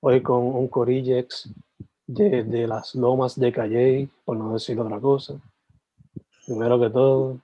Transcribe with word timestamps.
Hoy 0.00 0.22
con 0.22 0.42
un 0.42 0.68
Corillex 0.68 1.50
de, 2.06 2.44
de 2.44 2.66
las 2.66 2.94
lomas 2.94 3.38
de 3.38 3.52
Calle, 3.52 4.08
por 4.24 4.36
no 4.36 4.52
decir 4.52 4.78
otra 4.78 5.00
cosa. 5.00 5.34
Primero 6.46 6.80
que 6.80 6.90
todo, 6.90 7.38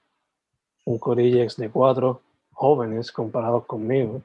un 0.84 0.98
Corillex 0.98 1.56
de 1.56 1.70
cuatro 1.70 2.22
jóvenes 2.52 3.10
comparados 3.10 3.66
conmigo, 3.66 4.22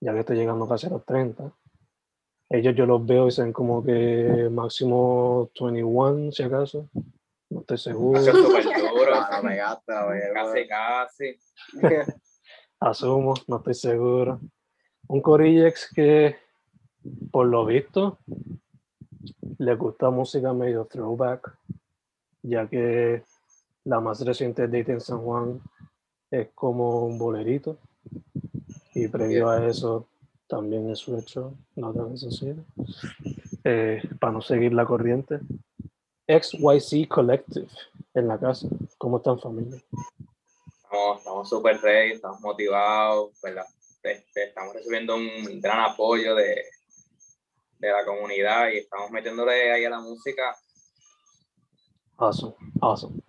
ya 0.00 0.12
que 0.12 0.20
estoy 0.20 0.36
llegando 0.36 0.68
casi 0.68 0.86
a 0.86 0.90
los 0.90 1.04
30. 1.04 1.52
Ellos 2.50 2.74
yo 2.76 2.86
los 2.86 3.04
veo 3.06 3.28
y 3.28 3.30
son 3.30 3.52
como 3.52 3.82
que 3.82 4.48
máximo 4.50 5.50
21, 5.58 6.32
si 6.32 6.42
acaso. 6.42 6.88
No 7.50 7.60
estoy 7.60 7.78
seguro. 7.78 8.20
Eso 8.20 8.30
es 8.30 8.36
súper 8.36 8.64
duro. 8.64 9.14
Me 9.42 9.56
gasta, 9.56 10.06
güey. 10.06 10.20
Casi, 10.34 10.68
casi. 10.68 11.38
Asumo, 12.80 13.34
no 13.46 13.56
estoy 13.56 13.74
seguro. 13.74 14.40
Un 15.08 15.20
Corillex 15.20 15.90
que, 15.94 16.36
por 17.30 17.46
lo 17.46 17.66
visto, 17.66 18.18
le 19.58 19.74
gusta 19.74 20.10
música 20.10 20.52
medio 20.52 20.86
throwback, 20.86 21.56
ya 22.42 22.68
que 22.68 23.22
la 23.84 24.00
más 24.00 24.24
reciente 24.24 24.66
Date 24.66 24.92
en 24.92 25.00
San 25.00 25.18
Juan 25.18 25.60
es 26.30 26.48
como 26.54 27.06
un 27.06 27.18
bolerito. 27.18 27.78
Y 28.94 29.08
previo 29.08 29.48
a 29.50 29.66
eso 29.66 30.06
también 30.46 30.90
es 30.90 31.06
un 31.08 31.18
hecho, 31.18 31.54
no 31.76 31.92
tan 31.92 32.16
sencillo. 32.16 32.64
Eh, 33.64 34.02
para 34.20 34.32
no 34.32 34.40
seguir 34.40 34.72
la 34.72 34.84
corriente. 34.84 35.40
XYC 36.26 37.08
Collective 37.08 37.68
en 38.14 38.28
la 38.28 38.38
casa. 38.38 38.68
¿Cómo 38.98 39.18
están 39.18 39.38
familia? 39.38 39.82
Estamos, 40.66 41.18
estamos 41.18 41.48
súper 41.48 41.80
ready, 41.80 42.12
estamos 42.12 42.40
motivados, 42.40 43.30
¿verdad? 43.42 43.66
Este, 44.02 44.44
estamos 44.44 44.74
recibiendo 44.74 45.16
un 45.16 45.60
gran 45.60 45.80
apoyo 45.90 46.34
de, 46.34 46.62
de 47.84 47.92
la 47.92 48.04
comunidad 48.04 48.70
y 48.72 48.78
estamos 48.78 49.10
metiéndole 49.10 49.72
ahí 49.72 49.84
a 49.84 49.90
la 49.90 50.00
música. 50.00 50.56
Awesome, 52.16 52.54
awesome. 52.80 53.20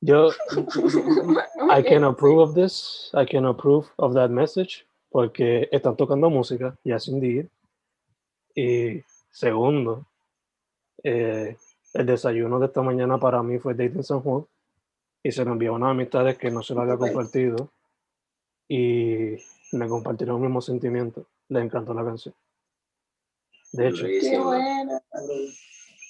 Yo, 0.00 0.30
I 1.70 1.82
can 1.82 2.04
approve 2.04 2.38
of 2.40 2.54
this. 2.54 3.10
I 3.14 3.24
can 3.24 3.46
approve 3.46 3.88
of 3.96 4.14
that 4.14 4.30
message 4.30 4.86
porque 5.10 5.68
están 5.72 5.96
tocando 5.96 6.30
música, 6.30 6.76
yes 6.84 7.08
indeed. 7.08 7.46
Y 8.54 9.02
segundo, 9.30 10.06
eh, 11.02 11.56
el 11.94 12.06
desayuno 12.06 12.58
de 12.58 12.66
esta 12.66 12.82
mañana 12.82 13.18
para 13.18 13.42
mí 13.42 13.58
fue 13.58 13.74
Date 13.74 13.96
en 13.96 14.04
San 14.04 14.20
Juan 14.20 14.46
y 15.22 15.32
se 15.32 15.44
lo 15.44 15.52
envió 15.52 15.72
a 15.72 15.76
unas 15.76 15.90
amistades 15.90 16.38
que 16.38 16.50
no 16.50 16.62
se 16.62 16.74
lo 16.74 16.82
había 16.82 16.96
compartido 16.96 17.70
y 18.68 19.36
me 19.72 19.88
compartieron 19.88 20.36
el 20.36 20.42
mismo 20.42 20.60
sentimiento. 20.60 21.26
Les 21.48 21.64
encantó 21.64 21.94
la 21.94 22.04
canción. 22.04 22.34
De 23.74 23.88
hecho, 23.88 24.06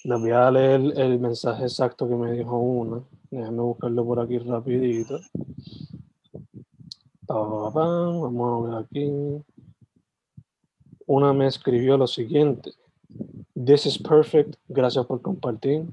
les 0.03 0.19
voy 0.21 0.31
a 0.31 0.51
leer 0.51 0.81
el 0.97 1.19
mensaje 1.19 1.63
exacto 1.63 2.07
que 2.07 2.13
me 2.13 2.31
dijo 2.33 2.59
una. 2.59 3.01
Déjenme 3.31 3.63
buscarlo 3.63 4.05
por 4.05 4.19
aquí 4.19 4.37
rapidito. 4.37 5.19
Vamos 7.27 8.63
a 8.63 8.69
ver 8.69 8.83
aquí. 8.83 9.11
Una 11.07 11.33
me 11.33 11.47
escribió 11.47 11.97
lo 11.97 12.05
siguiente. 12.05 12.71
This 13.55 13.87
is 13.87 13.97
perfect. 13.97 14.57
Gracias 14.67 15.03
por 15.07 15.23
compartir. 15.23 15.87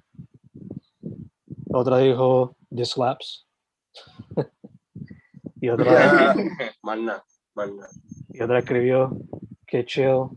Otra 1.70 1.96
dijo, 1.98 2.54
this 2.74 2.90
slaps. 2.90 3.46
y, 5.60 5.70
otra, 5.70 6.34
más 6.82 6.98
nada. 6.98 7.24
y 8.28 8.42
otra 8.42 8.58
escribió, 8.58 9.16
que 9.66 9.86
chill. 9.86 10.28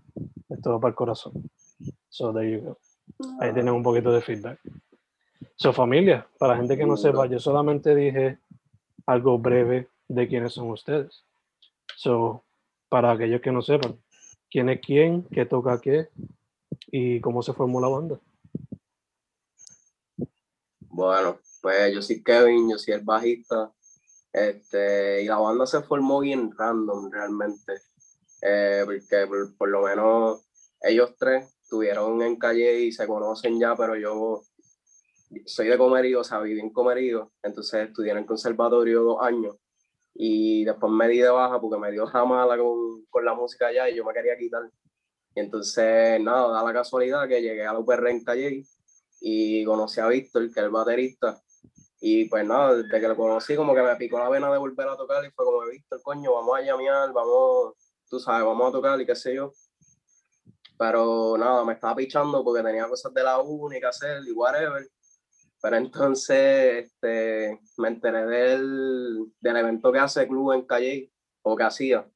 Esto 0.56 0.72
va 0.72 0.80
para 0.80 0.90
el 0.90 0.96
corazón. 0.96 1.34
So 2.10 2.34
there 2.34 2.50
you 2.50 2.62
go. 2.62 2.78
Ahí 3.40 3.54
tienen 3.54 3.74
un 3.74 3.84
poquito 3.84 4.12
de 4.12 4.22
feedback. 4.22 4.60
So, 5.58 5.74
familia, 5.74 6.28
para 6.38 6.54
la 6.54 6.60
gente 6.60 6.78
que 6.78 6.86
no 6.86 6.98
sepa, 6.98 7.28
yo 7.28 7.40
solamente 7.40 7.94
dije 7.96 8.40
algo 9.06 9.38
breve 9.38 9.90
de 10.08 10.28
quiénes 10.28 10.54
son 10.54 10.70
ustedes. 10.70 11.24
So, 11.96 12.44
para 12.90 13.12
aquellos 13.12 13.42
que 13.42 13.52
no 13.52 13.62
sepan, 13.62 14.00
quién 14.50 14.70
es 14.70 14.80
quién, 14.82 15.24
qué 15.24 15.46
toca 15.46 15.80
qué 15.82 16.10
y 16.88 17.20
cómo 17.22 17.42
se 17.42 17.54
formó 17.54 17.80
la 17.82 17.88
banda. 17.88 18.20
Bueno, 20.80 21.40
pues 21.62 21.94
yo 21.94 22.02
soy 22.02 22.24
Kevin, 22.24 22.70
yo 22.72 22.78
soy 22.78 22.94
el 22.94 23.02
bajista. 23.02 23.72
Este, 24.32 25.24
y 25.24 25.28
la 25.28 25.38
banda 25.38 25.66
se 25.66 25.82
formó 25.82 26.22
bien 26.22 26.52
random 26.58 27.12
realmente. 27.12 27.74
Eh, 28.42 28.84
porque 28.86 29.28
por, 29.28 29.58
por 29.58 29.70
lo 29.70 29.84
menos 29.84 30.45
ellos 30.86 31.16
tres 31.18 31.56
estuvieron 31.62 32.22
en 32.22 32.38
calle 32.38 32.80
y 32.80 32.92
se 32.92 33.08
conocen 33.08 33.60
ya, 33.60 33.76
pero 33.76 33.96
yo 33.96 34.42
soy 35.46 35.68
de 35.68 35.78
Comerío, 35.78 36.22
o 36.22 36.24
sea, 36.24 36.40
viví 36.40 36.60
en 36.60 36.72
Comerío, 36.72 37.32
entonces 37.42 37.88
estudié 37.88 38.12
en 38.12 38.20
el 38.20 38.26
conservatorio 38.26 39.02
dos 39.02 39.22
años 39.22 39.56
y 40.14 40.64
después 40.64 40.92
me 40.92 41.08
di 41.08 41.18
de 41.18 41.30
baja 41.30 41.60
porque 41.60 41.78
me 41.78 41.92
dio 41.92 42.06
jamala 42.06 42.58
con, 42.58 43.06
con 43.10 43.26
la 43.26 43.34
música 43.34 43.68
allá 43.68 43.90
y 43.90 43.96
yo 43.96 44.06
me 44.06 44.14
quería 44.14 44.38
quitar. 44.38 44.64
Y 45.36 45.42
entonces, 45.42 46.22
nada, 46.22 46.48
da 46.54 46.64
la 46.64 46.72
casualidad 46.72 47.28
que 47.28 47.42
llegué 47.42 47.66
a 47.66 47.74
la 47.74 47.80
UPR 47.80 48.08
en 48.08 48.24
Calle 48.24 48.64
y 49.20 49.66
conocí 49.66 50.00
a 50.00 50.08
Víctor, 50.08 50.44
que 50.44 50.60
es 50.60 50.66
el 50.66 50.70
baterista. 50.70 51.42
Y 52.00 52.30
pues 52.30 52.46
nada, 52.46 52.76
desde 52.76 53.02
que 53.02 53.08
lo 53.08 53.16
conocí, 53.18 53.56
como 53.56 53.76
que 53.76 53.82
me 53.82 53.96
picó 53.98 54.20
la 54.20 54.30
vena 54.30 54.50
de 54.52 54.58
volver 54.58 54.88
a 54.88 54.96
tocar 54.96 55.26
y 55.26 55.32
fue 55.32 55.44
como, 55.44 55.66
Víctor, 55.66 56.02
coño, 56.02 56.34
vamos 56.34 56.58
a 56.58 56.62
llamear, 56.62 57.12
vamos, 57.12 57.74
tú 58.10 58.20
sabes, 58.20 58.46
vamos 58.46 58.70
a 58.70 58.72
tocar 58.72 59.02
y 59.02 59.06
qué 59.06 59.16
sé 59.16 59.36
yo. 59.36 59.52
Pero 60.78 61.38
nada, 61.38 61.64
me 61.64 61.74
estaba 61.74 61.96
pichando 61.96 62.44
porque 62.44 62.64
tenía 62.64 62.88
cosas 62.88 63.14
de 63.14 63.24
la 63.24 63.40
uni 63.40 63.80
que 63.80 63.86
hacer 63.86 64.22
y 64.28 64.32
whatever. 64.32 64.88
Pero 65.62 65.78
entonces 65.78 66.86
este, 66.86 67.60
me 67.78 67.88
enteré 67.88 68.26
del, 68.26 69.34
del 69.40 69.58
evento 69.58 69.92
que 69.92 70.00
hace 70.00 70.28
Club 70.28 70.54
en 70.54 70.66
Calle, 70.66 71.12
o 71.44 71.56
que 71.56 71.64
hacía, 71.64 72.10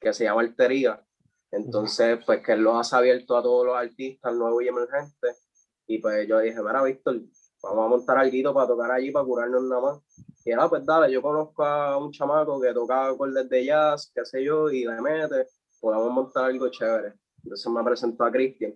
que 0.00 0.12
se 0.12 0.24
llama 0.24 0.42
Altería. 0.42 1.02
Entonces, 1.50 2.18
pues 2.26 2.42
que 2.44 2.52
él 2.52 2.62
lo 2.62 2.78
hace 2.78 2.96
abierto 2.96 3.36
a 3.36 3.42
todos 3.42 3.66
los 3.66 3.76
artistas 3.76 4.34
nuevos 4.34 4.62
y 4.62 4.68
emergentes. 4.68 5.48
Y 5.86 5.98
pues 5.98 6.26
yo 6.26 6.38
dije, 6.40 6.60
mira, 6.62 6.82
Víctor, 6.82 7.20
vamos 7.62 7.86
a 7.86 7.88
montar 7.88 8.18
algo 8.18 8.54
para 8.54 8.66
tocar 8.66 8.90
allí, 8.90 9.10
para 9.10 9.24
curarnos 9.24 9.62
nada 9.64 9.82
más. 9.82 10.00
Y 10.44 10.50
era, 10.50 10.68
pues 10.68 10.84
dale, 10.84 11.12
yo 11.12 11.22
conozco 11.22 11.64
a 11.64 11.96
un 11.98 12.10
chamaco 12.10 12.60
que 12.60 12.72
toca 12.72 13.06
acordes 13.06 13.48
de 13.48 13.64
jazz, 13.64 14.10
qué 14.14 14.24
sé 14.24 14.42
yo, 14.42 14.70
y 14.70 14.84
le 14.84 15.00
mete, 15.00 15.46
podemos 15.80 16.10
montar 16.10 16.46
algo 16.46 16.68
chévere. 16.68 17.14
Entonces 17.42 17.72
me 17.72 17.82
presentó 17.84 18.24
a 18.24 18.30
Cristian. 18.30 18.74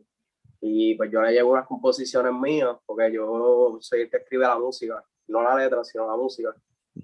Y 0.61 0.95
pues 0.95 1.11
yo 1.11 1.21
le 1.21 1.33
llevo 1.33 1.53
unas 1.53 1.67
composiciones 1.67 2.33
mías, 2.33 2.77
porque 2.85 3.13
yo 3.13 3.79
soy 3.81 4.03
el 4.03 4.11
que 4.11 4.17
escribe 4.17 4.45
la 4.45 4.59
música, 4.59 5.05
no 5.29 5.43
la 5.43 5.57
letra, 5.57 5.85
sino 5.85 6.07
la 6.07 6.17
música. 6.17 6.55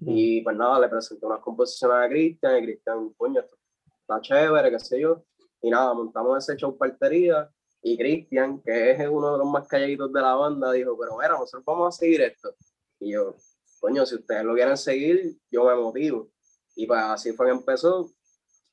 Y 0.00 0.40
pues 0.40 0.56
nada, 0.56 0.80
le 0.80 0.88
presenté 0.88 1.26
unas 1.26 1.40
composiciones 1.40 1.96
a 1.96 2.08
Cristian, 2.08 2.58
y 2.58 2.66
Cristian, 2.66 3.10
coño, 3.10 3.40
esto 3.40 3.56
está 4.00 4.20
chévere, 4.20 4.70
qué 4.70 4.78
sé 4.78 5.00
yo. 5.00 5.24
Y 5.60 5.70
nada, 5.70 5.92
montamos 5.94 6.38
ese 6.38 6.56
show 6.56 6.76
partería, 6.76 7.50
y 7.82 7.98
Cristian, 7.98 8.60
que 8.62 8.92
es 8.92 9.08
uno 9.08 9.32
de 9.32 9.38
los 9.38 9.46
más 9.46 9.66
calladitos 9.66 10.12
de 10.12 10.20
la 10.20 10.34
banda, 10.34 10.72
dijo, 10.72 10.96
pero 10.98 11.14
bueno, 11.14 11.38
nosotros 11.38 11.64
vamos 11.64 11.94
a 11.94 11.98
seguir 11.98 12.22
esto. 12.22 12.54
Y 13.00 13.12
yo, 13.12 13.34
coño, 13.80 14.06
si 14.06 14.14
ustedes 14.14 14.44
lo 14.44 14.54
quieren 14.54 14.76
seguir, 14.76 15.36
yo 15.50 15.64
me 15.64 15.74
motivo. 15.74 16.30
Y 16.76 16.86
pues 16.86 17.00
así 17.00 17.32
fue 17.32 17.46
que 17.46 17.52
empezó. 17.52 18.08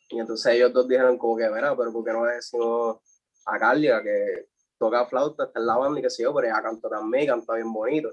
Y 0.09 0.19
entonces 0.19 0.53
ellos 0.53 0.73
dos 0.73 0.88
dijeron 0.88 1.17
como 1.17 1.38
que, 1.38 1.47
verá, 1.47 1.75
pero 1.77 1.94
¿por 1.94 2.03
qué 2.03 2.11
no 2.11 2.25
le 2.25 2.35
decimos 2.35 2.97
a 3.45 3.59
Carlia 3.59 4.01
que 4.01 4.47
toca 4.77 5.06
flauta, 5.06 5.45
está 5.45 5.59
en 5.59 5.65
la 5.65 5.77
banda 5.77 6.00
y 6.00 6.03
que 6.03 6.09
sé 6.09 6.23
yo, 6.23 6.33
pero 6.33 6.47
ella 6.47 6.61
canta 6.61 6.89
también, 6.89 7.27
canta 7.27 7.56
bien 7.56 7.71
bonito. 7.71 8.09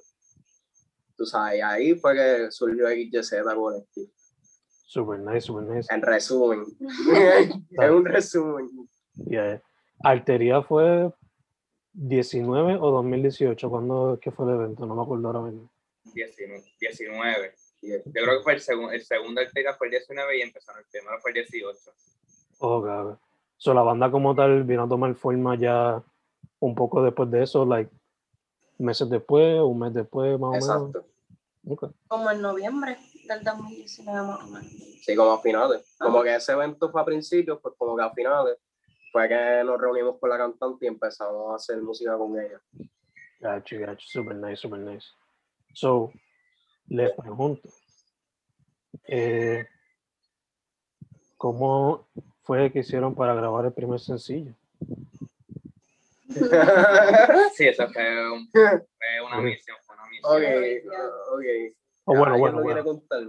Tú 1.17 1.25
sabes, 1.25 1.59
y 1.59 1.63
ahí 1.63 1.95
fue 1.95 2.15
que 2.15 2.51
surgió 2.51 2.89
XYZ 2.89 3.43
Collective. 3.55 4.11
Super 4.85 5.19
nice, 5.21 5.41
super 5.43 5.65
nice. 5.65 5.93
En 5.95 6.03
resumen. 6.03 6.65
es 7.71 7.91
un 7.91 8.05
resumen. 8.05 8.69
Yeah. 9.15 9.63
Alteria 10.05 10.63
fue 10.63 11.11
19 11.93 12.77
o 12.81 12.91
2018, 12.91 13.71
¿cuándo 13.71 14.19
que 14.21 14.31
fue 14.31 14.47
el 14.47 14.61
evento? 14.61 14.85
No 14.85 14.95
me 14.95 15.03
acuerdo 15.03 15.27
ahora 15.29 15.41
mismo. 15.41 15.71
19. 16.13 16.63
19. 16.79 17.55
Yo 17.83 17.99
creo 18.13 18.39
que 18.39 18.43
fue 18.43 18.55
el, 18.55 18.61
segundo 18.61 18.93
el 18.93 19.03
segundo 19.03 19.41
Alteria 19.41 19.75
fue 19.75 19.89
el 19.89 19.93
19 19.93 20.39
y 20.39 20.43
empezaron 20.43 20.81
el 20.81 20.87
primero 20.91 21.21
fue 21.21 21.31
el 21.31 21.35
18. 21.35 21.79
Oh, 22.59 22.83
claro. 22.83 23.21
So, 23.59 23.73
la 23.75 23.83
banda 23.83 24.11
como 24.11 24.35
tal 24.35 24.65
vino 24.65 24.85
a 24.85 24.89
tomar 24.89 25.15
forma 25.15 25.57
ya 25.57 26.03
un 26.59 26.75
poco 26.75 27.03
después 27.03 27.31
de 27.31 27.43
eso, 27.43 27.65
like 27.65 27.91
meses 28.79 29.09
después, 29.09 29.61
un 29.61 29.79
mes 29.79 29.95
después, 29.95 30.39
más 30.39 30.49
o 30.49 30.53
menos. 30.53 30.95
Exacto. 30.95 31.07
Okay. 31.69 31.89
Como 32.07 32.31
en 32.31 32.41
noviembre 32.41 32.97
del 33.27 33.43
2019 33.43 34.27
más 34.27 34.45
o 34.45 34.47
menos. 34.47 34.71
Sí, 35.03 35.17
como 35.17 35.33
a 35.33 35.41
finales. 35.41 35.97
Como 35.99 36.23
que 36.23 36.35
ese 36.35 36.53
evento 36.53 36.91
fue 36.91 37.01
a 37.01 37.05
principios, 37.05 37.59
pues 37.61 37.75
como 37.77 37.97
que 37.97 38.03
a 38.03 38.11
finales 38.11 38.59
fue 39.11 39.29
que 39.29 39.63
nos 39.65 39.81
reunimos 39.81 40.19
con 40.21 40.31
la 40.31 40.39
cantante 40.39 40.85
y 40.85 40.89
empezamos 40.89 41.53
a 41.53 41.57
hacer 41.57 41.81
música 41.83 42.17
con 42.17 42.39
ella. 42.39 42.61
Gotcha, 43.41 43.79
gotcha. 43.79 44.07
Super 44.07 44.37
nice, 44.37 44.57
super 44.57 44.79
nice. 44.79 45.07
So, 45.75 46.13
les 46.89 47.13
pregunto, 47.13 47.69
eh, 49.09 49.67
¿cómo 51.37 52.07
fue 52.43 52.71
que 52.73 52.81
hicieron 52.81 53.15
para 53.15 53.35
grabar 53.35 53.65
el 53.67 53.73
primer 53.73 54.01
sencillo? 54.01 54.53
Sí, 57.55 57.67
eso 57.69 57.89
fue, 57.89 58.31
un- 58.33 58.51
fue 58.51 59.21
una 59.27 59.41
misión, 59.41 59.77
fue 59.87 59.95
una 59.97 60.07
misión. 60.07 60.35
ok, 60.35 61.33
ok. 61.33 61.77
Oh, 62.09 62.17
bueno, 62.17 62.35
¿Alguien 62.35 62.39
bueno, 62.41 62.63
bueno. 62.63 62.85
contar? 62.85 63.21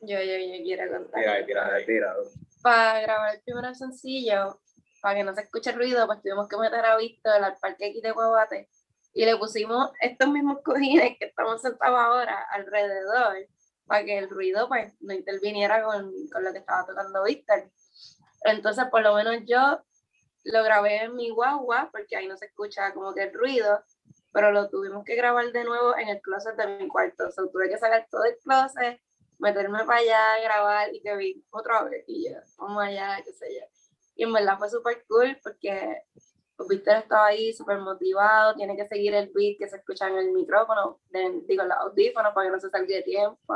Yo, 0.00 0.18
yo, 0.18 0.36
yo 0.36 0.62
quiero 0.64 0.90
contar. 0.92 1.20
Mira, 1.46 1.74
ahí. 1.74 1.86
Tira. 1.86 2.14
Para 2.62 3.00
grabar 3.00 3.34
el 3.36 3.42
primer 3.42 3.74
sencillo, 3.76 4.60
para 5.00 5.14
que 5.16 5.24
no 5.24 5.34
se 5.34 5.42
escuche 5.42 5.70
el 5.70 5.76
ruido, 5.76 6.06
pues 6.06 6.20
tuvimos 6.20 6.48
que 6.48 6.56
meter 6.58 6.84
a 6.84 6.96
Víctor 6.96 7.42
al 7.42 7.56
parque 7.58 7.86
aquí 7.86 8.00
de 8.00 8.10
Guabate 8.12 8.68
y 9.14 9.24
le 9.24 9.36
pusimos 9.36 9.92
estos 10.00 10.28
mismos 10.28 10.58
cojines 10.64 11.16
que 11.18 11.26
estamos 11.26 11.62
sentados 11.62 11.98
ahora 11.98 12.46
alrededor 12.50 13.36
para 13.86 14.04
que 14.04 14.18
el 14.18 14.28
ruido 14.28 14.68
pues 14.68 14.92
no 15.00 15.14
interviniera 15.14 15.84
con, 15.84 16.12
con 16.32 16.44
lo 16.44 16.52
que 16.52 16.58
estaba 16.58 16.84
tocando 16.84 17.22
Víctor. 17.22 17.70
Entonces, 18.42 18.84
por 18.90 19.02
lo 19.02 19.14
menos 19.14 19.36
yo 19.46 19.80
lo 20.44 20.62
grabé 20.64 21.04
en 21.04 21.14
mi 21.14 21.30
guagua 21.30 21.88
porque 21.92 22.16
ahí 22.16 22.26
no 22.26 22.36
se 22.36 22.46
escucha 22.46 22.92
como 22.92 23.14
que 23.14 23.22
el 23.22 23.32
ruido, 23.32 23.82
pero 24.32 24.50
lo 24.50 24.68
tuvimos 24.68 25.04
que 25.04 25.14
grabar 25.14 25.52
de 25.52 25.64
nuevo 25.64 25.96
en 25.96 26.08
el 26.08 26.20
closet 26.20 26.56
de 26.56 26.78
mi 26.78 26.88
cuarto. 26.88 27.28
O 27.28 27.30
sea, 27.30 27.44
tuve 27.50 27.68
que 27.68 27.78
sacar 27.78 28.08
todo 28.10 28.24
el 28.24 28.36
closet, 28.38 29.00
meterme 29.38 29.84
para 29.84 30.00
allá, 30.00 30.40
grabar 30.42 30.92
y 30.92 31.00
que 31.00 31.16
vi 31.16 31.44
otra 31.50 31.84
vez 31.84 32.04
y 32.08 32.28
yo, 32.28 32.36
vamos 32.58 32.82
allá, 32.82 33.22
qué 33.24 33.32
sé 33.32 33.46
yo. 33.54 33.66
Y 34.16 34.24
en 34.24 34.32
verdad 34.32 34.58
fue 34.58 34.68
súper 34.68 35.04
cool 35.08 35.38
porque 35.42 36.02
pues, 36.56 36.68
Víctor 36.68 36.96
estaba 36.96 37.26
ahí 37.26 37.52
súper 37.52 37.78
motivado, 37.78 38.54
tiene 38.54 38.76
que 38.76 38.86
seguir 38.86 39.14
el 39.14 39.30
beat 39.34 39.56
que 39.58 39.68
se 39.68 39.76
escucha 39.76 40.08
en 40.08 40.16
el 40.18 40.32
micrófono, 40.32 41.00
de- 41.10 41.42
digo, 41.46 41.62
en 41.62 41.68
los 41.68 41.78
audífonos 41.78 42.32
para 42.34 42.46
que 42.46 42.52
no 42.52 42.60
se 42.60 42.70
salga 42.70 42.86
de 42.86 43.02
tiempo. 43.02 43.54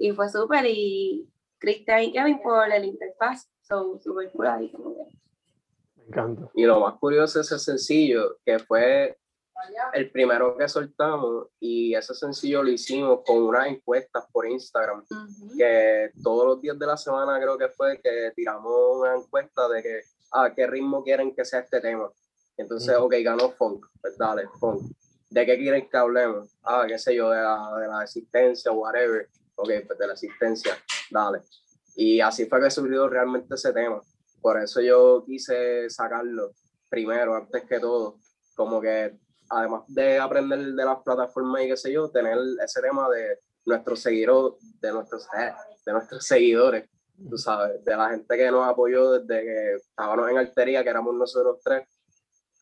Y 0.00 0.12
fue 0.12 0.28
súper 0.28 0.64
y 0.66 1.28
Cristian 1.58 2.02
y 2.02 2.12
Kevin 2.12 2.40
por 2.42 2.70
el 2.70 2.84
interfaz, 2.84 3.48
son 3.62 4.00
súper 4.00 4.30
cool 4.32 4.46
ahí 4.46 4.70
como 4.72 4.94
que. 4.94 5.16
Me 5.96 6.04
encanta. 6.04 6.50
Y 6.54 6.64
lo 6.64 6.80
más 6.80 6.94
curioso 6.98 7.40
es 7.40 7.46
ese 7.52 7.58
sencillo, 7.58 8.38
que 8.44 8.58
fue 8.60 9.16
el 9.92 10.10
primero 10.12 10.56
que 10.56 10.68
soltamos 10.68 11.48
y 11.58 11.92
ese 11.94 12.14
sencillo 12.14 12.62
lo 12.62 12.70
hicimos 12.70 13.22
con 13.26 13.42
unas 13.42 13.66
encuestas 13.66 14.24
por 14.32 14.46
Instagram, 14.48 15.00
Ujú. 15.10 15.56
que 15.58 16.12
todos 16.22 16.46
los 16.46 16.60
días 16.60 16.78
de 16.78 16.86
la 16.86 16.96
semana 16.96 17.40
creo 17.40 17.58
que 17.58 17.68
fue 17.68 18.00
que 18.00 18.32
tiramos 18.36 18.72
una 19.00 19.16
encuesta 19.16 19.68
de 19.68 19.82
que, 19.82 20.00
ah, 20.32 20.52
¿qué 20.54 20.66
ritmo 20.66 21.02
quieren 21.02 21.34
que 21.34 21.44
sea 21.44 21.60
este 21.60 21.80
tema? 21.80 22.10
Entonces, 22.56 22.94
ok, 22.96 23.14
ganó 23.22 23.50
funk, 23.50 23.86
pues 24.00 24.18
dale, 24.18 24.48
funk. 24.58 24.92
¿De 25.30 25.44
qué 25.44 25.56
quieren 25.56 25.88
que 25.88 25.96
hablemos? 25.96 26.48
Ah, 26.62 26.84
qué 26.88 26.98
sé 26.98 27.14
yo, 27.14 27.30
de 27.30 27.40
la, 27.40 27.70
de 27.80 27.86
la 27.86 28.02
existencia, 28.02 28.72
whatever. 28.72 29.28
Ok, 29.54 29.70
pues 29.86 29.98
de 29.98 30.06
la 30.06 30.12
existencia, 30.14 30.76
dale. 31.10 31.42
Y 31.94 32.20
así 32.20 32.46
fue 32.46 32.60
que 32.60 32.70
surgió 32.70 33.08
realmente 33.08 33.54
ese 33.54 33.72
tema. 33.72 34.00
Por 34.40 34.60
eso 34.60 34.80
yo 34.80 35.24
quise 35.26 35.90
sacarlo 35.90 36.52
primero, 36.88 37.34
antes 37.34 37.64
que 37.64 37.80
todo. 37.80 38.18
Como 38.54 38.80
que, 38.80 39.18
además 39.50 39.82
de 39.88 40.18
aprender 40.18 40.60
de 40.60 40.84
las 40.84 41.02
plataformas 41.02 41.62
y 41.62 41.68
qué 41.68 41.76
sé 41.76 41.92
yo, 41.92 42.10
tener 42.10 42.38
ese 42.64 42.80
tema 42.80 43.08
de 43.10 43.38
nuestros 43.66 44.00
seguidores, 44.00 44.80
de 44.80 44.92
nuestros, 44.92 45.26
eh, 45.38 45.52
de 45.84 45.92
nuestros 45.92 46.24
seguidores, 46.24 46.88
tú 47.28 47.38
sabes, 47.38 47.84
de 47.84 47.96
la 47.96 48.10
gente 48.10 48.36
que 48.36 48.50
nos 48.50 48.66
apoyó 48.66 49.12
desde 49.12 49.44
que 49.44 49.74
estábamos 49.74 50.30
en 50.30 50.38
Altería, 50.38 50.82
que 50.82 50.90
éramos 50.90 51.14
nosotros 51.14 51.58
tres, 51.64 51.86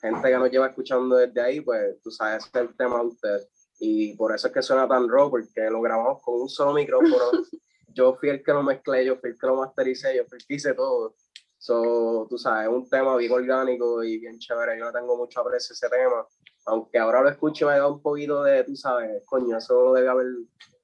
gente 0.01 0.29
que 0.29 0.39
nos 0.39 0.51
lleva 0.51 0.69
escuchando 0.69 1.17
desde 1.17 1.41
ahí, 1.41 1.61
pues 1.61 2.01
tú 2.03 2.11
sabes, 2.11 2.45
ese 2.45 2.59
es 2.59 2.69
el 2.69 2.77
tema 2.77 3.01
de 3.01 3.07
ustedes. 3.07 3.49
Y 3.79 4.17
por 4.17 4.35
eso 4.35 4.49
es 4.49 4.55
que 4.55 4.63
suena 4.63 4.89
tan 4.89 5.09
raw, 5.09 5.31
porque 5.31 5.69
lo 5.71 5.81
grabamos 5.81 6.23
con 6.23 6.41
un 6.41 6.49
solo 6.49 6.73
micrófono. 6.73 7.17
yo 7.89 8.15
fui 8.15 8.31
el 8.31 8.43
que 8.43 8.53
lo 8.53 8.63
mezclé, 8.63 9.05
yo 9.05 9.17
fui 9.17 9.31
el 9.31 9.39
que 9.39 9.47
lo 9.47 9.57
mastericé, 9.57 10.17
yo 10.17 10.25
fui 10.25 10.39
el 10.39 10.47
que 10.47 10.55
hice 10.55 10.75
todo. 10.75 11.15
So, 11.59 12.27
tú 12.29 12.39
sabes, 12.39 12.69
es 12.69 12.75
un 12.75 12.89
tema 12.89 13.17
bien 13.17 13.33
orgánico 13.33 14.03
y 14.05 14.19
bien 14.19 14.39
chévere. 14.39 14.79
Yo 14.79 14.87
le 14.87 14.93
tengo 14.93 15.17
mucho 15.17 15.41
aprecio 15.41 15.73
ese 15.73 15.89
tema. 15.89 16.27
Aunque 16.67 16.99
ahora 16.99 17.23
lo 17.23 17.29
escucho 17.29 17.65
y 17.65 17.69
me 17.69 17.79
da 17.79 17.87
un 17.87 18.01
poquito 18.01 18.43
de, 18.43 18.65
tú 18.65 18.77
sabes, 18.77 19.23
coño, 19.27 19.57
eso 19.57 19.83
lo 19.83 19.93
debe 19.93 20.09
haber 20.09 20.27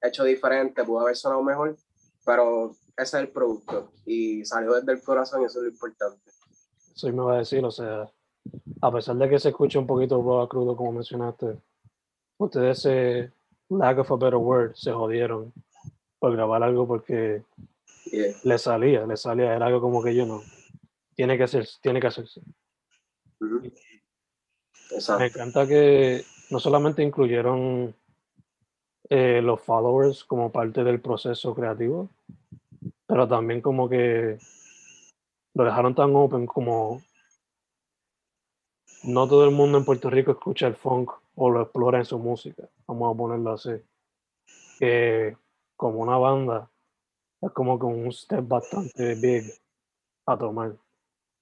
hecho 0.03 0.25
diferente, 0.25 0.85
pudo 0.85 1.01
haber 1.01 1.17
sonado 1.17 1.43
mejor, 1.43 1.77
pero 2.25 2.73
ese 2.97 3.17
es 3.19 3.23
el 3.23 3.29
producto 3.31 3.93
y 4.07 4.45
salió 4.45 4.75
desde 4.75 4.93
el 4.93 5.03
corazón 5.03 5.43
y 5.43 5.45
eso 5.47 5.59
es 5.59 5.65
lo 5.65 5.71
importante. 5.71 6.31
Eso 6.95 7.09
me 7.09 7.23
va 7.23 7.35
a 7.35 7.39
decir, 7.39 7.65
o 7.65 7.71
sea, 7.71 8.11
a 8.81 8.93
pesar 8.93 9.17
de 9.17 9.29
que 9.29 9.39
se 9.39 9.49
escuche 9.49 9.79
un 9.79 9.87
poquito 9.87 10.23
raw, 10.23 10.47
crudo, 10.49 10.77
como 10.77 10.93
mencionaste, 10.93 11.57
ustedes 12.39 12.81
se, 12.81 13.33
lack 13.71 13.99
of 13.99 14.13
a 14.13 14.17
better 14.17 14.37
word, 14.37 14.75
se 14.75 14.93
jodieron 14.93 15.53
por 16.19 16.33
grabar 16.33 16.63
algo 16.63 16.87
porque 16.87 17.43
Yeah. 18.05 18.35
le 18.43 18.59
salía, 18.59 19.07
le 19.07 19.17
salía, 19.17 19.55
era 19.55 19.67
algo 19.67 19.81
como 19.81 20.03
que 20.03 20.13
yo 20.15 20.27
no. 20.27 20.43
Tiene 21.15 21.39
que 21.39 21.45
hacerse, 21.45 21.79
tiene 21.81 22.01
que 22.01 22.09
hacerse. 22.09 22.41
Ujú. 23.41 23.61
Me 23.61 23.71
Exacto. 24.91 25.25
encanta 25.25 25.67
que 25.69 26.25
no 26.51 26.59
solamente 26.59 27.03
incluyeron 27.03 27.95
eh, 29.09 29.41
los 29.41 29.61
followers 29.61 30.25
como 30.25 30.51
parte 30.51 30.83
del 30.83 31.01
proceso 31.01 31.55
creativo, 31.55 32.11
pero 33.13 33.29
también 33.29 33.61
como 33.61 33.91
que 33.91 34.39
lo 35.53 35.65
dejaron 35.65 35.95
tan 35.95 36.17
open 36.17 36.47
como 36.47 37.03
no 39.03 39.29
todo 39.29 39.45
el 39.45 39.51
mundo 39.51 39.77
en 39.77 39.85
Puerto 39.85 40.09
Rico 40.09 40.31
escucha 40.31 40.67
el 40.67 40.77
funk 40.77 41.11
o 41.35 41.51
lo 41.51 41.61
explora 41.61 41.99
en 41.99 42.07
su 42.07 42.19
música, 42.19 42.67
vamos 42.87 43.15
a 43.15 43.19
ponerlo 43.19 43.53
así. 43.53 43.73
Que 44.79 45.37
como 45.77 45.99
una 45.99 46.17
banda 46.17 46.71
es 47.43 47.51
como 47.51 47.79
que 47.79 47.85
un 47.85 48.11
step 48.11 48.49
bastante 48.49 49.15
big 49.17 49.45
a 50.25 50.39
tomar. 50.39 50.75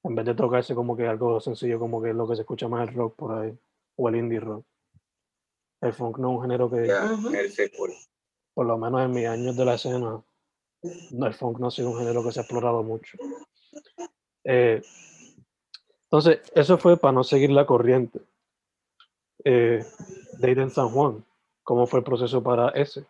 En 0.03 0.15
vez 0.17 0.27
de 0.27 0.35
tocarse 0.35 0.75
como 0.75 0.97
que 0.97 1.07
algo 1.07 1.39
sencillo, 1.39 1.79
como 1.79 2.03
que 2.03 2.13
lo 2.13 2.27
que 2.27 2.35
se 2.35 2.43
escucha 2.43 2.67
más 2.67 2.89
el 2.89 2.97
rock 2.97 3.15
por 3.15 3.39
ahí, 3.39 3.57
o 3.95 4.09
el 4.09 4.17
indie 4.17 4.41
rock. 4.41 4.65
El 5.83 5.93
funk 5.93 6.19
no 6.19 6.31
es 6.31 6.37
un 6.37 6.43
género 6.43 6.69
que, 6.69 6.85
Yeah. 6.85 7.17
Por 8.55 8.67
lo 8.67 8.77
menos 8.77 9.03
en 9.03 9.13
mis 9.13 9.27
años 9.27 9.57
de 9.57 9.65
la 9.65 9.75
escena, 9.75 10.21
no, 11.13 11.27
el 11.27 11.35
funk 11.35 11.59
no 11.59 11.69
ha 11.69 11.71
sido 11.71 11.91
un 11.91 11.99
género 11.99 12.25
que 12.25 12.33
se 12.33 12.41
ha 12.41 12.43
explorado 12.43 12.83
mucho. 12.83 13.19
Eh, 14.45 14.83
entonces, 16.05 16.41
eso 16.55 16.79
fue 16.79 16.97
para 16.97 17.13
no 17.13 17.25
seguir 17.25 17.51
la 17.51 17.67
corriente. 17.67 18.21
Eh, 19.45 19.85
Date 20.39 20.61
en 20.61 20.71
San 20.71 20.89
Juan, 20.89 21.25
¿cómo 21.63 21.87
fue 21.87 22.01
el 22.01 22.05
proceso 22.05 22.43
para 22.43 22.71
ese? 22.71 23.07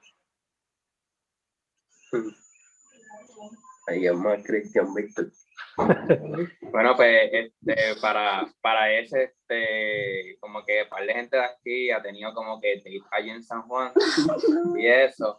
Ahí 3.86 4.06
es 4.06 4.14
más 4.14 4.42
Cristian 4.44 4.92
Víctor. 4.94 5.30
Bueno, 6.70 6.94
pues 6.96 7.30
este, 7.32 8.00
para, 8.00 8.52
para 8.60 8.92
ese, 8.92 9.24
este, 9.24 10.36
como 10.40 10.64
que 10.64 10.84
par 10.88 11.06
de 11.06 11.14
gente 11.14 11.36
de 11.36 11.44
aquí 11.44 11.90
ha 11.90 12.02
tenido 12.02 12.34
como 12.34 12.60
que 12.60 12.76
date 12.76 13.00
allí 13.10 13.30
en 13.30 13.42
San 13.42 13.62
Juan 13.62 13.92
y 14.76 14.86
eso. 14.86 15.38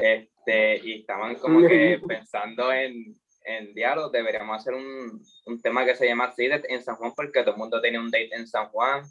Este, 0.00 0.78
y 0.78 1.00
estaban 1.00 1.34
como 1.36 1.60
que 1.66 2.00
pensando 2.08 2.72
en, 2.72 3.14
en 3.44 3.74
diálogo, 3.74 4.08
deberíamos 4.08 4.56
hacer 4.56 4.74
un, 4.74 5.22
un 5.46 5.60
tema 5.60 5.84
que 5.84 5.94
se 5.94 6.06
llama 6.06 6.24
así 6.24 6.48
en 6.50 6.82
San 6.82 6.96
Juan 6.96 7.12
porque 7.14 7.40
todo 7.42 7.52
el 7.52 7.58
mundo 7.58 7.80
tiene 7.80 7.98
un 7.98 8.10
date 8.10 8.34
en 8.34 8.46
San 8.46 8.68
Juan 8.68 9.02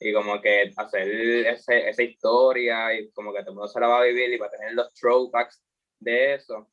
y 0.00 0.12
como 0.12 0.40
que 0.40 0.72
hacer 0.76 1.08
ese, 1.46 1.88
esa 1.88 2.02
historia 2.02 2.92
y 2.98 3.10
como 3.12 3.32
que 3.32 3.40
todo 3.40 3.50
el 3.50 3.56
mundo 3.56 3.68
se 3.68 3.80
la 3.80 3.86
va 3.86 4.00
a 4.00 4.04
vivir 4.04 4.32
y 4.32 4.38
va 4.38 4.46
a 4.46 4.50
tener 4.50 4.72
los 4.74 4.92
throwbacks 4.94 5.62
de 6.00 6.34
eso. 6.34 6.68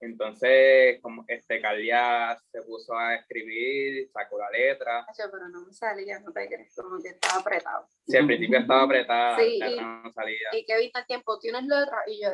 Entonces, 0.00 0.98
como 1.02 1.24
este 1.28 1.60
Calia 1.60 2.34
se 2.50 2.62
puso 2.62 2.96
a 2.96 3.16
escribir, 3.16 4.10
sacó 4.10 4.38
la 4.38 4.50
letra. 4.50 5.06
Pero 5.14 5.48
no 5.48 5.66
me 5.66 5.72
salía, 5.74 6.18
no 6.20 6.32
te 6.32 6.48
crees, 6.48 6.74
como 6.74 7.02
que 7.02 7.10
estaba 7.10 7.40
apretado. 7.40 7.86
Sí, 8.06 8.16
al 8.16 8.26
principio 8.26 8.58
estaba 8.60 8.82
apretada, 8.84 9.38
Sí, 9.38 9.58
la 9.58 9.70
y- 9.70 9.76
no 9.76 10.10
salía. 10.12 10.48
Y 10.52 10.64
que 10.64 10.78
viste 10.78 10.98
el 11.00 11.06
tiempo, 11.06 11.38
¿tienes 11.38 11.64
letra? 11.64 12.02
Y 12.06 12.22
yo, 12.22 12.30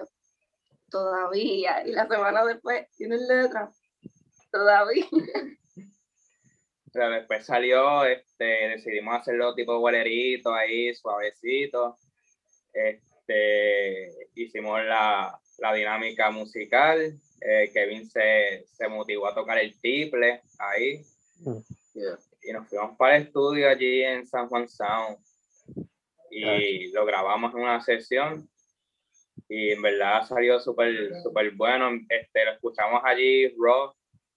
todavía. 0.91 1.85
Y 1.85 1.91
la 1.93 2.07
semana 2.07 2.45
después, 2.45 2.87
¿tienes 2.97 3.23
letra? 3.23 3.69
Todavía. 4.53 5.05
Pero 6.93 7.11
después 7.11 7.45
salió, 7.45 8.05
este, 8.05 8.45
decidimos 8.45 9.17
hacerlo 9.21 9.55
tipo 9.55 9.79
bolerito 9.81 10.55
ahí, 10.55 10.95
suavecito. 10.95 11.99
Este, 12.73 14.15
hicimos 14.35 14.83
la, 14.85 15.39
la 15.59 15.73
dinámica 15.75 16.31
musical. 16.31 17.19
eh, 17.41 17.71
Kevin 17.73 18.09
se, 18.09 18.65
se 18.73 18.89
motivó 18.89 19.27
a 19.27 19.35
tocar 19.35 19.59
el 19.59 19.79
triple 19.81 20.43
ahí. 20.59 21.03
Yeah. 21.95 22.19
Y 22.43 22.53
nos 22.53 22.69
fuimos 22.69 22.97
para 22.97 23.17
el 23.17 23.25
estudio 23.25 23.69
allí 23.69 24.03
en 24.03 24.27
San 24.27 24.49
Juan 24.49 24.69
Sound. 24.69 25.19
Y 26.31 26.93
lo 26.93 27.05
grabamos 27.05 27.55
en 27.55 27.61
una 27.61 27.81
sesión. 27.81 28.49
Y 29.49 29.71
en 29.71 29.83
verdad 29.83 30.27
salió 30.27 30.59
súper 30.61 31.15
súper 31.23 31.53
bueno. 31.53 31.91
Este, 32.09 32.45
lo 32.45 32.53
escuchamos 32.53 33.01
allí, 33.05 33.49
raw, 33.59 33.93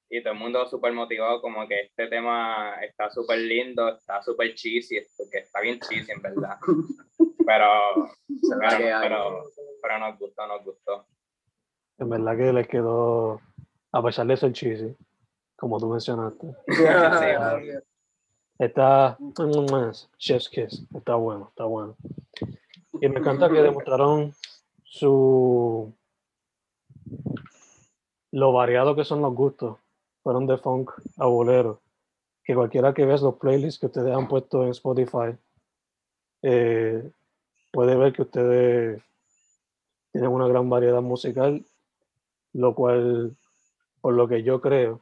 y 0.09 0.21
todo 0.21 0.33
el 0.33 0.39
mundo 0.39 0.67
súper 0.67 0.91
motivado, 0.93 1.39
como 1.41 1.67
que 1.67 1.81
este 1.81 2.07
tema 2.07 2.75
está 2.81 3.11
súper 3.11 3.39
lindo, 3.39 3.95
está 3.95 4.21
súper 4.23 4.55
cheesy, 4.55 4.99
porque 5.15 5.39
está 5.39 5.61
bien 5.61 5.79
cheesy 5.79 6.11
en 6.11 6.21
verdad. 6.21 6.57
Pero, 7.49 8.09
pero, 8.59 8.99
pero, 9.01 9.43
pero 9.81 9.99
nos 9.99 10.19
gustó, 10.19 10.45
nos 10.45 10.63
gustó. 10.63 11.05
En 11.97 12.09
verdad 12.09 12.37
que 12.37 12.53
les 12.53 12.67
quedó, 12.67 13.41
a 13.91 14.03
pesar 14.03 14.27
de 14.27 14.37
ser 14.37 14.53
cheesy, 14.53 14.95
como 15.55 15.79
tú 15.79 15.87
mencionaste. 15.87 16.55
Está 18.59 19.17
mm, 19.17 19.91
Chef's 20.17 20.49
Kiss, 20.49 20.85
está 20.93 21.15
bueno, 21.15 21.47
está 21.49 21.63
bueno. 21.63 21.95
Y 23.01 23.07
me 23.07 23.19
encanta 23.19 23.49
que 23.49 23.61
demostraron 23.61 24.33
su 24.83 25.93
lo 28.31 28.51
variado 28.51 28.97
que 28.97 29.05
son 29.05 29.21
los 29.21 29.33
gustos. 29.33 29.77
Fueron 30.23 30.45
de 30.45 30.57
funk 30.57 30.91
a 31.17 31.25
bolero. 31.25 31.79
Que 32.43 32.53
cualquiera 32.53 32.93
que 32.93 33.05
ves 33.05 33.21
los 33.21 33.35
playlists 33.35 33.79
que 33.79 33.85
ustedes 33.85 34.13
han 34.13 34.27
puesto 34.27 34.65
en 34.65 34.71
Spotify 34.71 35.37
eh, 36.41 37.09
puede 37.71 37.95
ver 37.95 38.13
que 38.13 38.23
ustedes 38.23 39.01
tienen 40.11 40.31
una 40.31 40.47
gran 40.47 40.69
variedad 40.69 41.01
musical, 41.01 41.65
lo 42.53 42.73
cual, 42.75 43.35
por 44.01 44.13
lo 44.13 44.27
que 44.27 44.43
yo 44.43 44.59
creo, 44.61 45.01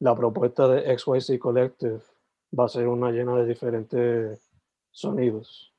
la 0.00 0.14
propuesta 0.14 0.68
de 0.68 0.96
XYZ 0.96 1.38
Collective 1.40 2.00
va 2.58 2.66
a 2.66 2.68
ser 2.68 2.86
una 2.88 3.10
llena 3.10 3.34
de 3.36 3.46
diferentes 3.46 4.40
sonidos, 4.92 5.72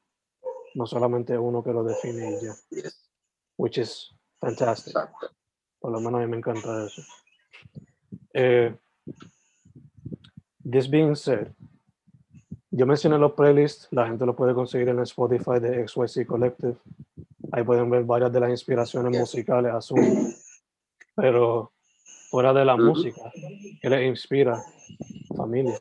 no 0.76 0.86
solamente 0.86 1.38
uno 1.38 1.64
que 1.64 1.72
lo 1.74 1.84
define 1.84 2.38
y 2.38 2.46
ya, 2.46 2.54
Yes. 2.70 3.10
which 3.58 3.78
is 3.78 4.12
fantastic. 4.40 4.94
Exacto. 4.96 5.30
Por 5.80 5.92
lo 5.92 6.00
menos 6.02 6.16
a 6.22 6.26
mí 6.26 6.28
me 6.32 6.38
encanta 6.38 6.86
eso. 6.86 7.02
Eh, 8.34 8.76
this 10.70 10.90
being 10.90 11.16
said, 11.16 11.54
yo 12.72 12.86
mencioné 12.86 13.18
los 13.18 13.34
playlists, 13.34 13.88
la 13.92 14.08
gente 14.08 14.26
lo 14.26 14.36
puede 14.36 14.54
conseguir 14.54 14.90
en 14.90 14.98
el 14.98 15.04
Spotify 15.04 15.60
de 15.60 15.88
XYZ 15.88 16.26
Collective. 16.28 16.76
Ahí 17.52 17.64
pueden 17.64 17.90
ver 17.90 18.04
varias 18.04 18.32
de 18.32 18.40
las 18.40 18.50
inspiraciones 18.52 19.12
Yes. 19.12 19.20
musicales, 19.22 19.74
asumo. 19.74 20.30
Pero 21.16 21.72
fuera 22.30 22.54
de 22.54 22.64
la 22.64 22.78
música, 22.78 23.32
¿qué 23.82 23.90
les 23.90 24.08
inspira? 24.08 24.64
Familia. 25.36 25.80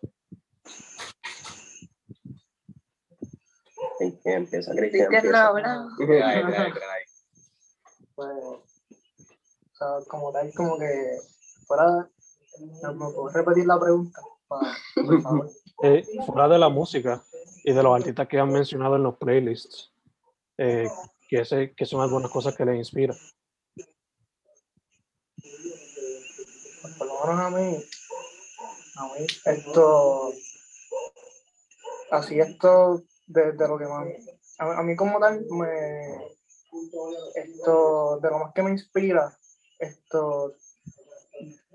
Cristian 3.99 4.47
Cristian 4.47 5.13
empieza. 5.13 5.51
Ahí. 6.25 6.43
pues, 8.15 8.29
o 8.45 8.63
sea, 9.75 9.89
como 10.09 10.33
tal, 10.33 10.53
como 10.55 10.79
que 10.79 11.19
fuera, 11.67 12.09
¿me 12.61 12.95
puedo 12.95 13.29
repetir 13.29 13.67
la 13.67 13.79
pregunta? 13.79 14.21
Por 14.49 15.23
favor. 15.23 15.51
Eh, 15.83 16.05
fuera 16.27 16.49
de 16.49 16.59
la 16.59 16.69
música 16.69 17.23
y 17.63 17.73
de 17.73 17.83
los 17.83 17.95
artistas 17.95 18.27
que 18.27 18.39
han 18.39 18.53
mencionado 18.53 18.97
en 18.97 19.05
los 19.05 19.17
playlists, 19.17 19.93
eh, 20.57 20.89
que, 21.29 21.45
sé, 21.45 21.73
que 21.75 21.87
son 21.87 22.01
algunas 22.01 22.31
cosas 22.31 22.57
que 22.57 22.65
les 22.65 22.77
inspiran. 22.77 23.17
Por 26.99 27.07
lo 27.07 27.27
menos 27.27 27.47
a 27.47 27.51
mí, 27.51 27.85
a 28.97 29.05
mí, 29.05 29.27
esto, 29.45 30.33
así 32.11 32.41
esto 32.41 33.03
de, 33.27 33.53
de 33.53 33.69
lo 33.69 33.79
que 33.79 33.87
más, 33.87 34.09
a, 34.59 34.81
a 34.81 34.83
mí 34.83 34.97
como 34.97 35.21
tal, 35.21 35.47
me, 35.51 36.35
esto, 37.35 38.19
de 38.21 38.31
lo 38.31 38.39
más 38.41 38.53
que 38.53 38.63
me 38.63 38.71
inspira, 38.71 39.37
esto, 39.79 40.55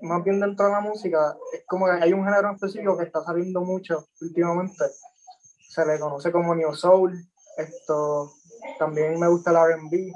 más 0.04 0.22
bien 0.22 0.38
dentro 0.40 0.66
de 0.66 0.72
la 0.72 0.80
música, 0.80 1.36
es 1.52 1.64
como 1.66 1.86
que 1.86 1.92
hay 1.92 2.12
un 2.12 2.24
género 2.24 2.52
específico 2.52 2.96
que 2.96 3.04
está 3.04 3.22
saliendo 3.24 3.62
mucho 3.62 4.06
últimamente, 4.20 4.84
se 5.68 5.84
le 5.86 5.98
conoce 5.98 6.30
como 6.30 6.54
Neo 6.54 6.74
Soul, 6.74 7.18
esto, 7.56 8.32
también 8.78 9.18
me 9.18 9.28
gusta 9.28 9.50
el 9.50 9.56
R&B, 9.56 10.12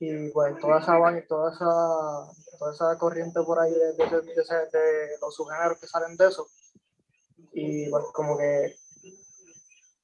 y 0.00 0.30
pues 0.30 0.58
toda 0.58 0.80
esa 0.80 0.98
toda 1.28 1.52
esa 1.52 2.58
toda 2.58 2.72
esa 2.72 2.98
corriente 2.98 3.40
por 3.42 3.60
ahí 3.60 3.72
de, 3.72 3.92
de, 3.92 4.20
de- 4.20 5.08
los 5.20 5.34
subgéneros 5.34 5.78
que 5.78 5.86
salen 5.86 6.16
de 6.16 6.26
eso. 6.28 6.46
Y 7.52 7.88
pues 7.90 8.04
como 8.12 8.36
que 8.36 8.74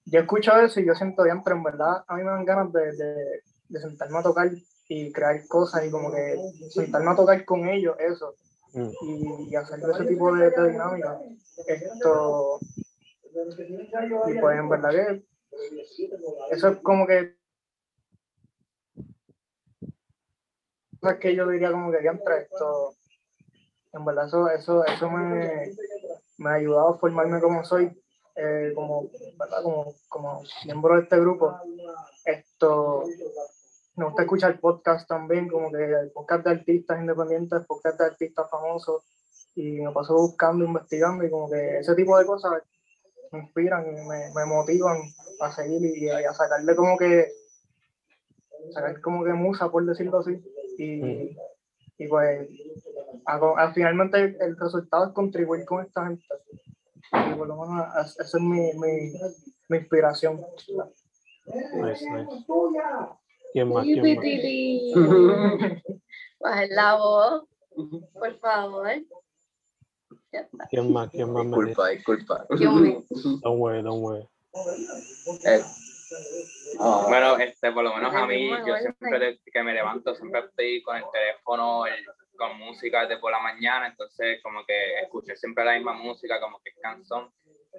yo 0.04 0.20
escucho 0.20 0.56
eso 0.56 0.80
y 0.80 0.86
yo 0.86 0.94
siento 0.94 1.24
diantre 1.24 1.54
en 1.54 1.62
verdad 1.62 2.04
a 2.06 2.14
mí 2.14 2.22
me 2.22 2.30
dan 2.30 2.44
ganas 2.44 2.72
de, 2.72 2.92
de, 2.92 3.42
de 3.68 3.80
sentarme 3.80 4.18
a 4.18 4.22
tocar 4.22 4.50
y 4.88 5.12
crear 5.12 5.46
cosas 5.48 5.84
y 5.84 5.90
como 5.90 6.10
que 6.12 6.36
sentarme 6.70 7.10
a 7.10 7.16
tocar 7.16 7.44
con 7.44 7.68
ellos 7.68 7.96
eso 7.98 8.34
Mm. 8.72 8.90
y, 9.00 9.50
y 9.50 9.56
hacer 9.56 9.80
ese 9.80 10.04
tipo 10.04 10.34
de, 10.34 10.50
dinámica 10.50 11.18
esto 11.66 12.60
y 14.26 14.38
pues 14.38 14.58
en 14.58 14.68
verdad 14.68 14.90
que 14.90 15.24
eso 16.50 16.68
es 16.68 16.78
como 16.78 17.06
que 17.06 17.36
cosas 21.00 21.18
que 21.18 21.34
yo 21.34 21.48
diría 21.48 21.70
como 21.70 21.90
que 21.90 22.00
diantre 22.00 22.42
esto 22.42 22.94
en 23.92 24.04
verdad 24.04 24.26
eso 24.26 24.50
eso 24.50 24.84
eso 24.84 25.10
me, 25.10 25.72
me 26.38 26.50
ha 26.50 26.54
ayudado 26.54 26.88
a 26.90 26.98
formarme 26.98 27.40
como 27.40 27.64
soy 27.64 27.90
eh, 28.40 28.72
como 28.72 29.10
verdad 29.36 29.62
como 29.62 29.94
como 30.08 30.42
miembro 30.64 30.94
de 30.94 31.02
este 31.02 31.18
grupo. 31.18 31.58
Esto 32.24 33.04
me 33.98 34.04
gusta 34.06 34.22
escuchar 34.22 34.60
podcast 34.60 35.08
también 35.08 35.48
como 35.48 35.70
que 35.72 36.10
podcast 36.14 36.44
de 36.44 36.50
artistas 36.52 37.00
independientes 37.00 37.66
podcast 37.66 37.98
de 37.98 38.06
artistas 38.06 38.48
famosos 38.50 39.02
y 39.54 39.80
me 39.80 39.90
paso 39.92 40.14
buscando 40.14 40.64
investigando 40.64 41.24
y 41.24 41.30
como 41.30 41.50
que 41.50 41.78
ese 41.78 41.94
tipo 41.94 42.16
de 42.18 42.24
cosas 42.24 42.62
me 43.32 43.40
inspiran 43.40 43.84
y 43.86 44.06
me, 44.08 44.32
me 44.34 44.46
motivan 44.46 44.98
a 45.40 45.52
seguir 45.52 45.84
y, 45.84 46.08
a 46.08 46.32
sacarle 46.32 46.74
como 46.76 46.96
que 46.96 47.26
sacar 48.72 49.00
como 49.00 49.24
que 49.24 49.32
musa 49.32 49.70
por 49.70 49.84
decirlo 49.84 50.18
así 50.20 50.40
y, 50.78 51.36
y 51.98 52.06
pues 52.08 52.48
a- 53.26 53.72
finalmente 53.72 54.36
el 54.40 54.56
resultado 54.56 55.06
es 55.08 55.12
contribuir 55.12 55.64
con 55.64 55.84
esta 55.84 56.06
gente 56.06 56.24
y 57.30 57.34
por 57.34 57.48
lo 57.48 57.56
menos 57.66 57.86
es- 58.04 58.20
esa 58.20 58.38
es 58.38 58.42
mi, 58.44 58.72
mi, 58.74 59.12
mi 59.68 59.76
inspiración 59.78 60.40
nice. 61.74 62.06
¿Quién 63.52 63.68
más? 63.72 63.84
¿Quién 63.84 64.16
más? 64.16 64.24
Bajen 66.40 66.74
la 66.74 66.94
voz, 66.96 67.44
por 68.12 68.38
favor. 68.38 68.88
Ya 70.32 70.40
está. 70.40 70.66
¿Quién 70.68 70.92
más? 70.92 71.10
¿Quién 71.10 71.32
más? 71.32 71.44
Disculpa, 71.44 71.88
disculpa. 71.88 72.46
Don't 72.50 73.58
worry, 73.60 73.82
don't 73.82 74.02
worry. 74.02 74.28
Eh, 75.44 75.62
ah, 76.78 77.04
Bueno, 77.08 77.36
este, 77.38 77.72
por 77.72 77.84
lo 77.84 77.94
menos 77.94 78.14
a 78.14 78.26
mí, 78.26 78.48
yo 78.66 78.76
siempre 78.78 79.18
de- 79.18 79.40
que 79.52 79.62
me 79.62 79.72
levanto, 79.74 80.14
siempre 80.14 80.40
estoy 80.40 80.82
con 80.82 80.96
el 80.96 81.04
teléfono, 81.12 81.86
el, 81.86 82.04
con 82.36 82.56
música 82.58 83.02
desde 83.06 83.18
por 83.20 83.32
la 83.32 83.40
mañana, 83.40 83.88
entonces 83.88 84.40
como 84.42 84.64
que 84.64 85.00
escuché 85.02 85.36
siempre 85.36 85.64
la 85.64 85.74
misma 85.74 85.92
música, 85.94 86.40
como 86.40 86.60
que 86.60 86.70
es 86.70 86.76
canción. 86.80 87.32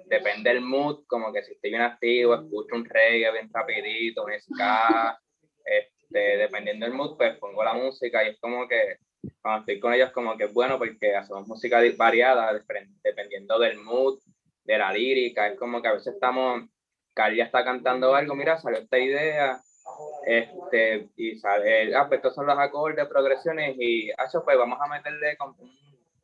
Depende 0.06 0.50
del 0.50 0.60
mood, 0.60 1.04
como 1.06 1.32
que 1.32 1.42
si 1.42 1.52
estoy 1.52 1.70
bien 1.70 1.82
activo, 1.82 2.34
escucho 2.34 2.74
un 2.74 2.84
reggae 2.84 3.32
bien 3.32 3.50
rapidito, 3.52 4.24
un 4.24 4.32
ska, 4.40 5.20
este, 5.64 6.36
dependiendo 6.38 6.86
del 6.86 6.94
mood, 6.94 7.16
pues 7.16 7.38
pongo 7.38 7.62
la 7.64 7.74
música 7.74 8.24
y 8.24 8.30
es 8.30 8.40
como 8.40 8.66
que 8.66 8.98
cuando 9.42 9.60
estoy 9.60 9.80
con 9.80 9.92
ellos 9.92 10.10
como 10.12 10.36
que 10.36 10.44
es 10.44 10.52
bueno 10.52 10.78
porque 10.78 11.14
hacemos 11.14 11.46
música 11.46 11.80
variada 11.96 12.52
dependiendo 13.02 13.58
del 13.58 13.78
mood, 13.78 14.18
de 14.64 14.78
la 14.78 14.92
lírica, 14.92 15.48
es 15.48 15.58
como 15.58 15.82
que 15.82 15.88
a 15.88 15.92
veces 15.92 16.14
estamos, 16.14 16.62
Carly 17.14 17.40
está 17.40 17.64
cantando 17.64 18.14
algo, 18.14 18.34
mira, 18.34 18.58
salió 18.58 18.78
esta 18.78 18.98
idea, 18.98 19.60
este, 20.24 21.08
y 21.16 21.36
sale, 21.36 21.94
ah, 21.94 22.06
pues 22.06 22.18
estos 22.18 22.34
son 22.34 22.46
los 22.46 22.58
acordes, 22.58 23.06
progresiones, 23.08 23.76
y 23.78 24.10
eso 24.10 24.44
pues 24.44 24.56
vamos 24.56 24.78
a 24.80 24.88
meterle 24.88 25.36
con 25.36 25.56
un, 25.58 25.70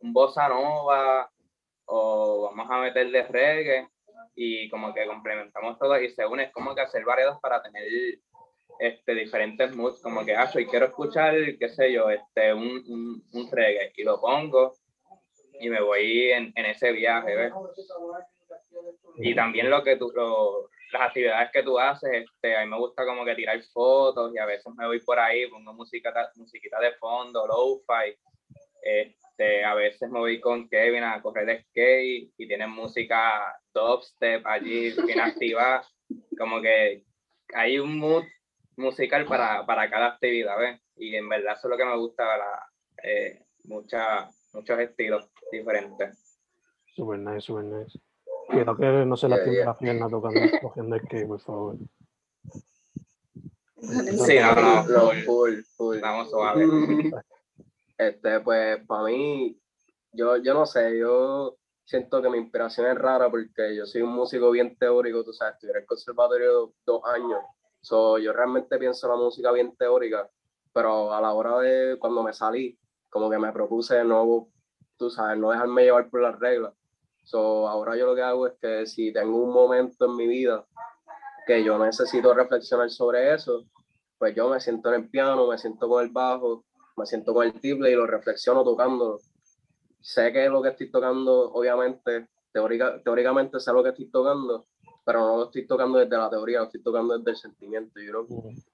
un 0.00 0.12
bossa 0.12 0.48
nova, 0.48 1.30
o 1.86 2.42
vamos 2.42 2.70
a 2.70 2.80
meterle 2.80 3.24
reggae, 3.24 3.88
y 4.34 4.68
como 4.68 4.92
que 4.94 5.06
complementamos 5.06 5.78
todo, 5.78 5.98
y 6.00 6.10
según 6.10 6.40
es 6.40 6.52
como 6.52 6.74
que 6.74 6.82
hacer 6.82 7.04
variados 7.04 7.40
para 7.40 7.62
tener 7.62 7.82
este, 8.78 9.14
diferentes 9.14 9.74
moods, 9.74 10.00
como 10.02 10.24
que, 10.24 10.34
ah, 10.34 10.50
y 10.54 10.66
quiero 10.66 10.86
escuchar, 10.86 11.34
qué 11.58 11.68
sé 11.68 11.92
yo, 11.92 12.10
este, 12.10 12.52
un, 12.52 12.82
un, 12.88 13.22
un 13.32 13.50
reggae, 13.50 13.92
y 13.96 14.04
lo 14.04 14.20
pongo, 14.20 14.74
y 15.60 15.68
me 15.68 15.80
voy 15.80 16.32
en, 16.32 16.52
en 16.54 16.66
ese 16.66 16.92
viaje, 16.92 17.34
¿ves? 17.34 17.52
Y 19.18 19.34
también 19.34 19.70
lo 19.70 19.82
que 19.82 19.96
tú, 19.96 20.12
lo, 20.14 20.68
las 20.92 21.02
actividades 21.08 21.50
que 21.52 21.62
tú 21.62 21.78
haces, 21.78 22.10
este, 22.24 22.56
a 22.56 22.64
mí 22.64 22.70
me 22.70 22.78
gusta 22.78 23.04
como 23.04 23.24
que 23.24 23.34
tirar 23.34 23.60
fotos 23.72 24.32
y 24.34 24.38
a 24.38 24.46
veces 24.46 24.72
me 24.76 24.86
voy 24.86 25.00
por 25.00 25.18
ahí, 25.18 25.48
pongo 25.48 25.72
música, 25.72 26.12
musiquita 26.36 26.78
de 26.80 26.92
fondo, 26.92 27.46
lo-fi. 27.46 28.16
Este, 28.82 29.64
a 29.64 29.74
veces 29.74 30.08
me 30.10 30.20
voy 30.20 30.40
con 30.40 30.68
Kevin 30.68 31.02
a 31.02 31.20
correr 31.20 31.46
de 31.46 31.62
skate 31.64 32.32
y 32.36 32.46
tienen 32.46 32.70
música 32.70 33.58
dubstep 33.74 34.46
allí 34.46 34.92
bien 35.04 35.20
activa. 35.20 35.82
Como 36.38 36.60
que 36.60 37.02
hay 37.54 37.78
un 37.78 37.98
mood 37.98 38.24
musical 38.76 39.26
para, 39.26 39.64
para 39.66 39.88
cada 39.90 40.06
actividad, 40.08 40.58
¿ves? 40.58 40.80
Y 40.96 41.14
en 41.16 41.28
verdad 41.28 41.54
eso 41.56 41.68
es 41.68 41.70
lo 41.70 41.76
que 41.76 41.84
me 41.84 41.96
gusta, 41.96 42.24
la, 42.36 42.72
eh, 43.02 43.46
mucha, 43.64 44.30
muchos 44.52 44.78
estilos 44.78 45.28
diferentes. 45.50 46.38
Super 46.94 47.18
nice, 47.18 47.40
super 47.40 47.64
nice. 47.64 47.98
Quiero 48.48 48.76
que 48.76 48.86
no 49.04 49.16
se 49.16 49.28
la 49.28 49.44
yeah, 49.44 49.66
la 49.66 49.76
pierna 49.76 50.08
tocando, 50.08 50.40
cogiendo 50.62 50.96
el 50.96 51.02
que, 51.08 51.26
por 51.26 51.40
favor. 51.40 51.76
Sí, 53.80 54.38
no, 54.40 54.54
no, 54.54 54.84
full, 54.84 55.22
full, 55.24 55.60
full. 55.76 56.00
Vamos 56.00 56.30
suave. 56.30 56.64
Este, 57.98 58.40
pues, 58.40 58.84
para 58.86 59.04
mí, 59.04 59.58
yo, 60.12 60.36
yo 60.36 60.54
no 60.54 60.66
sé, 60.66 60.98
yo 60.98 61.56
siento 61.84 62.20
que 62.20 62.28
mi 62.28 62.38
inspiración 62.38 62.88
es 62.88 62.98
rara 62.98 63.30
porque 63.30 63.74
yo 63.74 63.86
soy 63.86 64.02
un 64.02 64.14
músico 64.14 64.50
bien 64.50 64.76
teórico, 64.76 65.24
tú 65.24 65.32
sabes, 65.32 65.54
estudié 65.54 65.72
en 65.72 65.80
el 65.80 65.86
conservatorio 65.86 66.72
dos 66.84 67.02
años. 67.06 67.40
So, 67.86 68.18
yo 68.18 68.32
realmente 68.32 68.78
pienso 68.78 69.06
la 69.06 69.14
música 69.14 69.52
bien 69.52 69.76
teórica, 69.76 70.28
pero 70.72 71.14
a 71.14 71.20
la 71.20 71.32
hora 71.32 71.60
de 71.60 71.96
cuando 72.00 72.20
me 72.20 72.32
salí, 72.32 72.76
como 73.08 73.30
que 73.30 73.38
me 73.38 73.52
propuse 73.52 74.02
no, 74.02 74.48
tú 74.96 75.08
sabes, 75.08 75.38
no 75.38 75.52
dejarme 75.52 75.84
llevar 75.84 76.10
por 76.10 76.20
las 76.20 76.36
reglas. 76.36 76.74
So, 77.22 77.68
ahora 77.68 77.96
yo 77.96 78.06
lo 78.06 78.16
que 78.16 78.22
hago 78.22 78.48
es 78.48 78.54
que 78.60 78.86
si 78.86 79.12
tengo 79.12 79.40
un 79.40 79.52
momento 79.52 80.06
en 80.06 80.16
mi 80.16 80.26
vida 80.26 80.66
que 81.46 81.62
yo 81.62 81.78
necesito 81.78 82.34
reflexionar 82.34 82.90
sobre 82.90 83.32
eso, 83.32 83.62
pues 84.18 84.34
yo 84.34 84.48
me 84.48 84.58
siento 84.58 84.92
en 84.92 85.02
el 85.02 85.08
piano, 85.08 85.46
me 85.46 85.56
siento 85.56 85.88
con 85.88 86.02
el 86.02 86.10
bajo, 86.10 86.64
me 86.96 87.06
siento 87.06 87.32
con 87.32 87.46
el 87.46 87.52
tiple 87.60 87.92
y 87.92 87.94
lo 87.94 88.04
reflexiono 88.04 88.64
tocándolo. 88.64 89.20
Sé 90.00 90.32
que 90.32 90.48
lo 90.48 90.60
que 90.60 90.70
estoy 90.70 90.90
tocando, 90.90 91.52
obviamente, 91.52 92.26
teórica, 92.52 93.00
teóricamente 93.04 93.60
sé 93.60 93.72
lo 93.72 93.84
que 93.84 93.90
estoy 93.90 94.10
tocando, 94.10 94.66
pero 95.06 95.20
no 95.20 95.36
lo 95.36 95.44
estoy 95.44 95.68
tocando 95.68 95.98
desde 95.98 96.18
la 96.18 96.28
teoría, 96.28 96.58
lo 96.58 96.64
estoy 96.64 96.82
tocando 96.82 97.16
desde 97.16 97.30
el 97.30 97.36
sentimiento, 97.36 98.00
yo 98.00 98.26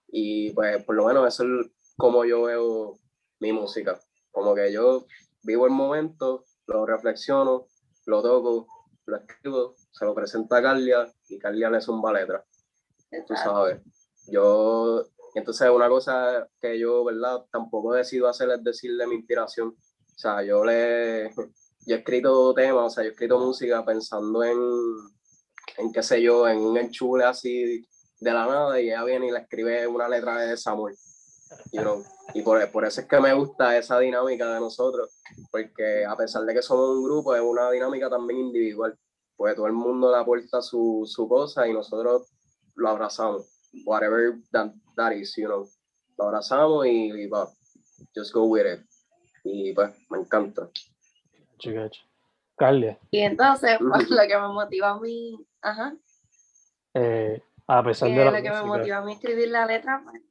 Y 0.08 0.50
pues 0.52 0.82
por 0.82 0.96
lo 0.96 1.04
menos 1.04 1.28
eso 1.28 1.44
es 1.44 1.70
como 1.94 2.24
yo 2.24 2.44
veo 2.44 2.98
mi 3.38 3.52
música. 3.52 4.00
Como 4.30 4.54
que 4.54 4.72
yo 4.72 5.04
vivo 5.42 5.66
el 5.66 5.72
momento, 5.72 6.44
lo 6.66 6.86
reflexiono 6.86 7.66
lo 8.06 8.22
toco, 8.22 8.66
lo 9.06 9.16
escribo, 9.16 9.74
se 9.90 10.04
lo 10.06 10.14
presenta 10.14 10.56
a 10.56 10.62
Carlia 10.62 11.12
y 11.28 11.38
Carlia 11.38 11.70
le 11.70 11.82
zumba 11.82 12.12
letra. 12.12 12.44
Tú 13.26 13.34
sabes. 13.36 13.82
Yo, 14.26 15.04
entonces 15.34 15.68
una 15.68 15.88
cosa 15.88 16.48
que 16.60 16.78
yo, 16.78 17.04
¿verdad? 17.04 17.44
Tampoco 17.52 17.92
decido 17.92 18.26
hacer 18.26 18.50
es 18.50 18.64
decirle 18.64 19.06
mi 19.06 19.16
inspiración. 19.16 19.68
O 19.68 20.18
sea, 20.18 20.42
yo 20.42 20.64
le, 20.64 21.30
yo 21.86 21.94
he 21.94 21.98
escrito 21.98 22.54
temas, 22.54 22.86
o 22.86 22.90
sea, 22.90 23.04
yo 23.04 23.10
he 23.10 23.12
escrito 23.12 23.38
música 23.38 23.84
pensando 23.84 24.42
en, 24.42 24.58
en 25.78 25.92
qué 25.92 26.02
sé 26.02 26.22
yo, 26.22 26.48
en 26.48 26.58
un 26.58 26.76
enchule 26.76 27.24
así 27.24 27.86
de 28.20 28.32
la 28.32 28.46
nada 28.46 28.80
y 28.80 28.88
ella 28.88 29.04
viene 29.04 29.28
y 29.28 29.30
le 29.30 29.38
escribe 29.38 29.86
una 29.86 30.08
letra 30.08 30.38
de 30.38 30.56
Samuel. 30.56 30.94
You 31.72 31.82
know? 31.82 32.04
Y 32.34 32.42
por, 32.42 32.70
por, 32.70 32.84
eso 32.84 33.02
es 33.02 33.06
que 33.06 33.20
me 33.20 33.32
gusta 33.34 33.76
esa 33.76 33.98
dinámica 33.98 34.52
de 34.54 34.60
nosotros, 34.60 35.10
porque 35.50 36.04
a 36.04 36.16
pesar 36.16 36.42
de 36.44 36.54
que 36.54 36.62
somos 36.62 36.96
un 36.96 37.04
grupo, 37.04 37.34
es 37.34 37.42
una 37.42 37.70
dinámica 37.70 38.08
también 38.08 38.40
individual, 38.40 38.98
pues 39.36 39.54
todo 39.54 39.66
el 39.66 39.72
mundo 39.72 40.10
le 40.10 40.18
aporta 40.18 40.62
su, 40.62 41.02
su 41.06 41.28
cosa 41.28 41.66
y 41.66 41.72
nosotros 41.72 42.32
lo 42.74 42.88
abrazamos, 42.88 43.46
whatever 43.84 44.34
that, 44.52 44.72
that 44.96 45.12
is, 45.12 45.34
you 45.36 45.46
know, 45.46 45.68
lo 46.16 46.24
abrazamos 46.26 46.86
y, 46.86 47.10
y 47.10 47.26
va, 47.26 47.50
just 48.14 48.32
go 48.32 48.44
with 48.44 48.66
it. 48.66 48.80
Y 49.44 49.72
pues 49.72 49.90
me 50.08 50.18
encanta. 50.18 50.70
Y 53.10 53.20
entonces, 53.20 53.80
lo 53.80 54.22
que 54.28 54.38
me 54.38 54.48
motiva 54.48 54.90
a 54.90 55.00
mí, 55.00 55.38
ajá. 55.60 55.94
Eh, 56.94 57.42
a 57.66 57.82
pesar 57.82 58.10
de 58.10 58.16
la 58.16 58.30
lo 58.30 58.42
que 58.42 58.50
me 58.50 58.62
motiva 58.62 58.98
a 58.98 59.02
mí 59.02 59.14
escribir 59.14 59.48
la 59.48 59.66
letra, 59.66 60.02
pues, 60.04 60.22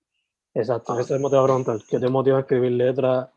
Exacto, 0.54 0.94
ese 0.94 1.04
es 1.04 1.12
el 1.12 1.20
motivo 1.22 1.42
de 1.42 1.48
preguntar. 1.48 1.78
¿Qué 1.90 2.00
te 2.00 2.10
motiva 2.10 2.38
a 2.38 2.42
escribir 2.42 2.72
letras 2.72 3.30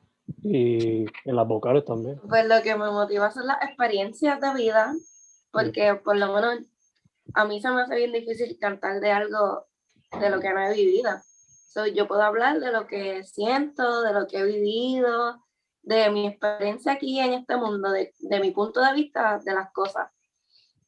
y 0.42 1.05
en 1.05 1.37
las 1.37 1.47
vocales 1.47 1.85
también? 1.85 2.20
Pues 2.29 2.47
lo 2.47 2.61
que 2.62 2.75
me 2.75 2.90
motiva 2.90 3.31
son 3.31 3.47
las 3.47 3.62
experiencias 3.62 4.40
de 4.40 4.53
vida, 4.55 4.92
porque 5.53 5.94
por 5.94 6.16
lo 6.16 6.33
menos 6.33 6.59
a 7.35 7.44
mí 7.44 7.61
se 7.61 7.70
me 7.70 7.83
hace 7.83 7.97
bien 7.97 8.12
difícil 8.12 8.59
cantar 8.59 9.01
de 9.01 9.12
algo 9.12 9.66
de 10.20 10.31
lo 10.31 10.40
que 10.40 10.53
no 10.53 10.61
he 10.61 10.75
vivido. 10.75 11.11
So, 11.68 11.87
yo 11.87 12.09
puedo 12.09 12.23
hablar 12.23 12.61
de 12.61 12.73
lo 12.73 12.87
que 12.87 13.23
siento, 13.25 14.03
de 14.03 14.12
lo 14.12 14.27
que 14.27 14.38
he 14.38 14.44
vivido, 14.44 15.43
de 15.85 16.11
mi 16.11 16.27
experiencia 16.27 16.92
aquí 16.92 17.20
en 17.20 17.35
este 17.35 17.57
mundo, 17.57 17.90
de, 17.90 18.12
de 18.18 18.40
mi 18.40 18.51
punto 18.51 18.81
de 18.81 18.92
vista 18.94 19.38
de 19.44 19.53
las 19.53 19.70
cosas. 19.73 20.11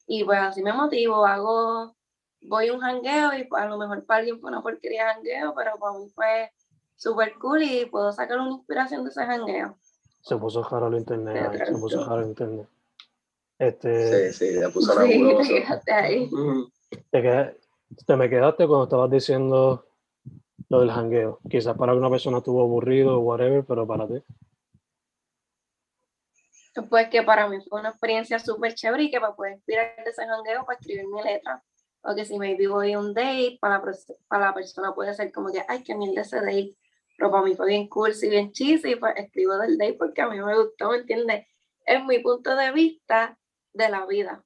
Y 0.07 0.25
pues 0.25 0.39
así 0.39 0.63
me 0.63 0.73
motivo, 0.73 1.27
hago 1.27 1.97
voy 2.43 2.69
a 2.69 2.73
un 2.73 2.81
jangueo 2.81 3.33
y 3.37 3.45
pues, 3.45 3.63
a 3.63 3.67
lo 3.67 3.79
mejor 3.79 4.05
para 4.05 4.21
alguien 4.21 4.41
fue 4.41 4.51
una 4.51 4.63
porquería 4.63 5.13
jangueo, 5.13 5.55
pero 5.55 5.73
para 5.79 5.99
mí 5.99 6.09
fue 6.15 6.51
súper 6.97 7.35
cool 7.41 7.63
y 7.63 7.87
puedo 7.87 8.13
sacar 8.13 8.39
una 8.39 8.51
inspiración 8.51 9.05
de 9.05 9.11
ese 9.11 9.25
jangueo. 9.25 9.77
Se 10.23 10.37
puso 10.37 10.63
jaro 10.63 10.87
al 10.87 10.97
internet, 10.97 11.65
se 11.67 11.73
puso 11.73 12.03
jaro 12.05 12.23
al 12.23 12.29
internet. 12.29 12.69
Este, 13.59 14.33
sí, 14.33 14.47
sí, 14.47 14.61
ya 14.61 14.69
puso 14.69 14.95
la 14.95 15.07
sí, 15.07 15.63
te 15.85 15.93
ahí. 15.93 16.31
Te, 17.11 17.57
te 18.07 18.17
me 18.17 18.29
quedaste 18.29 18.67
cuando 18.67 18.85
estabas 18.85 19.11
diciendo 19.11 19.87
lo 20.69 20.81
del 20.81 20.91
jangueo. 20.91 21.41
Quizás 21.49 21.77
para 21.77 21.93
alguna 21.93 22.11
persona 22.11 22.39
estuvo 22.39 22.63
aburrido 22.63 23.17
o 23.17 23.21
whatever, 23.21 23.65
pero 23.65 23.87
para 23.87 24.07
ti. 24.07 24.23
Pues 26.83 27.09
que 27.09 27.23
para 27.23 27.49
mí 27.49 27.59
fue 27.69 27.81
una 27.81 27.91
experiencia 27.91 28.39
súper 28.39 28.75
chévere 28.75 29.05
y 29.05 29.11
que 29.11 29.21
me 29.21 29.33
puede 29.33 29.55
inspirar 29.55 29.97
de 29.97 30.11
ese 30.11 30.27
jangueo 30.27 30.65
para 30.65 30.79
escribir 30.79 31.07
mi 31.09 31.23
letra 31.23 31.63
o 32.07 32.15
que 32.15 32.25
si 32.25 32.39
maybe 32.39 32.69
voy 32.69 32.93
a 32.93 32.99
un 33.01 33.13
date, 33.13 33.59
para, 33.61 33.83
para 34.29 34.47
la 34.47 34.55
persona 34.55 34.95
puede 34.95 35.13
ser 35.15 35.33
como 35.33 35.51
que, 35.51 35.63
ay, 35.69 35.83
qué 35.83 35.95
mierda 35.95 36.23
ese 36.23 36.37
date, 36.37 36.77
pero 37.17 37.31
para 37.31 37.43
mí 37.43 37.57
fue 37.57 37.67
bien 37.67 37.89
y 38.23 38.29
bien 38.29 38.53
cheesy, 38.53 38.95
pues 38.97 39.15
escribo 39.17 39.59
del 39.59 39.77
date 39.77 39.95
porque 39.95 40.23
a 40.23 40.29
mí 40.29 40.41
me 40.41 40.57
gustó, 40.57 40.91
¿me 40.91 40.99
entiendes? 40.99 41.47
Es 41.85 42.05
mi 42.05 42.21
punto 42.21 42.55
de 42.55 42.71
vista 42.73 43.39
de 43.73 43.89
la 43.89 44.07
vida. 44.07 44.45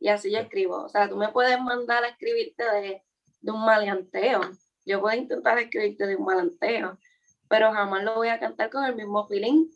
Y 0.00 0.08
así 0.08 0.30
yo 0.30 0.38
escribo. 0.38 0.84
O 0.84 0.88
sea, 0.88 1.08
tú 1.08 1.16
me 1.16 1.28
puedes 1.28 1.60
mandar 1.60 2.04
a 2.04 2.08
escribirte 2.08 2.64
de, 2.64 3.02
de 3.40 3.52
un 3.52 3.64
maleanteo. 3.64 4.40
Yo 4.84 5.00
puedo 5.00 5.16
intentar 5.16 5.58
escribirte 5.58 6.06
de 6.06 6.16
un 6.16 6.24
maleanteo, 6.24 6.98
pero 7.48 7.72
jamás 7.72 8.02
lo 8.04 8.14
voy 8.14 8.28
a 8.28 8.40
cantar 8.40 8.70
con 8.70 8.84
el 8.84 8.94
mismo 8.94 9.26
feeling 9.26 9.66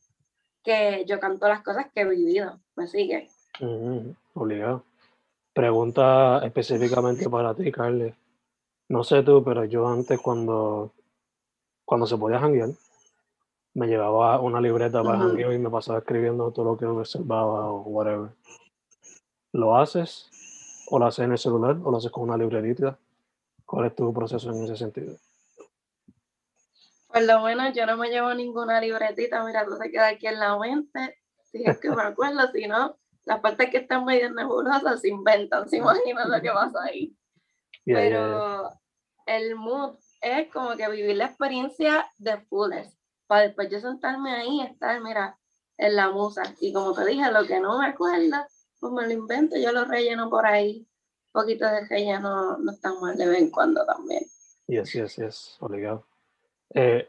que 0.69 1.07
yo 1.07 1.19
canto 1.19 1.49
las 1.49 1.63
cosas 1.63 1.87
que 1.95 2.03
he 2.03 2.05
vivido. 2.05 2.61
¿Me 2.77 2.87
sigue? 2.87 3.31
obligado. 4.35 4.85
Pregunta 5.55 6.41
específicamente 6.45 7.29
para 7.31 7.55
ti, 7.55 7.73
Carly. 7.73 8.15
No 8.91 9.03
sé 9.03 9.23
tú, 9.23 9.43
pero 9.43 9.65
yo 9.65 9.89
antes 9.89 10.21
cuando, 10.21 10.93
cuando 11.87 12.07
se 12.07 12.19
podía 12.19 12.39
janguear, 12.39 12.69
me 13.75 13.87
llevaba 13.87 14.41
una 14.41 14.61
libreta 14.61 15.03
para 15.03 15.27
uh 15.27 15.53
y 15.53 15.59
me 15.59 15.71
pasaba 15.71 16.01
escribiendo 16.01 16.53
todo 16.53 16.67
lo 16.67 16.77
que 16.77 16.85
observaba 16.85 17.71
o 17.73 17.81
whatever. 17.83 18.31
¿Lo 19.53 19.77
haces? 19.77 20.31
¿O 20.91 20.99
lo 20.99 21.07
haces 21.07 21.25
en 21.25 21.33
el 21.33 21.39
celular? 21.39 21.79
¿O 21.83 21.91
lo 21.91 21.97
haces 21.97 22.11
con 22.11 22.25
una 22.25 22.37
libretita? 22.37 22.99
¿Cuál 23.65 23.87
es 23.87 23.97
tu 23.97 24.13
proceso 24.13 24.51
en 24.51 24.65
ese 24.65 24.77
sentido? 24.77 25.17
Por 27.09 27.23
lo 27.23 27.40
menos 27.40 27.75
yo 27.75 27.87
no 27.87 27.97
me 27.97 28.11
llevo 28.11 28.33
ninguna 28.35 28.81
libretita, 28.81 29.44
mira, 29.44 29.64
todo 29.64 29.79
se 29.79 29.90
queda 29.90 30.09
aquí 30.09 30.27
en 30.27 30.38
la 30.38 30.59
mente. 30.59 31.18
Si 31.51 31.64
es 31.64 31.79
que 31.79 31.90
me 31.90 32.03
acuerdo, 32.03 32.47
si 32.53 32.66
no, 32.66 32.99
las 33.25 33.40
partes 33.40 33.71
que 33.71 33.79
están 33.79 34.05
medio 34.05 34.31
nebulosas 34.31 35.01
se 35.01 35.09
inventan, 35.09 35.68
se 35.68 35.79
imaginan 35.79 36.31
lo 36.31 36.40
que 36.40 36.51
pasa 36.51 36.79
ahí. 36.85 37.16
Yeah, 37.85 38.01
yeah, 38.01 38.09
yeah. 38.09 38.18
Pero 38.18 38.81
el 39.27 39.57
mood 39.57 39.97
es 40.21 40.51
como 40.53 40.77
que 40.77 40.88
vivir 40.88 41.16
la 41.16 41.27
experiencia 41.27 42.07
de 42.18 42.38
fullest. 42.42 42.99
Para 43.27 43.42
después 43.42 43.71
yo 43.71 43.81
sentarme 43.81 44.33
ahí 44.33 44.61
y 44.61 44.62
estar, 44.62 45.01
mira, 45.03 45.38
en 45.77 45.97
la 45.97 46.11
musa. 46.11 46.42
Y 46.61 46.73
como 46.73 46.92
te 46.92 47.05
dije, 47.05 47.31
lo 47.31 47.47
que 47.47 47.61
no 47.61 47.79
me 47.79 47.87
acuerdo, 47.87 48.37
pues 48.81 48.92
me 48.92 49.07
lo 49.07 49.12
invento, 49.12 49.57
yo 49.57 49.73
lo 49.73 49.85
relleno 49.85 50.29
por 50.29 50.47
ahí. 50.47 50.87
Un 51.33 51.42
poquito 51.42 51.66
de 51.66 51.87
relleno 51.87 52.57
no 52.59 52.73
está 52.73 52.94
mal 52.94 53.16
de 53.16 53.27
vez 53.27 53.38
en 53.38 53.51
cuando 53.51 53.85
también. 53.85 54.25
Yes, 54.66 54.92
yes, 54.92 55.16
yes, 55.16 55.57
obligado. 55.61 56.08
Eh, 56.75 57.09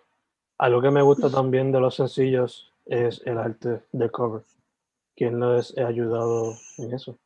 algo 0.57 0.81
que 0.81 0.91
me 0.91 1.01
gusta 1.01 1.29
también 1.29 1.71
de 1.71 1.79
los 1.79 1.95
sencillos 1.95 2.73
es 2.85 3.21
el 3.25 3.37
arte 3.37 3.83
de 3.91 4.09
cover. 4.09 4.43
¿Quién 5.15 5.39
les 5.39 5.77
ha 5.77 5.87
ayudado 5.87 6.53
en 6.77 6.93
eso? 6.93 7.17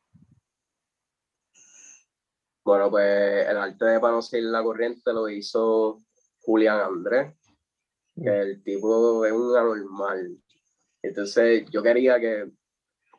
Bueno, 2.66 2.90
pues 2.90 3.48
el 3.48 3.58
arte 3.58 3.86
de 3.86 4.00
Para 4.00 4.14
no 4.14 4.22
seguir 4.22 4.46
la 4.46 4.64
corriente 4.64 5.12
lo 5.14 5.28
hizo 5.30 6.00
Julián 6.42 6.80
Andrés, 6.80 7.36
que 8.16 8.40
el 8.40 8.64
tipo 8.64 9.26
es 9.26 9.32
un 9.32 9.56
anormal. 9.56 10.38
Entonces 11.02 11.66
yo 11.70 11.84
quería 11.84 12.20
que, 12.20 12.52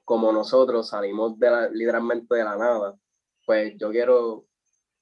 como 0.04 0.32
nosotros 0.32 0.88
salimos 0.88 1.38
de 1.38 1.50
la- 1.50 1.68
literalmente 1.68 2.34
de 2.34 2.44
la 2.44 2.56
nada, 2.56 2.94
pues 3.44 3.74
yo 3.76 3.90
quiero 3.90 4.46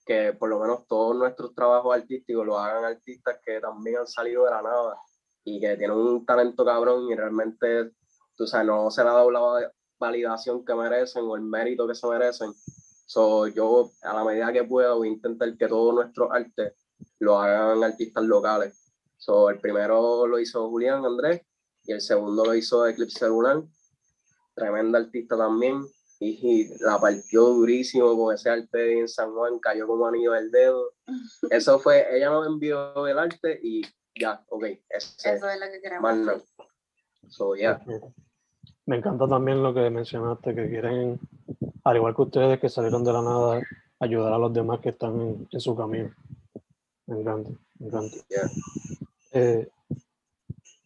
que 0.05 0.33
por 0.33 0.49
lo 0.49 0.59
menos 0.59 0.87
todos 0.87 1.17
nuestros 1.17 1.55
trabajos 1.55 1.95
artísticos 1.95 2.45
lo 2.45 2.59
hagan 2.59 2.85
artistas 2.85 3.39
que 3.45 3.61
también 3.61 3.99
han 3.99 4.07
salido 4.07 4.45
de 4.45 4.51
la 4.51 4.63
nada 4.63 4.97
y 5.45 5.61
que 5.61 5.77
tienen 5.77 5.97
un 5.97 6.25
talento 6.25 6.65
cabrón 6.65 7.11
y 7.11 7.15
realmente, 7.15 7.93
tú 8.37 8.47
sabes, 8.47 8.67
no 8.67 8.91
se 8.91 9.03
le 9.03 9.11
ha 9.11 9.13
dado 9.13 9.31
la 9.31 9.41
va- 9.41 9.73
validación 9.99 10.65
que 10.65 10.75
merecen 10.75 11.25
o 11.25 11.37
el 11.37 11.43
mérito 11.43 11.87
que 11.87 11.95
se 11.95 12.07
merecen. 12.07 12.53
So, 13.07 13.47
yo, 13.47 13.91
a 14.03 14.15
la 14.15 14.25
medida 14.25 14.53
que 14.53 14.65
puedo, 14.65 14.97
voy 14.99 15.09
a 15.09 15.13
intentar 15.13 15.57
que 15.57 15.69
todo 15.69 15.93
nuestro 15.93 16.33
arte 16.33 16.75
lo 17.19 17.39
hagan 17.39 17.85
artistas 17.85 18.25
locales. 18.25 18.93
So, 19.17 19.51
el 19.51 19.61
primero 19.61 20.27
lo 20.27 20.39
hizo 20.39 20.69
Julián 20.69 21.05
Andrés 21.05 21.43
y 21.85 21.93
el 21.93 22.01
segundo 22.01 22.45
lo 22.45 22.55
hizo 22.55 22.87
Eclipse 22.87 23.29
Lunar. 23.29 23.63
Tremenda 24.55 24.99
artista 24.99 25.37
también. 25.37 25.85
Y, 26.25 26.69
la 26.81 27.01
partió 27.01 27.47
durísimo 27.47 28.17
con 28.17 28.35
ese 28.35 28.49
arte 28.49 29.01
en 29.01 29.09
San 29.09 29.33
Juan, 29.33 29.59
cayó 29.59 29.87
como 29.89 30.07
anillo 30.07 30.33
del 30.33 30.51
dedo. 30.53 30.93
Eso 31.51 31.79
fue, 31.81 32.17
ella 32.17 32.31
nos 32.31 32.47
envió 32.47 33.07
el 33.07 33.19
arte 33.19 33.59
y 33.63 33.83
ya, 34.15 34.45
ok, 34.49 34.65
ese, 34.89 35.35
Eso 35.35 35.49
es 35.49 35.61
lo 35.61 35.67
que 35.67 35.81
queremos. 35.81 36.03
más 36.03 36.17
nada. 36.19 36.43
So, 37.29 37.57
yeah. 37.57 37.83
Me 38.87 38.97
encanta 38.97 39.27
también 39.27 39.63
lo 39.63 39.73
que 39.75 39.91
mencionaste, 39.91 40.55
que 40.55 40.69
quieren, 40.69 41.19
al 41.85 41.97
igual 41.97 42.15
que 42.15 42.23
ustedes 42.23 42.61
que 42.61 42.69
salieron 42.69 43.03
de 43.05 43.13
la 43.13 43.23
nada, 43.23 43.63
ayudar 43.99 44.33
a 44.33 44.39
los 44.39 44.53
demás 44.53 44.81
que 44.81 44.91
están 44.91 45.21
en, 45.21 45.49
en 45.51 45.61
su 45.61 45.75
camino. 45.75 46.15
Me 47.07 47.21
encanta, 47.21 47.51
me 47.79 47.87
encanta. 47.87 48.17
Yeah. 48.29 48.51
Eh, 49.33 49.69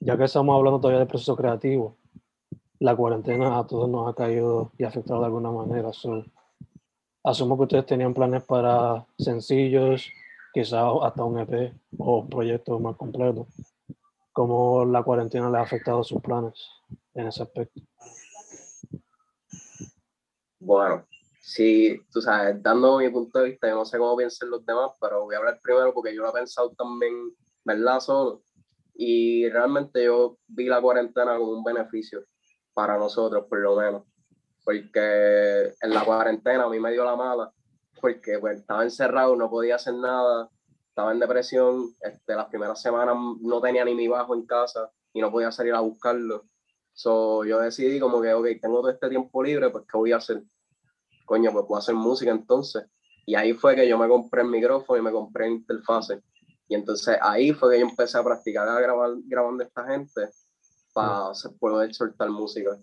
ya 0.01 0.17
que 0.17 0.25
estamos 0.25 0.57
hablando 0.57 0.81
todavía 0.81 1.01
del 1.01 1.09
proceso 1.09 1.37
creativo, 1.37 1.97
la 2.79 2.95
cuarentena 2.95 3.59
a 3.59 3.67
todos 3.67 3.89
nos 3.89 4.09
ha 4.09 4.15
caído 4.15 4.73
y 4.79 4.85
afectado 4.85 5.21
de 5.21 5.27
alguna 5.27 5.51
manera. 5.51 5.93
So, 5.93 6.25
asumo 7.25 7.57
que 7.57 7.65
ustedes 7.65 7.87
tenían 7.87 8.15
planes 8.15 8.45
para 8.45 9.07
sencillos, 9.19 10.11
quizás 10.53 10.85
hasta 11.03 11.25
un 11.25 11.39
EP 11.39 11.75
o 11.99 12.27
proyectos 12.29 12.81
más 12.81 12.97
completos. 12.97 13.47
¿Cómo 14.33 14.85
la 14.85 15.03
cuarentena 15.03 15.49
les 15.49 15.59
ha 15.59 15.63
afectado 15.63 16.05
sus 16.05 16.21
planes 16.21 16.55
en 17.15 17.29
ese 17.29 17.43
aspecto? 17.43 17.81
Bueno, 20.59 21.07
sí, 21.41 21.99
tú 22.13 22.21
sabes, 22.21 22.63
dando 22.63 22.99
mi 22.99 23.09
punto 23.09 23.39
de 23.39 23.51
vista, 23.51 23.69
yo 23.69 23.77
no 23.77 23.85
sé 23.85 23.99
cómo 23.99 24.17
piensan 24.17 24.51
los 24.51 24.65
demás, 24.67 24.91
pero 25.01 25.25
voy 25.25 25.35
a 25.35 25.39
hablar 25.39 25.61
primero 25.63 25.95
porque 25.95 26.15
yo 26.15 26.23
lo 26.23 26.31
he 26.31 26.33
pensado 26.33 26.71
también, 26.73 27.15
¿verdad? 27.65 28.01
Solo. 28.01 28.43
Y 28.95 29.49
realmente 29.49 30.05
yo 30.05 30.39
vi 30.49 30.67
la 30.67 30.81
cuarentena 30.81 31.39
como 31.39 31.53
un 31.53 31.65
beneficio 31.65 32.25
para 32.77 32.99
nosotros, 32.99 33.47
por 33.49 33.59
lo 33.61 33.75
menos. 33.75 34.03
Porque 34.63 35.73
en 35.81 35.91
la 35.95 36.05
cuarentena 36.05 36.65
a 36.65 36.69
mí 36.69 36.79
me 36.79 36.93
dio 36.93 37.07
la 37.07 37.17
mala, 37.17 37.51
porque 38.03 38.39
pues, 38.39 38.61
estaba 38.61 38.83
encerrado, 38.83 39.35
no 39.35 39.49
podía 39.49 39.77
hacer 39.77 39.95
nada, 39.95 40.51
estaba 40.91 41.13
en 41.13 41.19
depresión, 41.19 41.95
este, 42.03 42.35
las 42.35 42.49
primeras 42.49 42.83
semanas 42.83 43.17
no 43.41 43.63
tenía 43.63 43.83
ni 43.83 43.95
mi 43.95 44.09
bajo 44.09 44.35
en 44.35 44.45
casa 44.45 44.91
y 45.15 45.23
no 45.23 45.33
podía 45.33 45.51
salir 45.51 45.73
a 45.73 45.81
buscarlo. 45.81 46.45
So, 46.93 47.45
yo 47.45 47.61
decidí 47.61 47.99
como 47.99 48.21
que, 48.21 48.35
ok, 48.35 48.47
tengo 48.61 48.81
todo 48.81 48.91
este 48.91 49.09
tiempo 49.09 49.43
libre, 49.43 49.71
pues 49.71 49.85
¿qué 49.91 49.97
voy 49.97 50.13
a 50.13 50.19
hacer? 50.19 50.43
Coño, 51.25 51.53
pues 51.53 51.65
puedo 51.67 51.79
hacer 51.79 51.95
música 51.95 52.31
entonces. 52.31 52.85
Y 53.25 53.37
ahí 53.37 53.55
fue 53.55 53.75
que 53.75 53.89
yo 53.89 53.97
me 53.97 54.07
compré 54.07 54.43
el 54.43 54.49
micrófono 54.49 54.99
y 54.99 55.03
me 55.03 55.13
compré 55.13 55.47
el 55.47 55.53
interfase. 55.53 56.23
Y 56.69 56.75
entonces 56.75 57.17
ahí 57.23 57.53
fue 57.53 57.73
que 57.73 57.81
yo 57.81 57.87
empecé 57.87 58.19
a 58.19 58.23
practicar 58.23 58.69
a 58.69 58.79
grabar, 58.81 59.13
grabando 59.27 59.65
a 59.65 59.67
esta 59.67 59.85
gente 59.87 60.29
para 60.97 61.33
poder 61.61 61.95
soltar 61.95 62.31
música. 62.31 62.79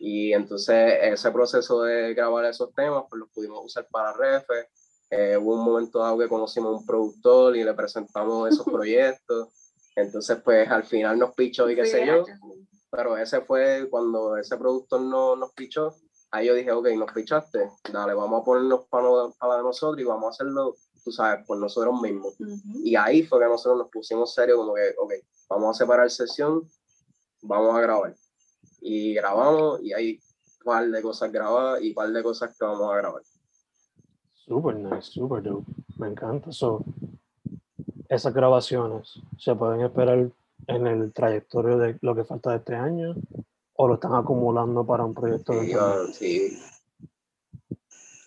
Y 0.00 0.32
entonces 0.32 0.98
ese 1.00 1.30
proceso 1.30 1.82
de 1.82 2.12
grabar 2.12 2.44
esos 2.44 2.74
temas, 2.74 3.04
pues 3.08 3.20
los 3.20 3.30
pudimos 3.30 3.64
usar 3.64 3.86
para 3.88 4.12
Refe. 4.12 4.68
Eh, 5.10 5.36
hubo 5.36 5.54
un 5.54 5.64
momento 5.64 6.00
dado 6.00 6.18
que 6.18 6.28
conocimos 6.28 6.74
a 6.74 6.78
un 6.78 6.86
productor 6.86 7.56
y 7.56 7.62
le 7.62 7.72
presentamos 7.74 8.48
esos 8.52 8.64
proyectos. 8.66 9.48
Entonces, 9.94 10.38
pues 10.42 10.68
al 10.68 10.82
final 10.82 11.18
nos 11.18 11.34
pichó 11.34 11.70
y 11.70 11.76
qué 11.76 11.86
sé 11.86 12.04
yo 12.04 12.24
pero 12.90 13.16
ese 13.16 13.40
fue 13.42 13.86
cuando 13.88 14.36
ese 14.36 14.56
productor 14.56 15.00
no, 15.00 15.36
nos 15.36 15.52
pichó. 15.52 15.94
Ahí 16.32 16.46
yo 16.46 16.54
dije, 16.54 16.72
ok, 16.72 16.88
nos 16.96 17.12
pichaste, 17.12 17.70
dale, 17.92 18.14
vamos 18.14 18.42
a 18.42 18.44
ponernos 18.44 18.86
para, 18.88 19.08
para 19.38 19.56
de 19.58 19.62
nosotros 19.62 20.00
y 20.00 20.04
vamos 20.04 20.26
a 20.26 20.30
hacerlo, 20.30 20.76
tú 21.04 21.10
sabes, 21.10 21.44
por 21.46 21.58
nosotros 21.58 22.00
mismos. 22.00 22.34
Ujú. 22.38 22.80
Y 22.84 22.96
ahí 22.96 23.22
fue 23.24 23.40
que 23.40 23.46
nosotros 23.46 23.78
nos 23.78 23.90
pusimos 23.90 24.34
serios, 24.34 24.56
como 24.58 24.74
que, 24.74 24.94
ok, 24.98 25.12
vamos 25.48 25.76
a 25.76 25.78
separar 25.78 26.10
sesión, 26.10 26.68
vamos 27.42 27.76
a 27.76 27.80
grabar. 27.80 28.14
Y 28.80 29.14
grabamos 29.14 29.82
y 29.82 29.92
hay 29.92 30.20
un 30.58 30.64
par 30.64 30.88
de 30.88 31.02
cosas 31.02 31.30
grabadas 31.30 31.82
y 31.82 31.88
un 31.88 31.94
par 31.94 32.10
de 32.10 32.22
cosas 32.22 32.56
que 32.56 32.64
vamos 32.64 32.92
a 32.92 32.96
grabar. 32.96 33.22
Super 34.34 34.76
nice, 34.76 35.12
super 35.12 35.42
dope. 35.42 35.70
Me 35.96 36.08
encanta. 36.08 36.50
So, 36.52 36.84
esas 38.08 38.34
grabaciones 38.34 39.20
se 39.38 39.54
pueden 39.54 39.82
esperar 39.82 40.30
en 40.66 40.86
el 40.86 41.12
trayectorio 41.12 41.78
de 41.78 41.98
lo 42.00 42.14
que 42.14 42.24
falta 42.24 42.50
de 42.50 42.56
este 42.56 42.74
año 42.74 43.14
o 43.74 43.88
lo 43.88 43.94
están 43.94 44.14
acumulando 44.14 44.84
para 44.84 45.04
un 45.04 45.14
proyecto 45.14 45.52
de 45.52 45.70
Y 45.70 45.74
van, 45.74 46.12
sí, 46.12 46.58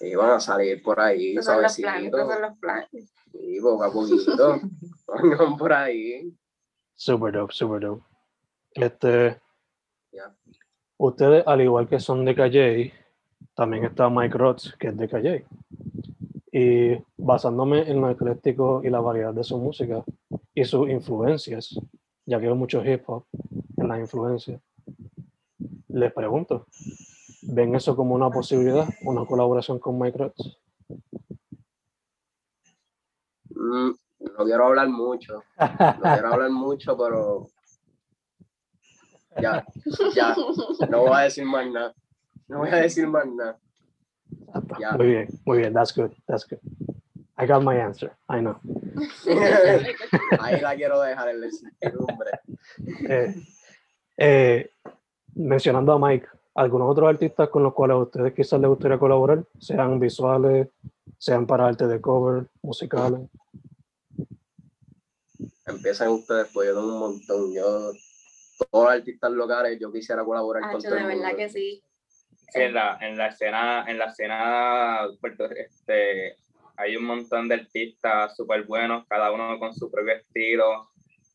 y 0.03 0.15
van 0.15 0.31
a 0.31 0.39
salir 0.39 0.81
por 0.83 0.99
ahí, 0.99 1.31
Esos 1.31 1.45
son 1.45 1.61
los 1.61 1.77
planes, 1.77 2.11
son 2.11 2.41
los 2.41 2.57
planes. 2.57 3.13
Y 3.33 3.59
poco 3.61 3.83
a 3.83 3.91
poquito, 3.91 4.59
van 5.39 5.57
por 5.57 5.73
ahí. 5.73 6.35
Super 6.95 7.33
dope, 7.33 7.53
super 7.53 7.81
dope. 7.81 8.03
Este, 8.75 9.39
Ya. 10.11 10.35
ustedes, 10.97 11.43
al 11.45 11.61
igual 11.61 11.87
que 11.87 11.99
son 11.99 12.25
de 12.25 12.35
Calle, 12.35 12.93
también 13.55 13.85
está 13.85 14.09
Mike 14.09 14.37
Roth, 14.37 14.77
que 14.79 14.87
es 14.87 14.97
de 14.97 15.07
Calle. 15.07 15.45
Y 16.51 16.97
basándome 17.17 17.89
en 17.89 17.99
lo 18.01 18.09
ecléctico 18.09 18.81
y 18.83 18.89
la 18.89 18.99
variedad 18.99 19.33
de 19.33 19.43
su 19.43 19.57
música 19.57 20.03
y 20.53 20.65
sus 20.65 20.89
influencias, 20.89 21.75
ya 22.25 22.39
que 22.39 22.45
veo 22.45 22.55
mucho 22.55 22.83
hip 22.85 23.03
hop 23.07 23.25
en 23.77 23.87
las 23.87 23.99
influencias, 23.99 24.61
les 25.87 26.13
pregunto, 26.13 26.67
¿ven 27.43 27.75
eso 27.75 27.95
como 27.95 28.15
una 28.15 28.29
posibilidad, 28.29 28.87
una 29.03 29.25
colaboración 29.25 29.79
con 29.79 29.99
Mike 29.99 30.17
Roth? 30.17 30.35
Mm, 33.49 33.91
no 34.37 34.45
quiero 34.45 34.67
hablar 34.67 34.89
mucho, 34.89 35.43
no 35.59 36.01
quiero 36.01 36.33
hablar 36.33 36.49
mucho, 36.51 36.97
pero 36.97 37.47
ya, 39.41 39.65
ya, 40.15 40.35
no 40.89 41.01
voy 41.01 41.13
a 41.13 41.19
decir 41.19 41.45
más 41.45 41.67
nada, 41.67 41.93
no 42.47 42.59
voy 42.59 42.69
a 42.69 42.75
decir 42.77 43.07
más 43.07 43.25
nada. 43.27 43.57
Muy 44.97 45.07
bien, 45.07 45.27
muy 45.45 45.57
bien, 45.59 45.73
that's 45.73 45.95
good, 45.95 46.11
that's 46.27 46.45
good. 46.47 46.59
I 47.37 47.47
got 47.47 47.63
my 47.63 47.75
answer, 47.75 48.11
I 48.29 48.39
know. 48.39 48.59
Ahí 50.39 50.61
la 50.61 50.75
quiero 50.75 51.01
dejar 51.01 51.29
en 51.29 51.41
la 51.41 51.47
incertidumbre. 51.47 52.31
Eh, 53.09 53.35
eh, 54.17 54.69
mencionando 55.35 55.93
a 55.93 55.99
Mike, 55.99 56.27
¿algunos 56.53 56.91
otros 56.91 57.09
artistas 57.09 57.49
con 57.49 57.63
los 57.63 57.73
cuales 57.73 57.95
a 57.95 57.99
ustedes 57.99 58.33
quizás 58.33 58.59
les 58.59 58.69
gustaría 58.69 58.99
colaborar? 58.99 59.43
Sean 59.59 59.99
visuales, 59.99 60.67
sean 61.17 61.47
para 61.47 61.67
arte 61.67 61.87
de 61.87 61.99
cover, 61.99 62.47
musicales. 62.61 63.21
Empiezan 65.65 66.09
ustedes, 66.09 66.49
pues 66.53 66.67
yo 66.67 66.75
tengo 66.75 66.93
un 66.93 66.99
montón, 66.99 67.53
yo, 67.53 67.91
todos 68.57 68.85
los 68.85 68.93
artistas 68.93 69.31
locales, 69.31 69.79
yo 69.79 69.91
quisiera 69.91 70.23
colaborar 70.23 70.63
con 70.63 70.71
Hacho, 70.71 70.89
todo 70.89 70.95
de 70.95 71.01
mundo. 71.01 71.17
verdad 71.17 71.37
que 71.37 71.49
sí. 71.49 71.83
Sí, 72.49 72.61
en 72.61 72.73
la, 72.73 72.97
en 73.01 73.17
la 73.17 73.27
escena, 73.27 73.85
en 73.87 73.97
la 73.97 74.05
escena 74.05 75.07
Puerto 75.19 75.49
este, 75.49 76.37
hay 76.77 76.95
un 76.95 77.05
montón 77.05 77.47
de 77.47 77.55
artistas 77.55 78.35
súper 78.35 78.63
buenos, 78.63 79.05
cada 79.07 79.31
uno 79.31 79.57
con 79.59 79.73
su 79.73 79.89
propio 79.89 80.13
estilo. 80.13 80.89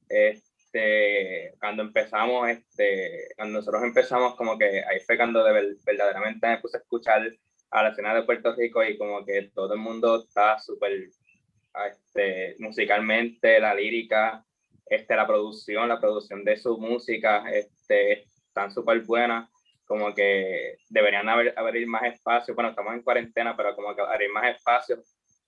este, 0.09 1.55
cuando 1.61 1.83
empezamos, 1.83 2.49
este, 2.49 3.29
cuando 3.37 3.59
nosotros 3.59 3.83
empezamos, 3.83 4.37
como 4.37 4.59
que 4.59 4.85
ahí 4.85 5.01
fue 5.07 5.17
cuando 5.17 5.43
de 5.45 5.77
verdaderamente 5.85 6.47
me 6.47 6.59
puse 6.59 6.77
a 6.77 6.81
escuchar 6.81 7.23
a 7.71 7.83
la 7.83 7.91
escena 7.91 8.15
de 8.15 8.23
Puerto 8.23 8.55
Rico 8.55 8.83
y 8.83 8.97
como 8.97 9.25
que 9.25 9.51
todo 9.55 9.75
el 9.75 9.81
mundo 9.81 10.23
está 10.23 10.59
súper, 10.59 11.11
este, 11.91 12.57
musicalmente, 12.59 13.61
la 13.61 13.75
lírica, 13.75 14.45
este, 14.89 15.17
la 15.17 15.27
producción, 15.27 15.89
la 15.89 16.01
producción 16.01 16.45
de 16.45 16.57
su 16.57 16.79
música, 16.79 17.45
este, 17.51 18.25
están 18.49 18.71
súper 18.71 19.03
buenas, 19.03 19.51
como 19.87 20.15
que 20.15 20.77
deberían 20.91 21.29
haber, 21.29 21.55
abrir 21.57 21.87
más 21.87 22.05
espacio, 22.05 22.55
bueno, 22.55 22.71
estamos 22.71 22.95
en 22.95 23.03
cuarentena, 23.03 23.57
pero 23.57 23.75
como 23.75 23.95
que 23.95 24.03
abrir 24.03 24.31
más 24.31 24.55
espacio 24.55 25.03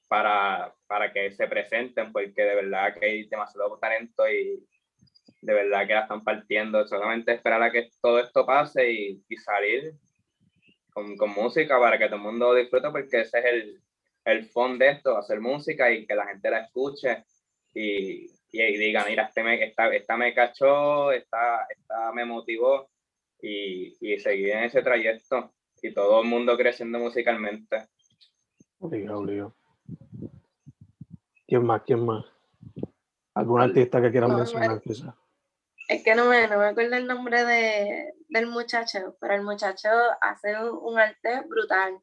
para, 0.09 0.74
para 0.87 1.12
que 1.12 1.31
se 1.31 1.46
presenten, 1.46 2.12
porque 2.12 2.42
de 2.42 2.55
verdad 2.55 2.94
que 2.98 3.07
hay 3.07 3.29
demasiado 3.29 3.79
talento 3.79 4.29
y 4.29 4.66
de 5.42 5.55
verdad 5.55 5.87
que 5.87 5.94
la 5.94 6.00
están 6.00 6.24
partiendo, 6.24 6.87
solamente 6.87 7.33
esperar 7.33 7.62
a 7.62 7.70
que 7.70 7.90
todo 8.00 8.18
esto 8.18 8.44
pase 8.44 8.90
y, 8.90 9.24
y 9.29 9.37
salir 9.37 9.92
con, 10.92 11.16
con, 11.16 11.31
música 11.31 11.79
para 11.79 11.98
que 11.98 12.07
todo 12.07 12.16
el 12.16 12.22
mundo 12.22 12.55
disfrute, 12.55 12.90
porque 12.90 13.20
ese 13.20 13.38
es 13.38 13.44
el, 13.44 13.83
el 14.24 14.44
fondo 14.46 14.85
de 14.85 14.92
esto, 14.92 15.16
hacer 15.16 15.40
música 15.40 15.90
y 15.90 16.07
que 16.07 16.14
la 16.14 16.26
gente 16.26 16.50
la 16.50 16.61
escuche 16.61 17.24
y, 17.74 18.26
y, 18.53 18.77
digan, 18.77 19.05
mira, 19.09 19.25
este 19.25 19.43
me, 19.43 19.63
esta, 19.63 19.89
esta 19.95 20.17
me 20.17 20.35
cachó, 20.35 21.13
esta, 21.13 21.67
esta 21.69 22.13
me 22.13 22.25
motivó 22.25 22.91
y, 23.41 23.95
y 24.01 24.19
seguir 24.19 24.51
en 24.51 24.65
ese 24.65 24.83
trayecto 24.83 25.53
y 25.83 25.93
todo 25.93 26.23
el 26.23 26.29
mundo 26.29 26.57
creciendo 26.57 26.99
musicalmente. 26.99 27.89
Obligado, 28.79 29.19
obligado. 29.19 29.55
¿Quién 31.47 31.65
más? 31.65 31.83
¿Quién 31.85 32.05
más? 32.05 32.25
¿Algún 33.35 33.61
artista 33.61 34.01
que 34.01 34.11
quieran 34.11 34.31
No, 34.31 34.39
mencionar 34.39 34.81
quizás? 34.81 35.15
Es 35.89 36.05
que 36.05 36.15
no 36.15 36.27
me, 36.27 36.47
no 36.47 36.59
me 36.59 36.67
acuerdo 36.67 36.97
el 36.97 37.07
nombre 37.07 37.45
de, 37.45 38.15
del 38.29 38.47
muchacho, 38.47 39.17
pero 39.21 39.35
el 39.35 39.43
muchacho 39.43 39.89
hace 40.21 40.57
un, 40.63 40.79
un 40.83 40.99
arte 40.99 41.41
brutal. 41.49 41.99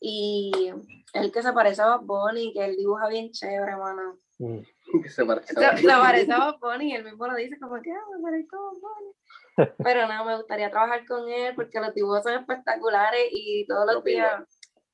Y 0.00 0.70
el 1.14 1.32
que 1.32 1.42
se 1.42 1.52
parece 1.52 1.82
a 1.82 1.96
Bob 1.96 2.06
Bunny, 2.06 2.52
que 2.52 2.64
él 2.64 2.76
dibuja 2.76 3.08
bien 3.08 3.30
chévere, 3.32 3.76
mano. 3.76 4.18
Mm. 4.38 4.60
Que 5.02 5.08
se 5.08 5.24
parece 5.24 5.54
Se, 5.54 5.86
parece 5.86 6.32
a 6.32 6.52
Bunny 6.60 6.92
y 6.92 6.94
él 6.96 7.04
mismo 7.04 7.26
lo 7.26 7.34
dice 7.36 7.58
como 7.58 7.80
que, 7.82 7.92
ah, 7.92 8.04
me 8.16 8.22
parezco 8.22 8.56
a 8.56 8.72
Bunny. 8.72 9.12
Pero 9.84 10.06
no, 10.06 10.24
me 10.24 10.36
gustaría 10.36 10.70
trabajar 10.70 11.04
con 11.06 11.28
él 11.28 11.54
porque 11.54 11.80
los 11.80 11.94
dibujos 11.94 12.22
son 12.22 12.34
espectaculares 12.34 13.28
y 13.32 13.66
todos 13.66 13.86
los 13.86 14.04
días, 14.04 14.42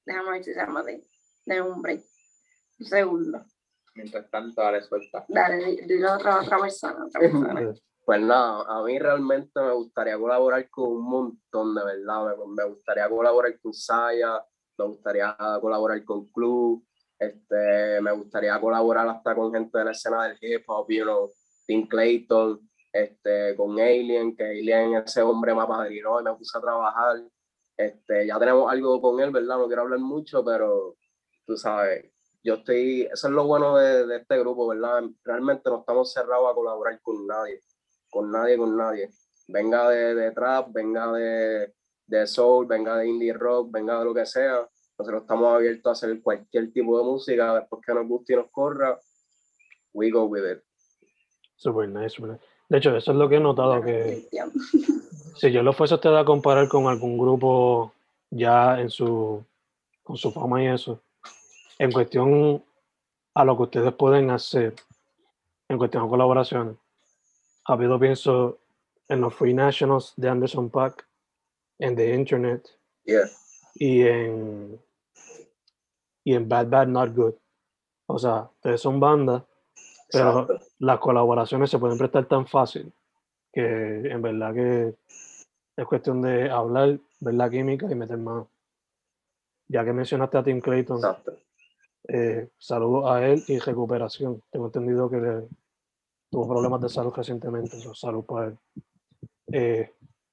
déjame 0.06 0.30
ver 0.30 0.44
si 0.44 0.54
se 0.54 0.60
llama 0.60 0.82
de, 0.82 1.04
de 1.46 1.60
un 1.62 1.80
break. 1.82 2.02
Un 2.80 2.86
segundo. 2.86 3.44
Mientras 3.94 4.28
tanto, 4.30 4.60
dale 4.60 4.82
suelta. 4.82 5.24
Dale, 5.28 5.56
di- 5.64 5.80
dilo 5.86 6.10
a 6.10 6.16
otra, 6.16 6.40
otra 6.40 6.58
persona, 6.58 7.04
otra 7.06 7.20
persona. 7.20 7.72
Pues 8.04 8.20
nada, 8.20 8.64
a 8.68 8.82
mí 8.82 8.98
realmente 8.98 9.60
me 9.60 9.72
gustaría 9.72 10.18
colaborar 10.18 10.68
con 10.68 10.88
un 10.90 11.04
montón, 11.08 11.74
de 11.74 11.84
verdad. 11.84 12.36
Me, 12.36 12.46
me 12.54 12.64
gustaría 12.68 13.08
colaborar 13.08 13.58
con 13.60 13.72
Saya, 13.72 14.44
me 14.76 14.84
gustaría 14.86 15.36
colaborar 15.60 16.04
con 16.04 16.26
Club, 16.32 16.84
me 18.04 18.12
gustaría 18.12 18.60
colaborar 18.60 19.08
hasta 19.08 19.34
con 19.34 19.52
gente 19.52 19.78
de 19.78 19.84
la 19.84 19.90
escena 19.90 20.24
del 20.24 20.38
hip 20.40 20.64
hop, 20.68 20.86
you 20.88 21.02
know, 21.04 21.32
Tim 21.66 21.88
Clayton, 21.88 22.60
este, 22.92 23.56
con 23.56 23.80
Alien, 23.80 24.36
que 24.36 24.44
Alien 24.44 24.94
ese 24.96 25.22
hombre 25.22 25.54
me 25.54 25.62
apadrinó 25.62 26.20
y 26.20 26.24
me 26.24 26.34
puse 26.34 26.56
a 26.56 26.60
trabajar. 26.60 27.22
Este, 27.76 28.26
ya 28.26 28.38
tenemos 28.38 28.70
algo 28.70 29.00
con 29.00 29.20
él, 29.20 29.30
¿verdad? 29.30 29.58
No 29.58 29.66
quiero 29.66 29.82
hablar 29.82 29.98
mucho, 29.98 30.44
pero 30.44 30.96
tú 31.46 31.56
sabes, 31.56 32.12
yo 32.42 32.54
estoy, 32.54 33.08
eso 33.12 33.26
es 33.26 33.32
lo 33.32 33.46
bueno 33.46 33.76
de, 33.76 34.16
este 34.16 34.38
grupo, 34.38 34.68
¿verdad? 34.68 35.02
Realmente 35.24 35.70
no 35.70 35.80
estamos 35.80 36.12
cerrados 36.12 36.52
a 36.52 36.54
colaborar 36.54 37.00
con 37.02 37.26
nadie 37.26 37.60
con 38.14 38.30
nadie, 38.30 38.56
con 38.56 38.76
nadie. 38.76 39.10
Venga 39.48 39.90
de, 39.90 40.14
de 40.14 40.30
trap, 40.30 40.72
venga 40.72 41.10
de, 41.12 41.74
de 42.06 42.26
soul, 42.28 42.64
venga 42.64 42.96
de 42.96 43.08
indie 43.08 43.32
rock, 43.32 43.72
venga 43.72 43.98
de 43.98 44.04
lo 44.04 44.14
que 44.14 44.24
sea. 44.24 44.66
Nosotros 44.98 45.22
estamos 45.22 45.54
abiertos 45.54 45.86
a 45.86 45.92
hacer 45.92 46.20
cualquier 46.22 46.72
tipo 46.72 46.98
de 46.98 47.04
música, 47.04 47.54
después 47.54 47.82
que 47.84 47.94
nos 47.94 48.06
guste 48.06 48.34
y 48.34 48.36
nos 48.36 48.50
corra, 48.50 48.98
we 49.92 50.10
go 50.10 50.24
with 50.24 50.44
it. 50.44 50.62
Super 51.56 51.88
nice, 51.88 52.10
super 52.10 52.30
nice. 52.32 52.44
De 52.68 52.78
hecho, 52.78 52.96
eso 52.96 53.12
es 53.12 53.16
lo 53.16 53.28
que 53.28 53.36
he 53.36 53.40
notado 53.40 53.82
que 53.82 54.28
si 55.36 55.52
yo 55.52 55.62
lo 55.62 55.72
fuese 55.72 55.94
a 55.94 55.96
usted 55.96 56.14
a 56.14 56.24
comparar 56.24 56.68
con 56.68 56.86
algún 56.86 57.18
grupo 57.18 57.92
ya 58.30 58.80
en 58.80 58.90
su 58.90 59.44
con 60.02 60.16
su 60.16 60.30
fama 60.30 60.62
y 60.62 60.66
eso, 60.66 61.00
en 61.78 61.90
cuestión 61.90 62.62
a 63.34 63.44
lo 63.44 63.56
que 63.56 63.62
ustedes 63.64 63.92
pueden 63.94 64.30
hacer, 64.30 64.74
en 65.68 65.78
cuestión 65.78 66.04
de 66.04 66.10
colaboraciones, 66.10 66.76
ha 67.64 67.72
habido, 67.72 67.98
pienso, 67.98 68.58
en 69.08 69.22
los 69.22 69.34
Free 69.34 69.54
Nationals 69.54 70.12
de 70.16 70.28
Anderson 70.28 70.70
Paak, 70.70 71.06
en 71.78 71.96
The 71.96 72.14
Internet 72.14 72.68
Yeah. 73.06 73.26
Y 73.74 74.02
en 74.02 74.80
y 76.26 76.34
en 76.34 76.48
Bad 76.48 76.68
Bad 76.68 76.86
Not 76.88 77.14
Good. 77.14 77.34
O 78.06 78.18
sea, 78.18 78.48
ustedes 78.54 78.80
son 78.80 78.98
bandas, 79.00 79.42
pero 80.10 80.40
Exacto. 80.42 80.58
las 80.78 80.98
colaboraciones 80.98 81.70
se 81.70 81.78
pueden 81.78 81.98
prestar 81.98 82.26
tan 82.26 82.46
fácil 82.46 82.92
que 83.52 83.62
en 84.10 84.22
verdad 84.22 84.54
que 84.54 84.94
es 85.76 85.86
cuestión 85.86 86.22
de 86.22 86.50
hablar, 86.50 86.98
ver 87.20 87.34
la 87.34 87.50
química 87.50 87.90
y 87.90 87.94
meter 87.94 88.16
mano. 88.18 88.48
Ya 89.68 89.84
que 89.84 89.92
mencionaste 89.92 90.38
a 90.38 90.42
Tim 90.44 90.60
Clayton, 90.60 91.00
eh, 92.08 92.48
saludos 92.58 93.10
a 93.10 93.26
él 93.26 93.42
y 93.48 93.58
recuperación. 93.58 94.42
Tengo 94.50 94.66
entendido 94.66 95.10
que 95.10 95.16
le- 95.16 95.48
tuvo 96.30 96.48
problemas 96.48 96.80
de 96.80 96.88
salud 96.88 97.12
recientemente, 97.14 97.80
so, 97.80 97.94
salud 97.94 98.24
para 98.24 98.48
él. 98.48 98.58
Eh, 99.52 99.90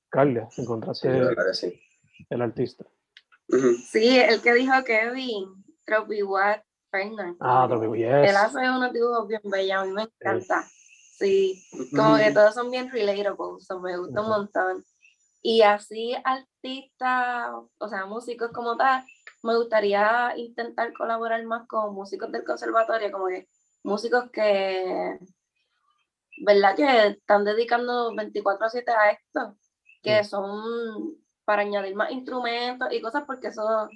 Carlia, 0.10 0.50
Sí, 0.52 0.62
encontraste 0.62 1.10
verdad 1.10 1.46
que 1.48 1.54
sí. 1.54 1.82
el 2.30 2.42
artista. 2.42 2.86
Sí, 3.90 4.20
el 4.20 4.42
que 4.42 4.54
dijo 4.54 4.74
Kevin, 4.86 5.64
Trophy 5.86 6.24
Watt 6.24 6.64
Fernández. 6.90 7.38
Ah, 7.40 7.66
Tropico, 7.68 7.96
yes. 7.96 8.08
Él 8.08 8.36
hace 8.36 8.58
unos 8.70 8.94
dibujos 8.94 9.28
bien 9.28 9.42
bellos, 9.44 9.78
a 9.78 9.86
mí 9.86 9.92
me 9.92 10.04
encanta. 10.04 10.68
Sí, 11.18 11.64
como 11.96 12.18
que 12.18 12.32
todos 12.32 12.54
son 12.54 12.72
bien 12.72 12.90
relatable, 12.92 13.60
so 13.60 13.80
me 13.80 13.98
gusta 13.98 14.22
un 14.22 14.28
montón. 14.28 14.84
Y 15.44 15.62
así 15.62 16.16
artistas, 16.24 17.52
o 17.78 17.88
sea, 17.88 18.06
músicos 18.06 18.52
como 18.52 18.78
tal, 18.78 19.04
me 19.44 19.56
gustaría 19.56 20.34
intentar 20.38 20.94
colaborar 20.94 21.44
más 21.46 21.68
con 21.68 21.96
músicos 21.96 22.32
del 22.32 22.44
conservatorio, 22.44 23.12
como 23.12 23.28
que 23.28 23.48
músicos 23.84 24.30
que, 24.32 25.18
¿verdad? 26.46 26.76
Que 26.76 27.08
están 27.08 27.44
dedicando 27.44 28.14
24/7 28.14 28.92
a 28.92 29.12
esto, 29.12 29.58
que 30.04 30.24
son 30.24 31.16
para 31.52 31.64
añadir 31.64 31.96
más 31.96 32.12
instrumentos 32.12 32.88
y 32.94 33.02
cosas, 33.02 33.24
porque 33.28 33.48
eso 33.50 33.90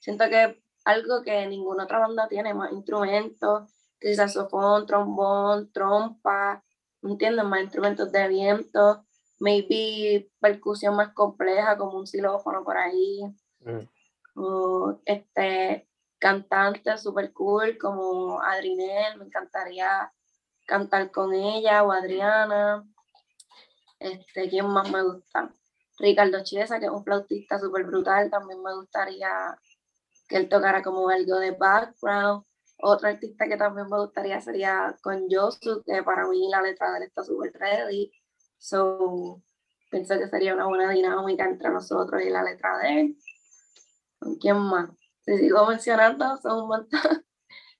siento 0.00 0.24
que 0.30 0.44
es 0.44 0.56
algo 0.86 1.22
que 1.22 1.46
ninguna 1.46 1.84
otra 1.84 1.98
banda 1.98 2.26
tiene, 2.26 2.54
más 2.54 2.72
instrumentos, 2.72 3.70
que 4.00 4.14
saxofón, 4.14 4.86
trombón, 4.86 5.70
trompa, 5.72 6.64
¿me 7.02 7.10
entiendes? 7.10 7.44
Más 7.44 7.60
instrumentos 7.60 8.10
de 8.10 8.28
viento, 8.28 9.04
maybe 9.40 10.30
percusión 10.40 10.96
más 10.96 11.12
compleja 11.12 11.76
como 11.76 11.98
un 11.98 12.06
xilófono 12.06 12.64
por 12.64 12.78
ahí, 12.78 13.20
Mm. 13.60 13.86
o 14.36 14.98
este 15.04 15.86
cantante 16.18 16.96
super 16.96 17.30
cool 17.34 17.76
como 17.76 18.40
Adrinel, 18.40 19.18
me 19.18 19.26
encantaría 19.26 20.10
cantar 20.66 21.10
con 21.10 21.34
ella 21.34 21.84
o 21.84 21.92
Adriana. 21.92 22.88
Este, 23.98 24.48
¿quién 24.48 24.66
más 24.66 24.90
me 24.90 25.02
gusta? 25.02 25.52
Ricardo 25.98 26.42
Chiesa, 26.42 26.80
que 26.80 26.86
es 26.86 26.92
un 26.92 27.04
flautista 27.04 27.58
súper 27.58 27.84
brutal, 27.84 28.30
también 28.30 28.62
me 28.62 28.74
gustaría 28.74 29.56
que 30.28 30.36
él 30.36 30.48
tocara 30.48 30.82
como 30.82 31.08
algo 31.08 31.36
de 31.38 31.52
background. 31.52 32.44
Otro 32.84 33.08
artista 33.08 33.46
que 33.46 33.56
también 33.56 33.88
me 33.88 33.98
gustaría 33.98 34.40
sería 34.40 34.96
con 35.02 35.28
Josu, 35.30 35.82
que 35.84 36.02
para 36.02 36.26
mí 36.26 36.48
la 36.50 36.62
letra 36.62 36.90
de 36.90 36.98
él 36.98 37.02
está 37.04 37.22
súper 37.22 37.52
ready. 37.52 38.10
So, 38.58 39.42
pienso 39.90 40.18
que 40.18 40.28
sería 40.28 40.54
una 40.54 40.66
buena 40.66 40.90
dinámica 40.90 41.44
entre 41.44 41.70
nosotros 41.70 42.22
y 42.22 42.30
la 42.30 42.42
letra 42.42 42.78
de 42.78 43.00
él. 43.00 43.16
¿Con 44.18 44.36
quién 44.36 44.56
más? 44.56 44.90
Si 45.20 45.36
sigo 45.38 45.66
mencionando, 45.66 46.36
son 46.38 46.62
un 46.62 46.68
montón. 46.68 47.00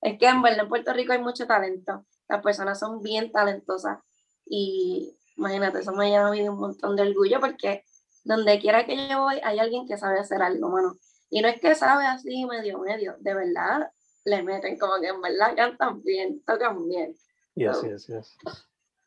Es 0.01 0.18
que 0.18 0.27
en 0.27 0.42
verdad 0.42 0.64
en 0.64 0.68
Puerto 0.68 0.92
Rico 0.92 1.12
hay 1.12 1.20
mucho 1.20 1.46
talento. 1.46 2.05
Las 2.29 2.42
personas 2.42 2.81
son 2.81 3.03
bien 3.03 3.31
talentosas. 3.31 4.01
Y 4.44 5.16
imagínate, 5.37 5.79
eso 5.79 5.92
me 5.92 6.11
llena 6.11 6.27
a 6.27 6.31
mí 6.33 6.42
de 6.42 6.51
un 6.51 6.59
montón 6.59 6.96
de 6.96 7.03
orgullo 7.03 7.38
porque 7.38 7.85
donde 8.25 8.61
quiera 8.61 8.87
que 8.87 9.09
yo 9.09 9.23
voy 9.23 9.41
hay 9.43 9.59
alguien 9.59 9.87
que 9.87 9.97
sabe 9.97 10.19
hacer 10.19 10.43
algo, 10.43 10.69
mano. 10.69 10.95
Y 11.31 11.41
no 11.41 11.49
es 11.49 11.61
que 11.61 11.75
sabe 11.75 12.07
así 12.07 12.45
medio 12.47 12.79
medio, 12.79 13.17
de 13.21 13.35
verdad 13.35 13.91
le 14.25 14.43
meten 14.43 14.79
como 14.79 15.01
que 15.01 15.09
en 15.09 15.21
verdad 15.21 15.55
cantan 15.57 16.03
bien, 16.03 16.43
tocan 16.45 16.89
bien. 16.89 17.15
Y 17.55 17.67
así 17.67 17.89
es, 17.89 18.09
así 18.09 18.15
es. 18.15 18.39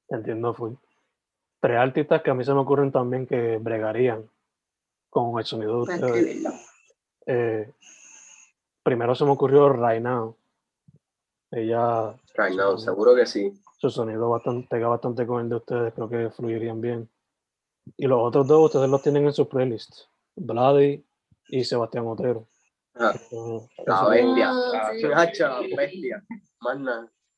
Te 0.08 0.15
entiendo, 0.15 0.54
full. 0.54 0.73
Tres 1.60 1.78
artistas 1.78 2.21
que 2.21 2.30
a 2.30 2.34
mí 2.34 2.43
se 2.43 2.54
me 2.54 2.60
ocurren 2.60 2.91
también 2.91 3.25
que 3.25 3.58
bregarían 3.58 4.30
con 5.10 5.39
el 5.39 5.45
sonido 5.45 5.78
de 5.78 5.82
ustedes. 5.82 6.15
escribirlo. 6.15 6.49
Eh, 7.28 7.73
primero 8.84 9.15
se 9.15 9.25
me 9.25 9.32
ocurrió 9.32 9.69
Right 9.69 10.01
Now. 10.01 10.38
Ella, 11.51 12.13
Right 12.38 12.56
now, 12.56 12.78
seguro 12.78 13.15
que 13.15 13.25
sí. 13.25 13.54
su 13.78 13.89
sonido 13.89 14.30
bastante, 14.30 14.67
pega 14.69 14.88
bastante 14.89 15.25
con 15.25 15.41
el 15.41 15.49
de 15.49 15.56
ustedes, 15.56 15.93
creo 15.93 16.10
que 16.10 16.30
fluirían 16.32 16.82
bien. 16.82 17.10
Y 17.97 18.07
los 18.07 18.19
otros 18.21 18.47
dos 18.47 18.65
ustedes 18.65 18.89
los 18.89 19.01
tienen 19.01 19.25
en 19.25 19.33
su 19.33 19.47
playlist, 19.47 20.05
Vladi 20.35 21.03
y 21.49 21.63
Sebastián 21.63 22.05
Otero. 22.07 22.47
Ah, 22.95 23.13
Entonces, 23.13 23.69
La 23.85 23.85
pienso, 23.85 24.09
bestia. 24.09 24.49
Ah, 24.49 24.91
sí. 24.93 25.01
Chacho, 25.01 25.47
la 25.67 25.77
bestia. 25.77 26.23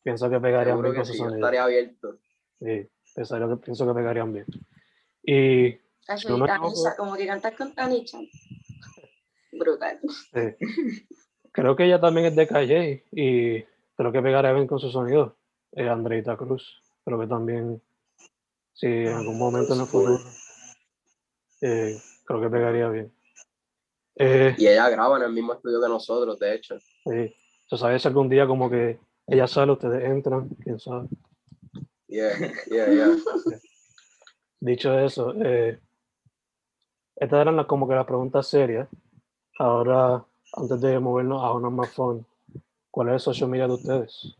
Pienso 0.04 0.30
que 0.30 0.40
pegarían 0.40 0.82
bien 0.82 0.96
con 0.96 1.06
su 1.06 1.12
sí, 1.14 1.18
sonido. 1.18 1.36
estaría 1.38 1.64
abierto. 1.64 2.18
Sí, 2.60 2.90
pensaría 3.16 3.48
que- 3.48 3.58
pienso 3.58 3.88
que 3.88 3.94
pegarían 3.94 4.34
bien. 4.34 4.46
Y 5.24 5.74
Tacho, 6.06 6.38
No 6.38 6.46
equivoco. 6.46 6.74
como 6.98 7.16
que 7.16 7.28
cantas 7.28 7.54
con 7.56 7.74
Tanisha. 7.76 8.18
Brutal. 9.52 10.00
Sí. 10.34 10.66
Creo 11.52 11.76
que 11.76 11.86
ella 11.86 12.00
también 12.00 12.28
es 12.28 12.36
de 12.36 12.48
Calle 12.48 13.06
y 13.12 13.64
creo 13.96 14.12
que 14.12 14.22
pegaría 14.22 14.54
bien 14.54 14.68
con 14.68 14.80
su 14.80 14.90
sonido. 14.90 15.36
Eh, 15.74 15.90
Andreita 15.90 16.38
Cruz. 16.38 16.82
Creo 17.04 17.20
que 17.20 17.28
también, 17.28 17.82
si 18.78 18.86
en 18.86 19.08
algún 19.14 19.40
momento 19.40 19.74
en 19.74 19.82
el 19.82 19.88
futuro, 19.88 20.20
eh, 21.62 22.00
creo 22.26 22.42
que 22.42 22.50
pegaría 22.50 22.90
bien. 22.90 23.12
Eh, 24.16 24.56
Y 24.58 24.68
ella 24.68 24.88
graba 24.90 25.18
en 25.18 25.24
el 25.24 25.34
mismo 25.34 25.54
estudio 25.54 25.82
que 25.82 25.90
nosotros, 25.90 26.38
de 26.40 26.54
hecho. 26.56 26.78
sí. 27.06 27.36
¿Se 27.70 27.78
sabe 27.78 28.00
si 28.00 28.08
algún 28.08 28.30
día 28.30 28.48
como 28.48 28.70
que 28.70 28.98
ella 29.28 29.46
sale, 29.46 29.74
ustedes 29.74 30.02
entran? 30.06 30.48
¿Quién 30.64 30.80
sabe? 30.80 31.10
Yeah, 32.08 32.32
yeah, 32.68 32.88
yeah. 32.90 33.18
Dicho 34.62 34.98
eso, 34.98 35.34
eh, 35.44 35.78
estas 37.18 37.42
eran 37.42 37.58
las, 37.58 37.66
como 37.66 37.88
que 37.88 37.96
las 37.96 38.06
preguntas 38.06 38.48
serias. 38.48 38.88
Ahora, 39.60 40.24
antes 40.54 40.80
de 40.80 40.98
movernos 41.00 41.44
a 41.44 41.52
una 41.52 41.70
más 41.70 41.90
fun, 41.92 42.26
¿cuál 42.90 43.10
es 43.10 43.14
el 43.16 43.20
social 43.20 43.50
media 43.50 43.68
de 43.68 43.74
ustedes? 43.74 44.38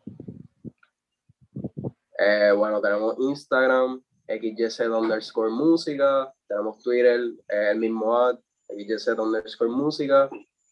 Eh, 2.20 2.52
bueno, 2.56 2.82
tenemos 2.82 3.16
Instagram, 3.20 4.02
XYZ 4.28 4.80
underscore 4.90 5.50
música, 5.52 6.34
tenemos 6.48 6.80
Twitter, 6.84 7.20
el 7.48 7.80
mismo 7.80 8.18
ad, 8.18 8.38
XYZ 8.70 9.20
underscore 9.20 9.72
música, 9.72 10.30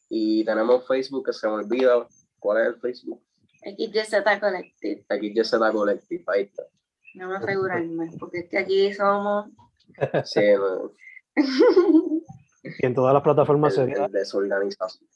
y 0.09 0.43
tenemos 0.43 0.85
Facebook 0.87 1.25
que 1.25 1.33
se 1.33 1.47
me 1.47 1.53
olvida. 1.53 2.07
¿Cuál 2.39 2.61
es 2.61 2.67
el 2.67 2.79
Facebook? 2.79 3.21
XYZ 3.61 4.39
Collective. 4.39 5.05
XYZ 5.09 5.51
Collective, 5.71 6.23
ahí 6.27 6.43
está. 6.43 6.63
No 7.15 7.29
me 7.29 7.37
asegurarme, 7.37 8.11
porque 8.19 8.39
es 8.39 8.49
que 8.49 8.57
aquí 8.57 8.93
somos. 8.93 9.47
Sí, 10.25 10.41
no, 10.57 10.91
Y 12.63 12.85
en 12.85 12.93
todas 12.93 13.13
las 13.13 13.23
plataformas 13.23 13.77
el, 13.77 13.87
sería, 13.87 14.05
el 14.05 14.11
desorganización. 14.11 15.07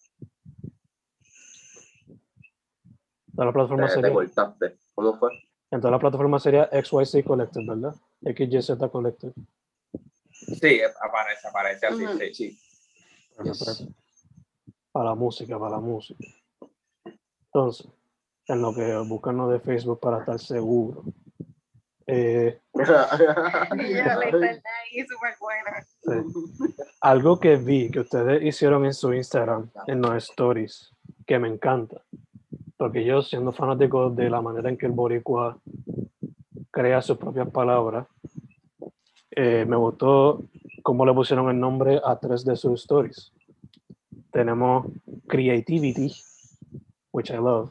todas 3.36 3.46
las 3.48 3.54
plataformas 3.54 3.90
Te, 3.90 3.96
te 3.96 4.02
sería, 4.02 4.14
cortaste. 4.14 4.78
¿Cómo 4.96 5.18
fue? 5.20 5.30
En 5.72 5.80
todas 5.80 5.92
las 5.92 6.00
plataformas 6.02 6.44
sería 6.44 6.70
XYZ 6.72 7.24
Collective, 7.26 7.66
¿verdad? 7.68 7.96
XYZ 8.24 8.90
Collective. 8.92 9.34
Sí, 10.32 10.82
aparece, 11.02 11.48
aparece 11.48 11.86
así, 11.88 12.06
Ujú. 12.06 12.18
sí. 12.18 12.34
Sí. 12.34 12.60
Perfecto. 13.38 13.94
Para 14.92 15.10
la 15.10 15.16
música, 15.16 15.60
para 15.60 15.72
la 15.72 15.80
música. 15.80 16.24
Entonces, 17.46 17.88
en 18.48 18.62
lo 18.62 18.74
que 18.74 18.98
buscan 19.08 19.50
de 19.50 19.60
Facebook 19.60 20.00
para 20.00 20.20
estar 20.20 20.40
seguro. 20.40 21.04
Eh. 22.08 22.60
Sí. 26.02 26.14
Algo 27.02 27.40
que 27.40 27.58
vi 27.58 27.92
que 27.92 28.00
ustedes 28.00 28.42
hicieron 28.44 28.86
en 28.86 28.94
su 28.94 29.14
Instagram, 29.14 29.70
en 29.88 30.02
los 30.02 30.16
stories, 30.30 30.92
que 31.28 31.38
me 31.38 31.48
encanta. 31.48 32.02
Porque 32.80 33.04
yo, 33.04 33.22
siendo 33.22 33.52
fanático 33.52 34.10
de 34.10 34.30
la 34.30 34.42
manera 34.42 34.70
en 34.70 34.78
que 34.78 34.86
el 34.86 34.94
Boricua 34.94 35.60
crea 36.72 37.02
sus 37.02 37.18
propias 37.18 37.50
palabras, 37.50 38.08
eh, 39.32 39.66
me 39.68 39.76
gustó 39.76 40.46
cómo 40.82 41.06
le 41.06 41.14
pusieron 41.14 41.50
el 41.50 41.60
nombre 41.60 42.00
a 42.02 42.18
tres 42.18 42.46
de 42.46 42.56
sus 42.56 42.80
stories. 42.80 43.34
Tenemos 44.32 44.86
Creativity, 45.28 46.16
which 47.12 47.32
I 47.32 47.36
love. 47.36 47.70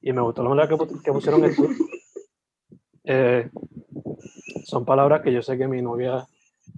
Y 0.00 0.12
me 0.12 0.20
gustó 0.20 0.42
la 0.42 0.48
manera 0.48 0.66
que, 0.66 0.76
que 1.04 1.12
pusieron 1.12 1.44
esto. 1.44 1.62
Eh, 3.06 3.50
son 4.64 4.86
palabras 4.86 5.20
que 5.20 5.30
yo 5.30 5.42
sé 5.42 5.58
que 5.58 5.68
mi 5.68 5.82
novia 5.82 6.26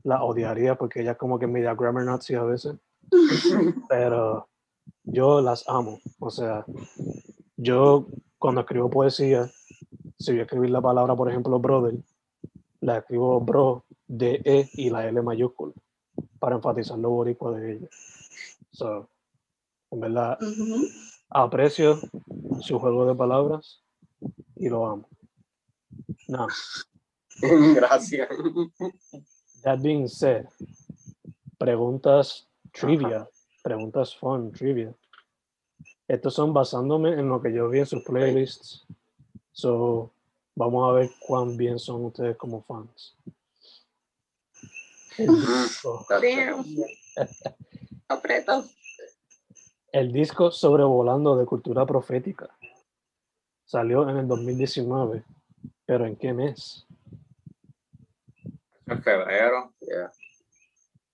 la 0.06 0.22
odiaría 0.22 0.76
porque 0.76 1.00
ella 1.00 1.16
como 1.16 1.36
que 1.36 1.48
media 1.48 1.74
grammar 1.74 2.04
nazi 2.04 2.34
a 2.34 2.44
veces. 2.44 2.76
Pero 3.88 4.48
yo 5.02 5.40
las 5.40 5.68
amo. 5.68 6.00
O 6.20 6.30
sea, 6.30 6.64
yo 7.56 8.06
cuando 8.38 8.60
escribo 8.60 8.88
poesía, 8.88 9.50
si 10.16 10.30
voy 10.30 10.40
a 10.40 10.44
escribir 10.44 10.70
la 10.70 10.80
palabra, 10.80 11.16
por 11.16 11.28
ejemplo, 11.28 11.58
brother, 11.58 11.94
la 12.80 12.98
escribo 12.98 13.40
bro, 13.40 13.84
D, 14.06 14.40
E 14.44 14.70
y 14.74 14.90
la 14.90 15.08
L 15.08 15.20
mayúscula 15.22 15.72
para 16.38 16.54
enfatizar 16.54 16.98
lo 16.98 17.10
boricua 17.10 17.58
de 17.58 17.72
ella. 17.72 17.88
So, 18.70 19.08
en 19.90 20.00
verdad, 20.00 20.38
aprecio 21.30 21.98
su 22.60 22.78
juego 22.78 23.06
de 23.06 23.14
palabras 23.16 23.82
y 24.54 24.68
lo 24.68 24.86
amo. 24.86 25.08
Now, 26.28 26.46
Gracias. 27.74 28.28
That 29.66 29.82
being 29.82 30.06
said, 30.06 30.46
preguntas 31.58 32.46
trivia, 32.72 33.26
preguntas 33.64 34.14
fun, 34.14 34.52
trivia. 34.52 34.94
Estos 36.08 36.34
son 36.34 36.54
basándome 36.54 37.14
en 37.14 37.28
lo 37.28 37.42
que 37.42 37.52
yo 37.52 37.68
vi 37.68 37.80
en 37.80 37.86
sus 37.86 38.04
playlists. 38.04 38.86
So, 39.50 40.12
vamos 40.54 40.88
a 40.88 40.92
ver 40.92 41.10
cuán 41.26 41.56
bien 41.56 41.80
son 41.80 42.04
ustedes 42.04 42.36
como 42.36 42.62
fans. 42.62 43.16
El 45.18 45.34
disco, 45.34 46.06
el 49.92 50.12
disco 50.12 50.52
Sobrevolando 50.52 51.36
de 51.36 51.44
Cultura 51.44 51.84
Profética 51.84 52.56
salió 53.64 54.08
en 54.08 54.18
el 54.18 54.28
2019, 54.28 55.24
pero 55.86 56.06
¿en 56.06 56.14
qué 56.14 56.32
mes? 56.32 56.85
En 58.86 59.02
febrero. 59.02 59.74
Yeah. 59.80 60.10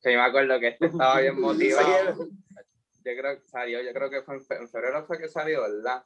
Sí, 0.01 0.09
me 0.11 0.21
acuerdo 0.21 0.59
que 0.61 0.69
este 0.69 0.87
estaba 0.87 1.21
bien 1.21 1.41
motivado. 1.41 2.17
Yo 3.05 3.13
creo 3.17 3.41
que 3.41 3.49
salió, 3.49 3.81
yo 3.83 3.93
creo 3.93 4.11
que 4.11 4.23
fue 4.23 4.35
en, 4.37 4.45
fe- 4.45 4.57
en 4.57 4.69
febrero 4.69 5.05
fue 5.07 5.19
que 5.19 5.29
salió, 5.29 5.63
¿verdad? 5.63 6.03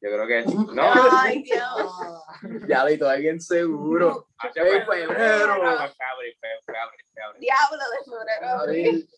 Yo 0.00 0.10
creo 0.10 0.26
que 0.26 0.44
sí. 0.44 0.54
No, 0.74 0.82
Ay, 1.12 1.42
Dios. 1.44 2.64
Ya 2.68 2.84
lo 2.84 2.90
bien 3.18 3.40
seguro. 3.40 4.28
hace 4.38 4.60
en 4.60 4.84
fue- 4.86 4.98
febrero. 5.06 5.52
abril. 5.54 7.40
Diablo 7.40 7.84
de 7.90 8.04
febrero. 8.04 8.48
abril. 8.48 9.08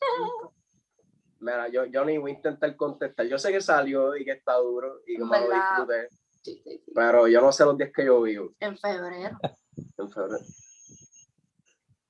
Mira, 1.41 1.69
yo, 1.69 1.85
yo 1.85 2.05
ni 2.05 2.19
voy 2.19 2.33
a 2.33 2.35
intentar 2.35 2.75
contestar. 2.77 3.27
Yo 3.27 3.39
sé 3.39 3.53
que 3.53 3.61
salió 3.61 4.17
y 4.17 4.25
que 4.25 4.33
está 4.33 4.55
duro 4.55 5.01
y 5.07 5.17
que 5.17 5.25
me 5.25 5.41
lo 5.41 5.55
disfruté. 5.55 6.09
Sí, 6.49 6.61
sí, 6.65 6.79
sí. 6.85 6.93
Pero 6.95 7.29
yo 7.29 7.41
no 7.41 7.53
sé 7.53 7.65
los 7.65 7.77
días 7.77 7.91
que 7.95 8.05
yo 8.05 8.23
vivo 8.23 8.53
En 8.61 8.77
febrero. 8.79 9.39
en 9.99 10.11
febrero. 10.11 10.45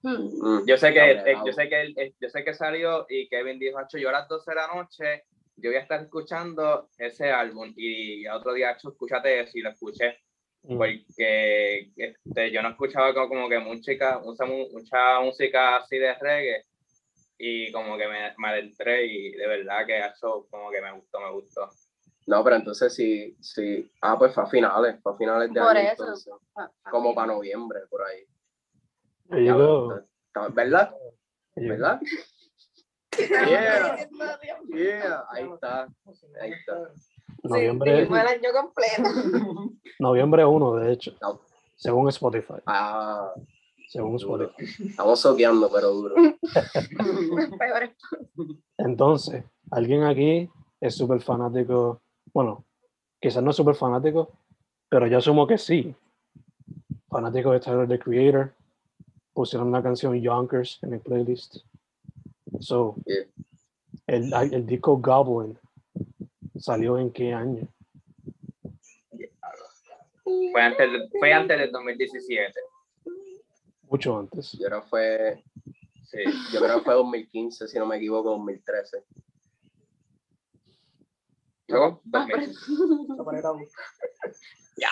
Hmm. 0.02 0.28
Mm. 0.40 0.66
Yo 0.66 0.76
sé 0.76 0.92
que, 0.92 1.10
eh, 1.10 1.36
yo 1.44 1.52
sé 1.52 1.68
que, 1.68 1.80
él- 1.80 1.94
eh, 1.98 2.14
yo 2.20 2.28
sé 2.28 2.44
que 2.44 2.54
salió 2.54 3.04
y 3.08 3.28
Kevin 3.28 3.58
dijo, 3.58 3.78
"Acho, 3.78 3.98
yo 3.98 4.10
a 4.10 4.12
las 4.12 4.28
12 4.28 4.52
de 4.52 4.54
la 4.54 4.68
noche, 4.68 5.24
yo 5.56 5.70
voy 5.70 5.76
a 5.76 5.80
estar 5.82 6.00
escuchando 6.00 6.88
ese 6.96 7.30
álbum 7.32 7.72
y 7.76 8.26
otro 8.28 8.52
día, 8.52 8.70
"Acho, 8.70 8.90
escúchate 8.90 9.40
eso 9.40 9.58
y 9.58 9.60
lo 9.62 9.70
escuché 9.70 10.18
Mm, 10.62 10.76
porque 10.76 11.90
este, 11.96 12.50
yo 12.50 12.62
no 12.62 12.70
escuchaba 12.70 13.14
como, 13.14 13.28
como 13.28 13.48
que 13.48 13.58
mucha, 13.58 14.18
mucha, 14.20 14.44
mucha 14.44 15.20
música 15.20 15.76
así 15.78 15.98
de 15.98 16.14
reggae 16.14 16.64
y 17.38 17.70
como 17.72 17.96
que 17.96 18.06
me, 18.08 18.34
me 18.38 18.48
adentré 18.48 19.06
y 19.06 19.30
de 19.32 19.46
verdad 19.46 19.86
que 19.86 19.98
eso 19.98 20.46
como 20.50 20.70
que 20.70 20.80
me 20.80 20.92
gustó, 20.92 21.20
me 21.20 21.30
gustó. 21.32 21.68
No, 22.28 22.44
pero 22.44 22.56
entonces 22.56 22.94
sí, 22.94 23.34
sí. 23.40 23.90
Ah, 24.02 24.18
pues 24.18 24.34
fue 24.34 24.42
a 24.42 24.46
finales, 24.46 25.00
fue 25.02 25.12
a 25.12 25.16
finales 25.16 25.50
de 25.52 25.60
Por 25.60 25.76
año, 25.76 25.88
eso. 25.90 26.02
entonces. 26.04 26.34
Como 26.90 27.14
para 27.14 27.32
noviembre, 27.32 27.80
por 27.88 28.02
ahí. 28.02 28.24
digo- 29.42 29.94
Está- 29.96 30.48
¿Verdad? 30.48 30.94
¿Verdad? 31.56 32.00
Yeah. 33.18 34.08
Yeah, 34.68 35.24
ahí 35.30 35.44
está. 35.52 35.88
Ahí 36.40 36.52
está. 36.52 36.90
Noviembre, 37.42 38.06
Fue 38.06 38.20
el 38.20 38.26
año 38.26 38.50
completo. 38.52 39.02
noviembre 39.98 40.44
1, 40.44 40.74
de 40.76 40.92
hecho, 40.92 41.14
No. 41.22 41.40
según 41.76 42.08
Spotify. 42.10 42.54
Ah, 42.66 43.32
Según 43.88 44.16
duro. 44.18 44.44
Spotify. 44.50 44.88
Estamos 44.90 45.20
soqueando, 45.20 45.70
pero 45.72 45.88
duro. 45.90 46.14
Peor. 47.58 47.90
Entonces, 48.76 49.44
alguien 49.70 50.04
aquí 50.04 50.48
es 50.80 50.94
súper 50.94 51.20
fanático. 51.22 52.02
Bueno, 52.32 52.64
quizás 53.20 53.42
no 53.42 53.50
es 53.50 53.56
súper 53.56 53.74
fanático, 53.74 54.30
pero 54.88 55.06
yo 55.06 55.18
asumo 55.18 55.46
que 55.46 55.58
sí. 55.58 55.94
Fanático 57.08 57.52
de 57.52 57.60
Tyler 57.60 57.88
the 57.88 57.98
Creator, 57.98 58.52
pusieron 59.32 59.72
la 59.72 59.82
canción 59.82 60.14
Yonkers 60.20 60.78
en 60.82 60.94
el 60.94 61.00
playlist. 61.00 61.56
So, 62.60 62.96
Yeah. 63.06 63.26
el, 64.06 64.32
el 64.52 64.66
disco 64.66 64.96
Goblin 64.98 65.58
salió 66.58 66.98
en 66.98 67.10
qué 67.12 67.32
año? 67.32 67.66
Fue 70.24 70.60
antes, 70.62 70.90
fue 71.18 71.32
antes 71.32 71.58
del 71.58 71.72
2017. 71.72 72.52
Mucho 73.90 74.18
antes. 74.18 74.52
Yo 74.52 74.66
creo 74.66 74.82
fue, 74.82 75.42
Sí. 76.04 76.18
yo 76.52 76.60
creo 76.60 76.78
que 76.78 76.84
fue 76.84 76.94
2015, 76.94 77.68
si 77.68 77.78
no 77.78 77.86
me 77.86 77.96
equivoco, 77.96 78.30
2013. 78.30 79.04
Luego, 81.68 82.00
2000. 82.04 82.56
La 83.16 83.24
paleta 83.24 83.52
U. 83.52 83.58
Ya, 84.76 84.90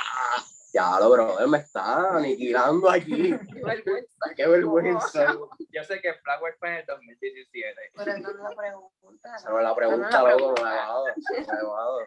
ya 0.72 1.00
lo 1.00 1.10
brother, 1.10 1.48
me 1.48 1.58
está 1.58 2.16
aniquilando 2.16 2.90
aquí. 2.90 3.32
Qué 3.32 3.62
vergüenza. 3.62 4.34
Qué 4.36 4.46
vergüenza. 4.46 5.36
Yo 5.70 5.84
sé 5.84 6.00
que 6.02 6.12
Flower 6.14 6.54
fue 6.58 6.68
en 6.68 6.74
el 6.76 6.86
2017. 6.86 7.74
Pero 7.94 8.18
no 8.18 8.30
es 8.30 8.36
la 8.36 8.50
pregunta. 8.54 9.38
Se 9.38 9.50
me 9.50 9.62
la 9.62 9.74
pregunta, 9.74 10.08
he 10.08 11.44
dado. 11.46 11.98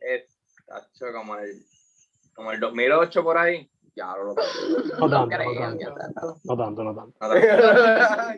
Eh, 0.00 0.26
tacho, 0.66 1.06
como 1.12 1.36
el, 1.36 1.64
como 2.34 2.52
el 2.52 2.60
2008 2.60 3.24
por 3.24 3.38
ahí. 3.38 3.70
Ya 3.96 4.14
lo 4.14 4.26
No 4.26 4.34
No 4.34 5.10
tanto, 5.10 5.18
no 5.18 5.28
creo 5.28 5.58
tanto, 5.58 6.38
no 6.44 6.56
tanto, 6.56 6.84
no 6.84 6.94
tanto. 6.94 7.16
No, 7.20 7.28
no, 7.28 8.34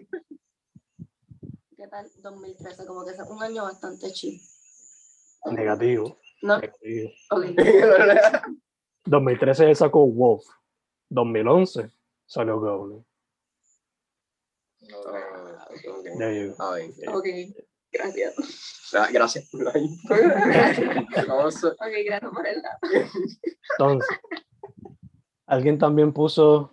¿Qué 1.77 1.89
tal 1.89 2.11
2013? 2.19 2.87
Como 2.87 3.05
que 3.05 3.11
es 3.11 3.21
un 3.21 3.43
año 3.43 3.65
bastante 3.65 4.13
chill. 4.13 4.41
Negativo. 5.61 6.17
¿No? 6.43 6.59
negativo. 6.59 7.11
Ok. 7.31 7.45
2013 9.05 9.71
él 9.71 9.77
sacó 9.77 10.07
Wolf. 10.07 10.45
2011 11.11 11.91
salió 12.27 12.59
Goblin. 12.61 13.05
no, 14.89 14.99
ok. 14.99 15.13
There 16.19 16.41
you 16.41 16.55
go. 16.55 16.65
Ah. 16.65 16.79
Gracias. 17.93 18.35
Gracias. 19.13 19.51
Ok, 19.53 19.65
gracias 22.07 22.33
por 22.33 22.47
el 22.47 22.63
dato. 22.63 22.79
Entonces, 23.79 24.19
alguien 25.47 25.79
también 25.79 26.13
puso 26.13 26.73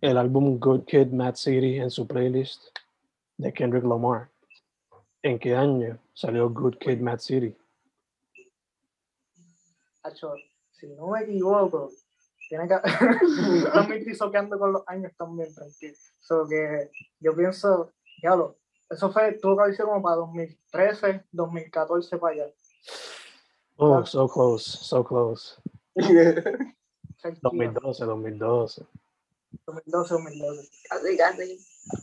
el 0.00 0.16
álbum 0.16 0.58
Good 0.58 0.84
Kid, 0.84 1.08
Mad 1.08 1.34
City 1.34 1.78
en 1.78 1.90
su 1.90 2.06
playlist 2.06 2.62
de 3.36 3.52
Kendrick 3.52 3.84
Lamar. 3.84 4.30
¿En 5.22 5.38
qué 5.38 5.54
año 5.54 5.98
salió 6.12 6.50
Good 6.50 6.76
Kid, 6.76 7.00
Mad 7.00 7.18
City? 7.18 7.56
Si 10.72 10.86
no 10.88 11.08
me 11.08 11.22
equivoco, 11.22 11.90
tiene 12.48 12.68
que. 12.68 12.74
no 13.74 13.88
me 13.88 13.96
estoy 13.96 14.14
soqueando 14.14 14.58
con 14.58 14.72
los 14.72 14.82
años 14.86 15.12
también, 15.16 15.54
tranquilo. 15.54 15.94
So 16.20 16.46
que 16.46 16.90
yo 17.20 17.34
pienso, 17.34 17.92
diablo, 18.20 18.58
eso 18.90 19.10
fue, 19.10 19.32
tuvo 19.32 19.56
que 19.56 19.62
haber 19.62 19.76
sido 19.76 19.88
como 19.88 20.02
para 20.02 20.16
2013, 20.16 21.24
2014 21.32 22.18
para 22.18 22.34
allá. 22.34 22.52
Oh, 23.76 24.04
so 24.04 24.28
close, 24.28 24.64
so 24.64 25.02
close. 25.02 25.56
Cerquita, 25.96 27.40
2012, 27.42 28.04
2012. 28.04 28.86
2012, 29.66 30.14
2012. 30.14 30.70
Casi, 30.88 31.16
casi. 31.16 31.58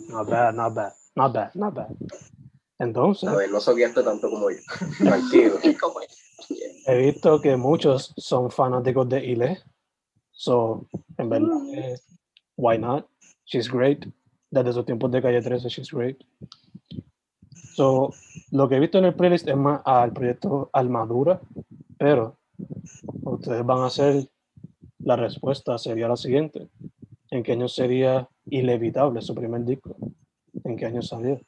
Not 0.10 0.30
bad, 0.30 0.56
not 0.56 0.74
bad, 0.74 0.94
not 1.16 1.34
bad, 1.34 1.56
not 1.56 1.74
bad. 1.74 1.96
Entonces, 2.82 3.30
A 3.30 3.36
ver, 3.36 3.52
no 3.52 3.62
soqueaste 3.62 4.02
tanto 4.02 4.28
como 4.28 4.50
yo. 4.50 4.58
Tranquilo. 4.98 5.60
He 6.88 6.98
visto 6.98 7.40
que 7.40 7.56
muchos 7.56 8.12
son 8.18 8.50
fanáticos 8.50 9.08
de 9.08 9.24
Ile. 9.24 9.60
So, 10.32 10.88
en 11.20 11.30
verdad, 11.30 11.60
eh, 11.76 12.00
why 12.58 12.80
not? 12.80 13.06
She's 13.46 13.70
great. 13.72 14.08
Desde 14.50 14.74
sus 14.74 14.84
tiempos 14.84 15.12
de 15.12 15.22
calle 15.22 15.44
13, 15.44 15.70
she's 15.70 15.92
great. 15.92 16.18
So, 17.76 18.14
lo 18.50 18.68
que 18.68 18.78
he 18.78 18.80
visto 18.80 18.98
en 18.98 19.06
el 19.06 19.14
playlist 19.14 19.48
es 19.48 19.56
más 19.56 19.82
al 19.86 20.12
proyecto 20.12 20.72
Almadura, 20.74 21.40
pero 22.00 22.40
ustedes 23.22 23.64
van 23.64 23.82
a 23.82 23.86
hacer 23.86 24.28
la 24.98 25.18
respuesta, 25.18 25.78
sería 25.78 26.08
la 26.08 26.18
siguiente. 26.18 26.68
¿En 27.30 27.44
qué 27.44 27.52
año 27.52 27.68
sería 27.68 28.28
Inevitable 28.46 29.22
su 29.22 29.36
primer 29.36 29.64
disco? 29.66 29.96
¿En 30.64 30.76
qué 30.76 30.88
año 30.88 31.04
salió? 31.04 31.40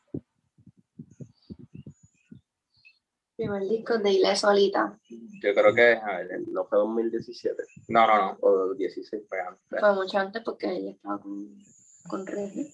Primer 3.43 3.63
disco 3.63 3.97
de 3.97 4.09
Ile 4.09 4.35
solita. 4.37 4.97
Yo 5.09 5.53
creo 5.53 5.73
que, 5.75 5.95
a 5.95 6.19
ver, 6.19 6.47
No 6.47 6.63
fue 6.63 6.77
2017 6.77 7.61
no, 7.89 8.07
no, 8.07 8.17
no. 8.17 8.37
o 8.39 8.73
16. 8.73 9.23
Fue 9.27 9.41
antes. 9.41 9.79
Fue 9.81 9.93
mucho 9.93 10.17
antes 10.17 10.41
porque 10.43 10.67
ella 10.71 10.91
estaba 10.91 11.19
con, 11.19 11.61
con 12.07 12.25
Reggie. 12.25 12.73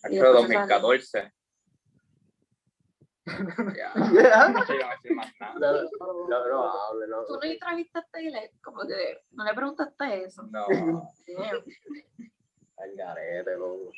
Creo 0.00 0.32
después 0.32 0.48
se 0.48 0.54
2014. 0.54 1.32
Ya, 3.76 3.92
no 3.94 4.14
iba 4.14 4.90
a 4.90 4.96
decir 4.96 5.14
más 5.14 5.30
nada. 5.38 5.58
No, 5.58 5.72
no, 6.26 6.48
no 6.48 6.72
hable, 6.72 7.06
no. 7.08 7.26
Tú 7.26 7.34
no 7.34 7.42
entrevistaste 7.42 8.18
a 8.18 8.22
Ile, 8.22 8.52
como 8.64 8.86
que 8.86 9.18
no 9.32 9.44
le 9.44 9.52
preguntaste 9.52 10.24
eso. 10.24 10.42
No. 10.44 10.64
Al 12.78 12.96
garete, 12.96 13.56
loco. 13.58 13.92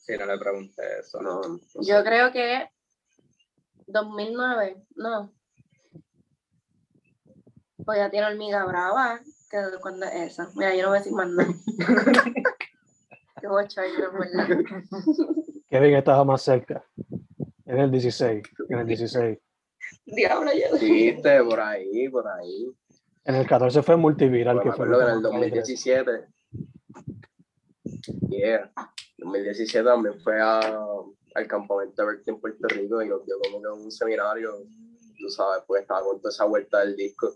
si 0.00 0.18
no 0.18 0.26
le 0.26 0.38
pregunté 0.38 0.82
eso. 0.98 1.20
No, 1.22 1.40
no 1.40 1.58
sé. 1.58 1.78
Yo 1.82 2.02
creo 2.02 2.32
que 2.32 2.68
2009, 3.86 4.84
no. 4.96 5.32
Pues 7.84 7.98
ya 7.98 8.10
tiene 8.10 8.26
hormiga 8.26 8.64
brava, 8.64 9.20
que 9.50 9.58
cuando 9.80 10.06
es 10.06 10.32
esa. 10.32 10.50
Mira, 10.54 10.74
yo 10.74 10.82
no 10.82 10.88
voy 10.88 10.96
a 10.96 11.00
decir 11.00 11.12
más 11.14 11.28
nada. 11.28 11.52
Qué 13.40 13.46
bochorno, 13.48 14.12
¿verdad? 14.18 14.48
Kevin 15.70 15.94
estaba 15.96 16.24
más 16.24 16.42
cerca. 16.42 16.84
En 17.66 17.78
el 17.78 17.90
16. 17.90 18.42
En 18.68 18.78
el 18.78 18.86
16. 18.86 19.38
Diablo, 20.06 20.50
yo. 20.52 20.78
Viste, 20.78 21.42
por 21.44 21.60
ahí, 21.60 22.08
por 22.08 22.28
ahí. 22.28 22.70
En 23.24 23.34
el 23.36 23.46
14 23.46 23.82
fue 23.82 23.96
multiviral, 23.96 24.56
Bueno, 24.56 24.70
que 24.70 24.76
fue 24.76 24.86
en 24.86 24.92
el 24.92 24.98
lo 25.22 25.30
que- 25.30 25.36
2017. 25.38 26.26
Yeah. 28.28 28.70
2017 29.18 29.84
también 29.84 30.20
fue 30.20 30.40
a, 30.40 30.58
al 31.34 31.46
campamento 31.46 32.02
de 32.02 32.08
Berkeley 32.08 32.34
en 32.34 32.40
Puerto 32.40 32.68
Rico 32.68 33.02
y 33.02 33.08
nos 33.08 33.24
dio 33.24 33.36
como 33.42 33.62
que 33.62 33.68
un 33.68 33.90
seminario, 33.92 34.52
tú 35.18 35.28
sabes, 35.28 35.62
pues 35.66 35.82
estaba 35.82 36.02
con 36.02 36.18
toda 36.18 36.30
esa 36.30 36.44
vuelta 36.44 36.80
del 36.80 36.96
disco. 36.96 37.32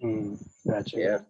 Mm, 0.00 0.34
gotcha. 0.64 0.96
Yeah. 0.96 1.26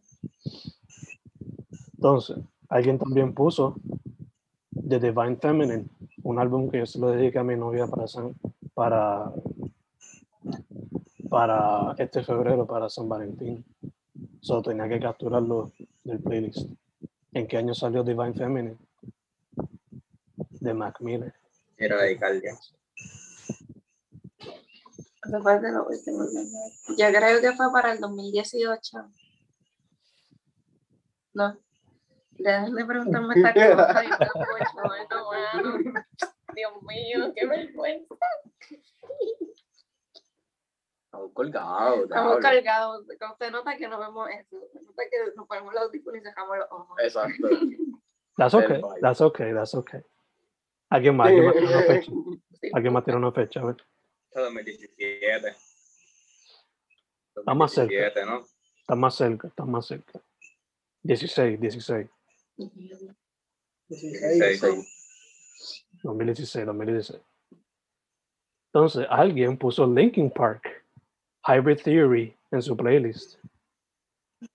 Entonces, 1.95 2.39
alguien 2.69 2.99
también 2.99 3.33
puso 3.33 3.77
The 4.71 5.01
Divine 5.01 5.37
Feminine, 5.37 5.87
un 6.23 6.39
álbum 6.39 6.71
que 6.71 6.79
yo 6.79 6.87
se 6.87 6.99
lo 6.99 7.09
dediqué 7.11 7.39
a 7.39 7.45
mi 7.45 7.57
novia 7.57 7.87
para 7.87 8.07
San, 8.07 8.35
para, 8.75 9.33
para 11.29 11.95
este 11.99 12.23
febrero, 12.23 12.67
para 12.67 12.89
San 12.89 13.09
Valentín. 13.09 13.65
Solo 14.41 14.63
tenía 14.63 14.89
que 14.89 15.01
capturarlo 15.01 15.73
del 16.05 16.21
playlist. 16.21 16.69
¿En 17.33 17.47
qué 17.47 17.57
año 17.57 17.75
salió 17.75 18.05
Divine 18.05 18.35
Feminine? 18.35 18.77
De 20.61 20.75
Mac 20.75 21.01
Miller. 21.01 21.35
Era 21.77 22.03
de 22.03 22.13
Icalia. 22.13 22.55
Fue 25.43 25.61
de 25.61 25.73
lo 25.73 25.87
último. 25.87 26.25
Yo 26.97 27.07
creo 27.09 27.41
que 27.41 27.53
fue 27.53 27.73
para 27.73 27.93
el 27.93 28.01
2018. 28.01 28.99
No. 31.35 31.59
Dejen 32.31 32.75
de 32.75 32.85
preguntarme 32.85 33.35
esta 33.35 33.53
cosa. 33.55 34.05
y 34.05 34.09
bochorno, 34.09 35.31
mano. 35.31 36.03
Dios 36.55 36.83
mío, 36.83 37.33
qué 37.35 37.47
vergüenza. 37.47 38.15
Estamos 41.05 41.33
colgados. 41.33 42.03
Estamos 42.03 42.39
cargados. 42.39 43.07
Se 43.39 43.51
nota 43.51 43.77
que 43.77 43.89
no 43.89 43.99
vemos 43.99 44.29
eso. 44.31 44.57
Se 44.73 44.83
nota 44.83 45.03
que 45.11 45.17
nos 45.35 45.47
ponemos 45.47 45.75
los 45.75 45.83
audífonos 45.85 46.21
y 46.21 46.25
cerramos 46.25 46.59
los 46.59 46.67
ojos. 46.71 46.97
Exacto. 47.03 47.49
That's 48.37 48.55
okay, 48.55 48.83
that's 49.01 49.21
okay, 49.21 49.55
that's 49.55 49.75
okay. 49.75 50.01
¿Alguien 50.91 51.17
más? 51.17 51.29
¿Alguien 51.29 51.47
más 51.47 51.55
tiene 51.55 51.69
una 51.75 51.83
fecha? 51.83 52.13
¿Alguien 52.75 52.93
más 52.93 53.05
tiene 53.05 53.19
una 53.19 53.33
fecha? 53.33 53.61
A 53.61 53.65
ver. 53.65 53.77
Fue 54.37 54.43
2017. 54.45 55.57
Está 57.37 57.55
más 57.55 57.73
cerca. 57.73 57.95
2017, 57.95 58.27
¿no? 58.27 58.45
Está 58.81 58.95
más 58.95 59.15
cerca, 59.15 59.49
está 59.49 59.65
más 59.65 59.87
cerca. 59.87 60.21
16, 61.05 61.59
16. 61.59 62.07
16. 63.89 64.61
Sí. 64.61 65.87
2016, 66.03 66.67
2016. 66.67 67.23
Entonces, 68.75 69.07
alguien 69.09 69.57
puso 69.57 69.87
Linkin 69.87 70.31
Park, 70.31 70.85
Hybrid 71.49 71.81
Theory 71.83 72.37
en 72.51 72.61
su 72.61 72.77
playlist. 72.77 73.39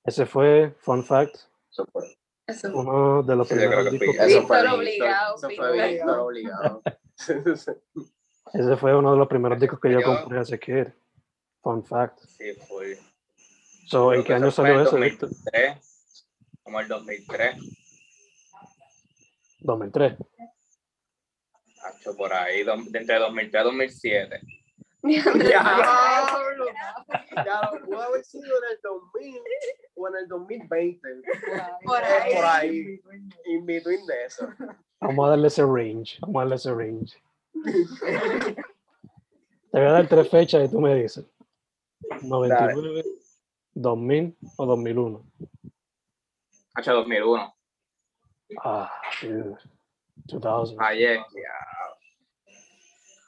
Ese 0.04 0.28
fue, 0.28 0.76
fun 0.82 1.04
fact, 1.04 1.38
Eso 1.72 1.88
fue. 1.88 2.04
Uno 2.72 3.24
de 3.24 3.36
los 3.36 3.48
Sí, 3.48 3.56
yo 3.56 3.62
creo 3.62 3.90
primeros 3.90 3.92
discos. 3.94 4.16
Eso 4.28 4.46
fue 4.46 4.68
obligado, 4.68 5.36
Eso 5.38 5.50
fue 5.50 6.20
obligado. 6.20 6.84
Ese 8.54 8.76
fue 8.78 8.95
uno 8.95 9.12
de 9.14 9.18
los 9.18 9.28
primeros 9.28 9.60
discos 9.60 9.80
que 9.80 9.91
yo 9.91 10.02
compré 10.04 10.39
hace 10.39 10.60
que 10.60 10.93
Fun 11.62 11.86
fact. 11.86 12.20
Sí, 12.28 12.54
fue. 12.68 12.97
So, 13.88 14.14
¿En 14.14 14.24
qué 14.24 14.34
año 14.34 14.47
eso 14.47 14.64
salió 14.64 14.80
Víctor? 14.80 15.30
2003. 15.30 16.28
Como 16.64 16.80
el 16.80 16.88
2003. 16.88 17.56
2003. 19.60 20.14
Hacho, 21.84 22.16
por 22.16 22.34
ahí, 22.34 22.64
do- 22.64 22.78
de 22.78 22.99
entre 22.99 23.20
2003 23.20 23.62
y 23.62 23.64
2007. 23.66 24.41
Diablo. 25.04 25.84
Ya, 27.45 27.72
pudo 27.86 28.02
haber 28.02 28.24
sido 28.24 28.43
en 28.45 28.64
el 28.72 28.80
2000 28.84 29.41
o 29.95 30.08
en 30.08 30.16
el 30.16 30.28
2020. 30.28 31.10
Por 31.84 32.02
Es 32.04 32.10
ahí. 32.10 32.36
por 32.36 32.45
ahí. 32.45 33.02
In 33.45 33.66
between 33.66 34.06
de 34.06 34.26
eso. 34.26 34.47
Vamos 34.99 35.26
a 35.26 35.30
darle 35.32 35.47
ese 35.47 35.64
range. 35.64 36.18
Vamos 36.22 36.36
a 36.36 36.39
darle 36.39 36.56
ese 36.56 36.74
range. 36.74 37.24
Te 39.72 39.80
voy 39.80 39.88
a 39.88 39.91
dar 39.91 40.07
tres 40.07 40.30
fechas 40.30 40.68
y 40.68 40.72
tú 40.72 40.80
me 40.82 40.95
dices. 40.95 41.26
99, 42.24 43.05
2000 43.74 44.38
o 44.57 44.66
2001. 44.66 45.32
Hacho, 46.74 46.93
2001. 46.93 47.55
Ah, 48.64 48.91
dude. 49.22 49.57
2000. 50.26 50.78
Fallé. 50.78 51.16
Ya, 51.16 51.24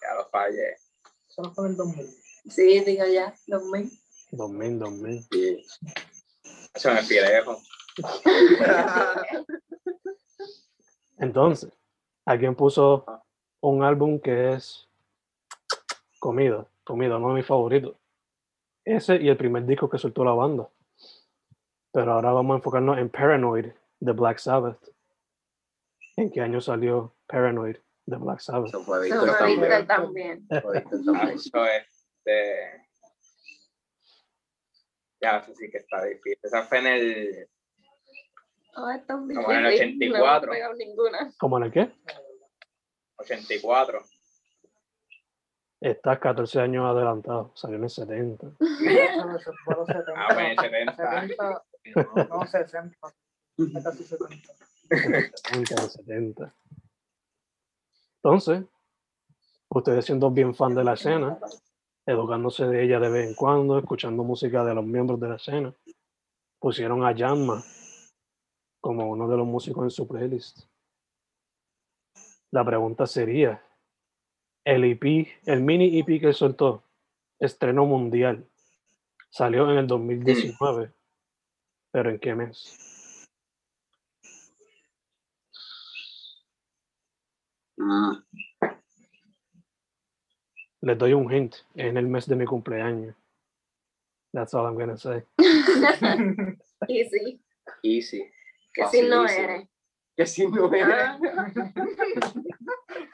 ya 0.01 0.15
lo 0.15 0.29
fallé. 0.29 0.75
Solo 1.27 1.51
fue 1.53 1.65
en 1.65 1.71
el 1.71 1.77
2000. 1.77 2.07
Sí, 2.49 2.79
digo 2.81 3.05
ya, 3.05 3.33
2000. 3.47 3.91
2000, 4.31 4.79
2000. 4.79 5.27
Sí. 5.31 5.65
Hacho, 6.73 6.93
me 6.93 7.03
fui 7.03 7.15
lejos. 7.15 7.63
Entonces, 11.17 11.71
alguien 12.25 12.55
puso 12.55 13.05
un 13.63 13.81
álbum 13.83 14.19
que 14.19 14.53
es 14.53 14.87
comida, 16.19 16.65
comida, 16.83 17.17
uno 17.17 17.29
de 17.29 17.35
mis 17.35 17.45
favoritos. 17.45 17.95
Ese 18.83 19.15
y 19.15 19.29
el 19.29 19.37
primer 19.37 19.65
disco 19.65 19.89
que 19.89 19.97
soltó 19.97 20.25
la 20.25 20.33
banda. 20.33 20.67
Pero 21.93 22.11
ahora 22.11 22.31
vamos 22.33 22.53
a 22.55 22.57
enfocarnos 22.57 22.97
en 22.97 23.09
Paranoid 23.09 23.67
de 23.99 24.11
Black 24.11 24.39
Sabbath. 24.39 24.79
¿En 26.17 26.29
qué 26.29 26.41
año 26.41 26.59
salió 26.59 27.13
Paranoid 27.25 27.77
de 28.05 28.17
Black 28.17 28.39
Sabbath? 28.39 28.67
Eso 28.67 28.83
fue 28.83 29.07
Eso 29.07 29.25
también. 29.25 29.87
también. 29.87 30.47
Fue 30.61 30.73
Víctor 30.81 31.05
también. 31.05 31.37
Hacho, 31.37 31.65
este. 31.65 32.87
Ya, 35.21 35.37
eso 35.37 35.55
sí 35.55 35.71
que 35.71 35.77
está 35.77 36.03
difícil. 36.03 36.37
Esa 36.43 36.63
fue 36.63 36.79
en 36.79 36.87
el. 36.87 37.49
Oh, 38.75 38.89
Como 39.07 39.51
en 39.53 39.65
el 39.65 39.71
difícil, 39.71 40.11
No 40.11 40.17
84. 40.17 40.43
hemos 40.43 40.49
pegado 40.49 40.73
ninguna. 40.73 41.33
¿Cómo 41.37 41.57
en 41.59 41.63
el 41.63 41.71
qué? 41.71 41.91
84. 43.23 44.01
Estás 45.81 46.19
14 46.19 46.61
años 46.61 46.85
adelantado, 46.85 47.51
salió 47.55 47.77
en 47.77 47.83
el 47.83 47.89
70. 47.89 48.47
Eso, 48.59 49.35
eso 49.35 49.51
fue 49.65 49.75
los 49.75 49.87
70. 49.87 50.13
Ah, 50.15 50.27
pues 50.33 50.47
en 50.47 50.55
70. 50.55 51.63
70, 51.83 52.27
no, 52.29 52.45
60. 52.45 52.97
Casi 53.83 54.03
70. 54.03 54.53
70, 54.89 55.77
70. 55.77 56.55
Entonces, 58.23 58.63
ustedes 59.69 60.05
siendo 60.05 60.31
bien 60.31 60.55
fan 60.55 60.73
de 60.73 60.83
la 60.83 60.93
escena, 60.93 61.37
educándose 62.05 62.65
de 62.65 62.83
ella 62.83 62.99
de 62.99 63.09
vez 63.09 63.27
en 63.27 63.35
cuando, 63.35 63.77
escuchando 63.77 64.23
música 64.23 64.63
de 64.63 64.75
los 64.75 64.85
miembros 64.85 65.19
de 65.19 65.29
la 65.29 65.35
escena, 65.35 65.73
pusieron 66.59 67.03
a 67.03 67.11
Yanma 67.13 67.61
como 68.79 69.09
uno 69.09 69.27
de 69.27 69.37
los 69.37 69.45
músicos 69.45 69.83
en 69.83 69.89
su 69.89 70.07
playlist. 70.07 70.61
La 72.53 72.63
pregunta 72.63 73.07
sería, 73.07 73.63
el 74.63 74.83
EP, 74.83 75.27
el 75.47 75.61
mini 75.61 75.97
EP 75.97 76.21
que 76.21 76.33
soltó, 76.33 76.83
estreno 77.39 77.87
mundial, 77.87 78.47
salió 79.31 79.71
en 79.71 79.79
el 79.79 79.87
2019, 79.87 80.93
pero 81.89 82.11
¿en 82.11 82.19
qué 82.19 82.35
mes? 82.35 83.27
Mm. 87.75 88.17
Les 90.81 90.97
doy 90.99 91.13
un 91.13 91.33
hint, 91.33 91.55
en 91.73 91.97
el 91.97 92.05
mes 92.05 92.27
de 92.27 92.35
mi 92.35 92.45
cumpleaños. 92.45 93.15
That's 94.31 94.53
all 94.53 94.67
I'm 94.67 94.75
gonna 94.75 94.95
say. 94.95 95.23
Y 96.87 97.05
sí, 97.05 97.41
Easy. 97.81 98.31
que 98.71 98.85
si 98.89 99.01
no 99.01 99.25
eres. 99.25 99.67
Que 100.15 100.27
si 100.27 100.45
no 100.45 100.69
Ah. 100.71 101.17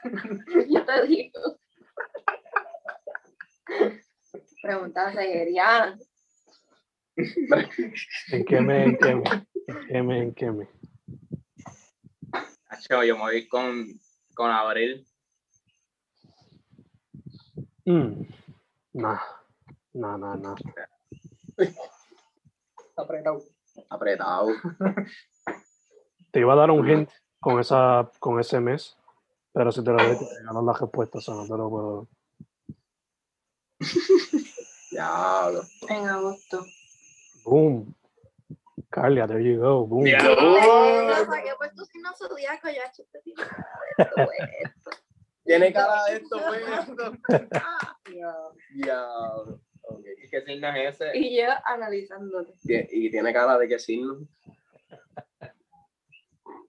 Yo 0.68 0.84
te 0.84 1.06
digo. 1.06 1.58
Pregunta 4.62 5.12
seria. 5.12 5.98
¿En 7.16 8.44
qué 8.44 8.60
mes? 8.60 8.86
¿En 8.86 8.96
qué 8.98 9.14
mes? 9.14 9.32
¿En 9.66 9.86
qué 9.88 10.02
mes? 10.02 10.22
¿En 10.22 10.34
qué 10.34 10.50
mes? 10.50 10.68
Hacho, 12.68 13.02
yo 13.04 13.16
me 13.16 13.22
voy 13.22 13.48
con, 13.48 13.86
con 14.34 14.50
Abril. 14.50 15.06
Mm, 17.84 18.22
Nah, 18.92 19.20
nah, 19.94 20.16
nah, 20.16 20.34
nah. 20.34 20.54
Apretado. 22.96 23.42
Apretado. 23.88 24.48
Te 26.32 26.40
iba 26.40 26.52
a 26.52 26.56
dar 26.56 26.70
un 26.70 26.88
hint 26.88 27.10
con, 27.40 27.60
esa, 27.60 28.10
con 28.18 28.40
ese 28.40 28.60
mes, 28.60 28.96
pero 29.52 29.72
si 29.72 29.82
te 29.82 29.90
lo 29.90 29.96
doy, 29.96 30.16
te 30.18 30.24
regalan 30.38 30.66
las 30.66 30.80
respuestas, 30.80 31.28
o 31.28 31.34
no 31.34 31.42
te 31.44 31.56
lo 31.56 31.70
puedo. 31.70 32.08
Diablo. 34.90 35.62
En 35.88 36.08
agosto. 36.08 36.64
Boom. 37.44 37.94
Carlia, 38.90 39.26
there 39.26 39.42
you 39.42 39.60
go. 39.60 39.86
Boom. 39.86 40.04
Ya. 40.06 40.22
Lo 40.22 41.24
saqué 41.26 41.50
por 41.58 41.70
tu 41.70 41.84
signo 41.84 42.10
zodiaco, 42.16 42.68
yo 42.68 42.82
este 42.82 43.02
esto, 43.98 44.22
esto. 44.64 44.90
Tiene 45.44 45.72
cara 45.72 46.04
de 46.04 46.16
esto, 46.16 46.40
pues. 46.46 46.62
esto. 46.88 47.12
Ah, 47.52 47.96
Diablo. 48.74 49.60
Ok. 49.82 50.04
¿Y 50.22 50.28
qué 50.28 50.42
signo 50.42 50.68
es 50.68 51.00
ese? 51.00 51.16
Y 51.18 51.36
yo 51.36 51.48
analizándote. 51.64 52.52
Y 52.90 53.10
tiene 53.10 53.32
cara 53.32 53.58
de 53.58 53.68
que 53.68 53.78
signo. 53.78 54.20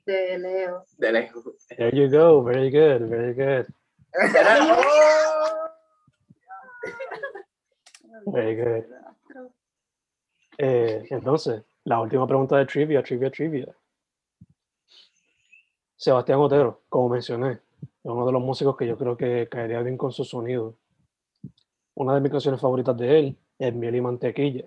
De 0.05 0.37
Leo. 0.37 0.85
De 0.97 1.11
lejos. 1.11 1.67
There 1.77 1.91
you 1.95 2.09
go. 2.09 2.43
Very 2.43 2.69
good, 2.69 3.07
very 3.09 3.33
good. 3.33 3.67
Very 8.25 8.55
good. 8.55 8.85
Eh, 10.57 11.07
entonces, 11.09 11.63
la 11.85 11.99
última 11.99 12.27
pregunta 12.27 12.57
de 12.57 12.65
trivia, 12.65 13.01
trivia, 13.01 13.31
trivia. 13.31 13.75
Sebastián 15.95 16.39
Otero, 16.39 16.83
como 16.89 17.09
mencioné, 17.09 17.51
es 17.51 17.59
uno 18.03 18.25
de 18.25 18.31
los 18.31 18.41
músicos 18.41 18.75
que 18.75 18.87
yo 18.87 18.97
creo 18.97 19.15
que 19.15 19.47
caería 19.49 19.81
bien 19.81 19.97
con 19.97 20.11
su 20.11 20.23
sonido. 20.23 20.75
Una 21.95 22.15
de 22.15 22.21
mis 22.21 22.31
canciones 22.31 22.59
favoritas 22.59 22.97
de 22.97 23.19
él 23.19 23.37
es 23.59 23.73
Miel 23.73 23.95
y 23.95 24.01
Mantequilla. 24.01 24.65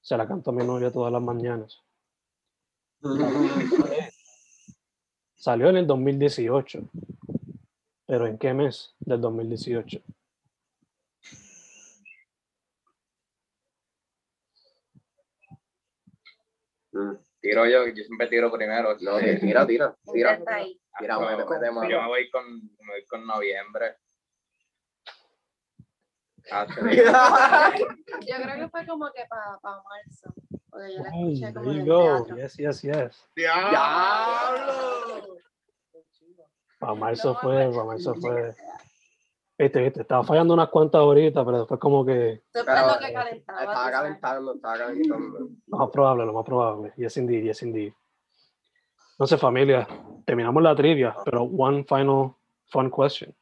Se 0.00 0.16
la 0.16 0.26
canto 0.26 0.50
a 0.50 0.54
mi 0.54 0.64
novia 0.64 0.90
todas 0.90 1.12
las 1.12 1.22
mañanas. 1.22 1.82
Salió 5.40 5.70
en 5.70 5.78
el 5.78 5.86
2018. 5.86 6.82
¿Pero 8.06 8.26
en 8.26 8.36
qué 8.36 8.52
mes 8.52 8.94
del 9.00 9.22
2018? 9.22 10.02
Mm. 16.92 17.12
Tiro 17.40 17.66
yo, 17.66 17.86
yo 17.86 18.04
siempre 18.04 18.26
tiro 18.26 18.52
primero. 18.52 18.98
No, 19.00 19.18
tira, 19.18 19.66
tira, 19.66 19.96
tira. 20.12 20.42
Ahí. 20.46 20.78
Tira. 20.98 21.14
Yo 21.14 22.02
me 22.02 22.06
voy 22.06 22.28
con, 22.28 22.62
me 22.62 22.92
voy 22.92 23.06
con 23.06 23.26
noviembre. 23.26 23.96
Hacho, 26.50 26.80
Yo 26.80 28.36
creo 28.42 28.56
que 28.56 28.68
fue 28.68 28.86
como 28.86 29.10
que 29.12 29.24
para 29.26 29.58
marzo. 29.62 30.34
Porque 30.70 30.94
yo 30.94 31.02
la 31.02 31.08
escuché 31.08 31.54
como 31.54 31.64
there 31.66 31.80
en 31.80 31.86
you 31.86 31.92
el 31.92 31.98
go. 31.98 32.02
teatro. 32.24 32.36
Yes, 32.36 32.56
yes, 32.56 32.82
yes. 32.82 33.28
¡Diablo! 33.36 33.78
Para 36.78 36.94
marzo 36.94 37.34
fue, 37.34 37.70
para 37.70 37.84
marzo 37.84 38.14
fue. 38.14 38.54
Viste, 39.58 39.82
viste, 39.82 40.00
estaba 40.00 40.24
fallando 40.24 40.54
unas 40.54 40.70
cuantas 40.70 41.02
horitas, 41.02 41.44
pero 41.44 41.58
después 41.58 41.78
como 41.78 42.04
que 42.06 42.42
Eso 42.52 42.64
fue 42.64 42.64
Pero, 42.64 42.86
lo 42.86 42.98
que 42.98 43.12
calentaba. 43.12 43.60
Estaba 43.60 43.90
calentando, 43.90 44.54
estaba 44.54 44.78
calentando. 44.78 45.38
lo 45.66 45.76
más 45.78 45.90
probable, 45.90 46.24
lo 46.24 46.32
más 46.32 46.44
probable. 46.46 46.92
Yes, 46.96 47.16
indeed, 47.18 47.44
yes, 47.44 47.62
indeed. 47.62 47.92
Entonces, 49.12 49.38
familia, 49.38 49.86
terminamos 50.24 50.62
la 50.62 50.74
trivia, 50.74 51.14
pero 51.26 51.42
one 51.42 51.84
final 51.84 52.34
fun 52.68 52.90
question. 52.90 53.34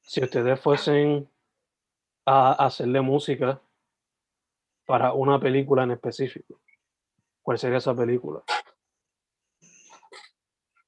Si 0.00 0.20
ustedes 0.24 0.58
fuesen 0.58 1.28
a 2.26 2.52
hacerle 2.66 3.00
música 3.00 3.60
para 4.92 5.14
una 5.14 5.40
película 5.40 5.84
en 5.84 5.92
específico, 5.92 6.60
¿cuál 7.40 7.56
sería 7.56 7.78
esa 7.78 7.94
película? 7.94 8.42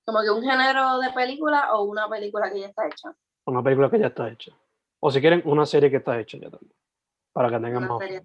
Como 0.04 0.20
que 0.20 0.28
un 0.28 0.42
género 0.42 0.98
de 0.98 1.10
película 1.14 1.74
o 1.74 1.84
una 1.84 2.06
película 2.06 2.52
que 2.52 2.60
ya 2.60 2.66
está 2.66 2.86
hecha. 2.86 3.16
Una 3.46 3.62
película 3.62 3.90
que 3.90 3.98
ya 3.98 4.08
está 4.08 4.28
hecha. 4.28 4.52
O 5.00 5.10
si 5.10 5.22
quieren, 5.22 5.40
una 5.46 5.64
serie 5.64 5.90
que 5.90 5.96
está 5.96 6.20
hecha 6.20 6.36
ya 6.36 6.50
también. 6.50 6.76
Para 7.32 7.48
que 7.48 7.54
tengan 7.54 7.78
Una 7.78 7.88
más. 7.88 7.98
serie. 8.00 8.22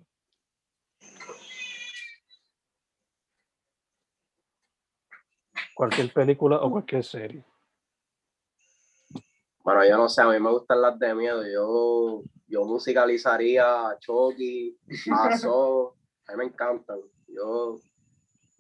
Cualquier 5.76 6.12
película 6.12 6.58
o 6.58 6.72
cualquier 6.72 7.06
serie. 7.06 7.46
Bueno, 9.70 9.86
yo 9.86 9.98
no 9.98 10.10
sé, 10.10 10.24
a 10.24 10.26
mí 10.26 10.40
me 10.40 10.50
gustan 10.50 10.82
las 10.82 10.98
de 10.98 11.14
miedo. 11.14 11.46
Yo, 11.46 12.24
yo 12.48 12.66
musicalizaría 12.66 13.88
a 13.88 14.00
Chucky, 14.00 14.76
a 15.12 15.38
So, 15.38 15.96
a 16.26 16.32
mí 16.32 16.38
me 16.40 16.46
encantan. 16.46 17.00
Yo 17.28 17.78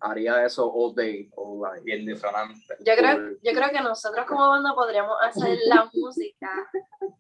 haría 0.01 0.45
eso 0.45 0.71
all 0.71 0.93
day, 0.93 1.27
all 1.35 1.61
night. 1.61 1.83
Bien 1.83 2.05
disonante. 2.05 2.75
Yo 2.85 2.93
creo, 2.95 3.31
yo 3.41 3.53
creo 3.53 3.69
que 3.71 3.81
nosotros 3.81 4.23
como 4.27 4.49
banda 4.49 4.75
podríamos 4.75 5.17
hacer 5.23 5.57
la 5.65 5.89
música 5.95 6.51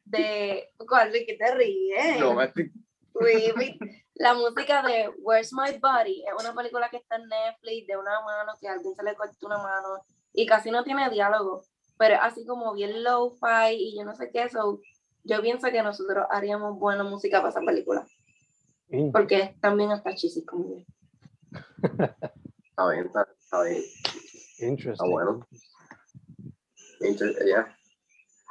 de... 0.05 0.69
¿Cuál? 0.87 1.11
¿De 1.11 1.25
qué 1.25 1.33
te 1.33 1.55
ríes? 1.55 2.19
No, 2.19 2.35
me 2.35 2.43
estoy-. 2.43 2.71
La 4.13 4.35
música 4.35 4.83
de 4.83 5.09
Where's 5.17 5.51
My 5.51 5.79
Body 5.79 6.25
es 6.27 6.45
una 6.45 6.53
película 6.53 6.91
que 6.91 6.97
está 6.97 7.15
en 7.15 7.27
Netflix 7.27 7.87
de 7.87 7.97
una 7.97 8.21
mano 8.21 8.51
que 8.61 8.67
a 8.67 8.73
alguien 8.73 8.93
se 8.93 9.01
le 9.01 9.15
cortó 9.15 9.47
una 9.47 9.57
mano 9.57 10.05
y 10.31 10.45
casi 10.45 10.69
no 10.69 10.83
tiene 10.83 11.09
diálogo, 11.09 11.63
pero 11.99 12.15
así 12.21 12.45
como 12.45 12.73
bien 12.73 13.03
low-fi 13.03 13.73
y 13.75 13.97
yo 13.97 14.05
no 14.05 14.15
sé 14.15 14.31
qué, 14.31 14.49
so, 14.49 14.79
yo 15.25 15.41
pienso 15.41 15.67
que 15.67 15.83
nosotros 15.83 16.25
haríamos 16.31 16.79
buena 16.79 17.03
música 17.03 17.39
para 17.39 17.49
esa 17.49 17.59
película, 17.61 18.07
In- 18.89 19.11
porque 19.11 19.55
también 19.61 19.91
cheesy 20.15 20.43
conmigo. 20.45 20.83
Está 22.69 22.89
bien, 22.91 23.05
está, 23.07 23.27
está 23.37 23.63
bien. 23.63 23.83
Interesting. 24.59 25.11
bueno. 25.11 25.45
Inter- 27.01 27.35
yeah. 27.45 27.75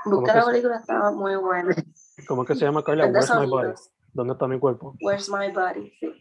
Busca 0.05 0.35
la 0.35 0.43
se- 0.43 0.51
película, 0.51 0.77
estaba 0.77 1.11
muy 1.13 1.35
buena. 1.37 1.75
¿Cómo 2.29 2.43
es 2.43 2.49
que 2.49 2.55
se 2.55 2.67
llama, 2.67 2.85
Carla? 2.85 3.07
Where's 3.07 3.31
my 3.31 3.47
body? 3.47 3.49
sonidos. 3.49 3.91
¿Dónde 4.13 4.33
está 4.35 4.47
mi 4.47 4.59
cuerpo? 4.59 4.95
Where's 5.01 5.31
My 5.31 5.51
Body, 5.51 5.91
sí. 6.01 6.13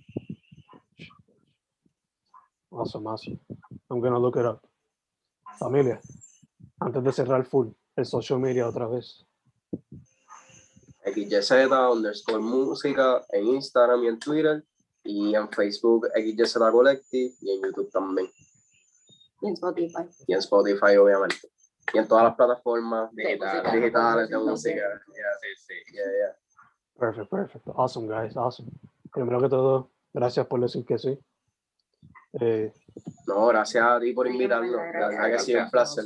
Awesome, 2.72 3.08
awesome. 3.10 3.40
I'm 3.90 4.00
gonna 4.00 4.20
look 4.20 4.38
it 4.38 4.46
up. 4.46 4.62
Familia, 5.58 6.00
antes 6.80 7.04
de 7.04 7.12
cerrar 7.12 7.46
full, 7.46 7.70
el 7.96 8.06
social 8.06 8.40
media 8.40 8.68
otra 8.68 8.88
vez. 8.88 9.26
XYZ 11.06 11.52
underscore 11.92 12.40
música 12.40 13.24
en 13.30 13.48
Instagram 13.48 14.04
y 14.04 14.08
en 14.08 14.20
Twitter 14.20 14.64
y 15.04 15.36
en 15.36 15.50
Facebook 15.50 16.08
XYZ 16.14 16.58
Collective 16.72 17.34
y 17.42 17.52
en 17.52 17.62
YouTube 17.64 17.90
también 17.92 18.30
Y 19.42 19.48
en 19.48 19.54
Spotify. 19.54 20.04
y 20.28 20.34
en 20.34 20.40
Spotify 20.40 20.98
obviamente 20.98 21.38
y 21.94 21.98
en 22.00 22.08
todas 22.08 22.26
las 22.26 22.36
plataformas 22.36 23.10
Digitales. 23.16 23.72
digitales 23.74 24.30
de 24.30 24.38
Música. 24.38 24.50
música. 24.52 25.02
Yeah, 25.16 25.24
Sí, 25.42 25.48
sí. 25.86 25.94
yeah, 25.94 26.04
yeah. 26.04 26.36
Perfect, 27.00 27.30
perfect. 27.30 27.68
Awesome, 27.76 28.08
guys, 28.08 28.36
awesome. 28.36 28.70
Primero 29.14 29.40
que 29.40 29.48
todo, 29.48 29.92
gracias 30.14 30.46
por 30.48 30.60
decir 30.60 30.84
que 30.86 30.98
sí. 30.98 31.18
Eh, 32.40 32.72
No, 33.28 33.48
gracias 33.48 33.84
a 33.84 34.00
ti 34.00 34.14
por 34.14 34.28
invitarnos. 34.28 34.72
verdad 34.72 35.32
que 35.32 35.40
sí, 35.40 35.54
un 35.54 35.70
gracias. 35.70 35.72
placer. 35.72 36.06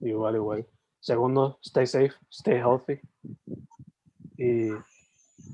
igual, 0.00 0.36
igual. 0.36 0.66
Segundo, 1.00 1.58
stay 1.62 1.86
safe, 1.86 2.12
stay 2.30 2.56
healthy. 2.58 3.00
Y 4.36 4.70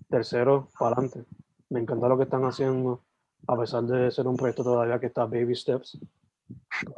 tercero, 0.08 0.68
para 0.78 0.94
adelante. 0.96 1.24
Me 1.68 1.80
encanta 1.80 2.08
lo 2.08 2.16
que 2.16 2.24
están 2.24 2.44
haciendo, 2.44 3.02
a 3.46 3.56
pesar 3.58 3.84
de 3.84 4.10
ser 4.10 4.26
un 4.26 4.36
proyecto 4.36 4.62
todavía 4.64 4.98
que 5.00 5.06
está 5.06 5.24
baby 5.24 5.54
steps. 5.54 5.98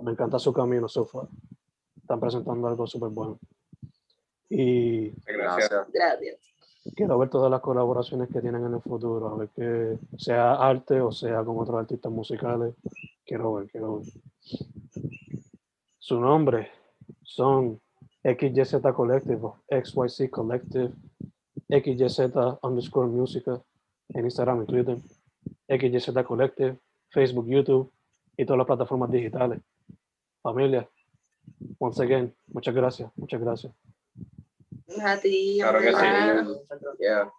Me 0.02 0.12
encanta 0.12 0.38
su 0.38 0.52
camino 0.52 0.88
so 0.88 1.04
far. 1.04 1.28
Están 2.00 2.20
presentando 2.20 2.66
algo 2.68 2.86
súper 2.86 3.10
bueno. 3.10 3.38
Y 4.48 5.10
Gracias. 5.24 5.70
Gracias. 5.92 6.36
Quiero 6.92 7.18
ver 7.18 7.30
todas 7.30 7.50
las 7.50 7.60
colaboraciones 7.60 8.28
que 8.28 8.40
tienen 8.40 8.66
en 8.66 8.74
el 8.74 8.80
futuro, 8.80 9.28
a 9.28 9.36
ver 9.36 9.48
que 9.50 9.98
sea 10.18 10.54
arte 10.54 11.00
o 11.00 11.10
sea 11.10 11.42
con 11.42 11.58
otros 11.58 11.80
artistas 11.80 12.12
musicales. 12.12 12.74
Quiero 13.24 13.54
ver, 13.54 13.70
quiero 13.70 13.98
ver. 13.98 14.06
Su 15.98 16.20
nombre 16.20 16.70
son 17.22 17.80
XYZ 18.22 18.76
Collective 18.94 19.40
XYZ 19.68 20.30
Collective, 20.30 20.92
XYZ 21.68 22.20
underscore 22.62 23.08
música 23.08 23.62
en 24.10 24.24
Instagram 24.24 24.62
y 24.62 24.66
Twitter, 24.66 24.98
XYZ 25.68 26.24
Collective, 26.26 26.78
Facebook, 27.08 27.46
YouTube 27.46 27.90
y 28.36 28.44
todas 28.44 28.58
las 28.58 28.66
plataformas 28.66 29.10
digitales. 29.10 29.60
Familia, 30.42 30.88
once 31.78 32.02
again, 32.02 32.34
muchas 32.48 32.74
gracias, 32.74 33.10
muchas 33.16 33.40
gracias. 33.40 33.72
A 35.02 35.16
ti, 35.18 35.58
Claro 35.60 35.80
que 35.80 35.88
sí. 35.88 35.94
ojalá. 35.94 36.46
Yeah. 36.98 37.30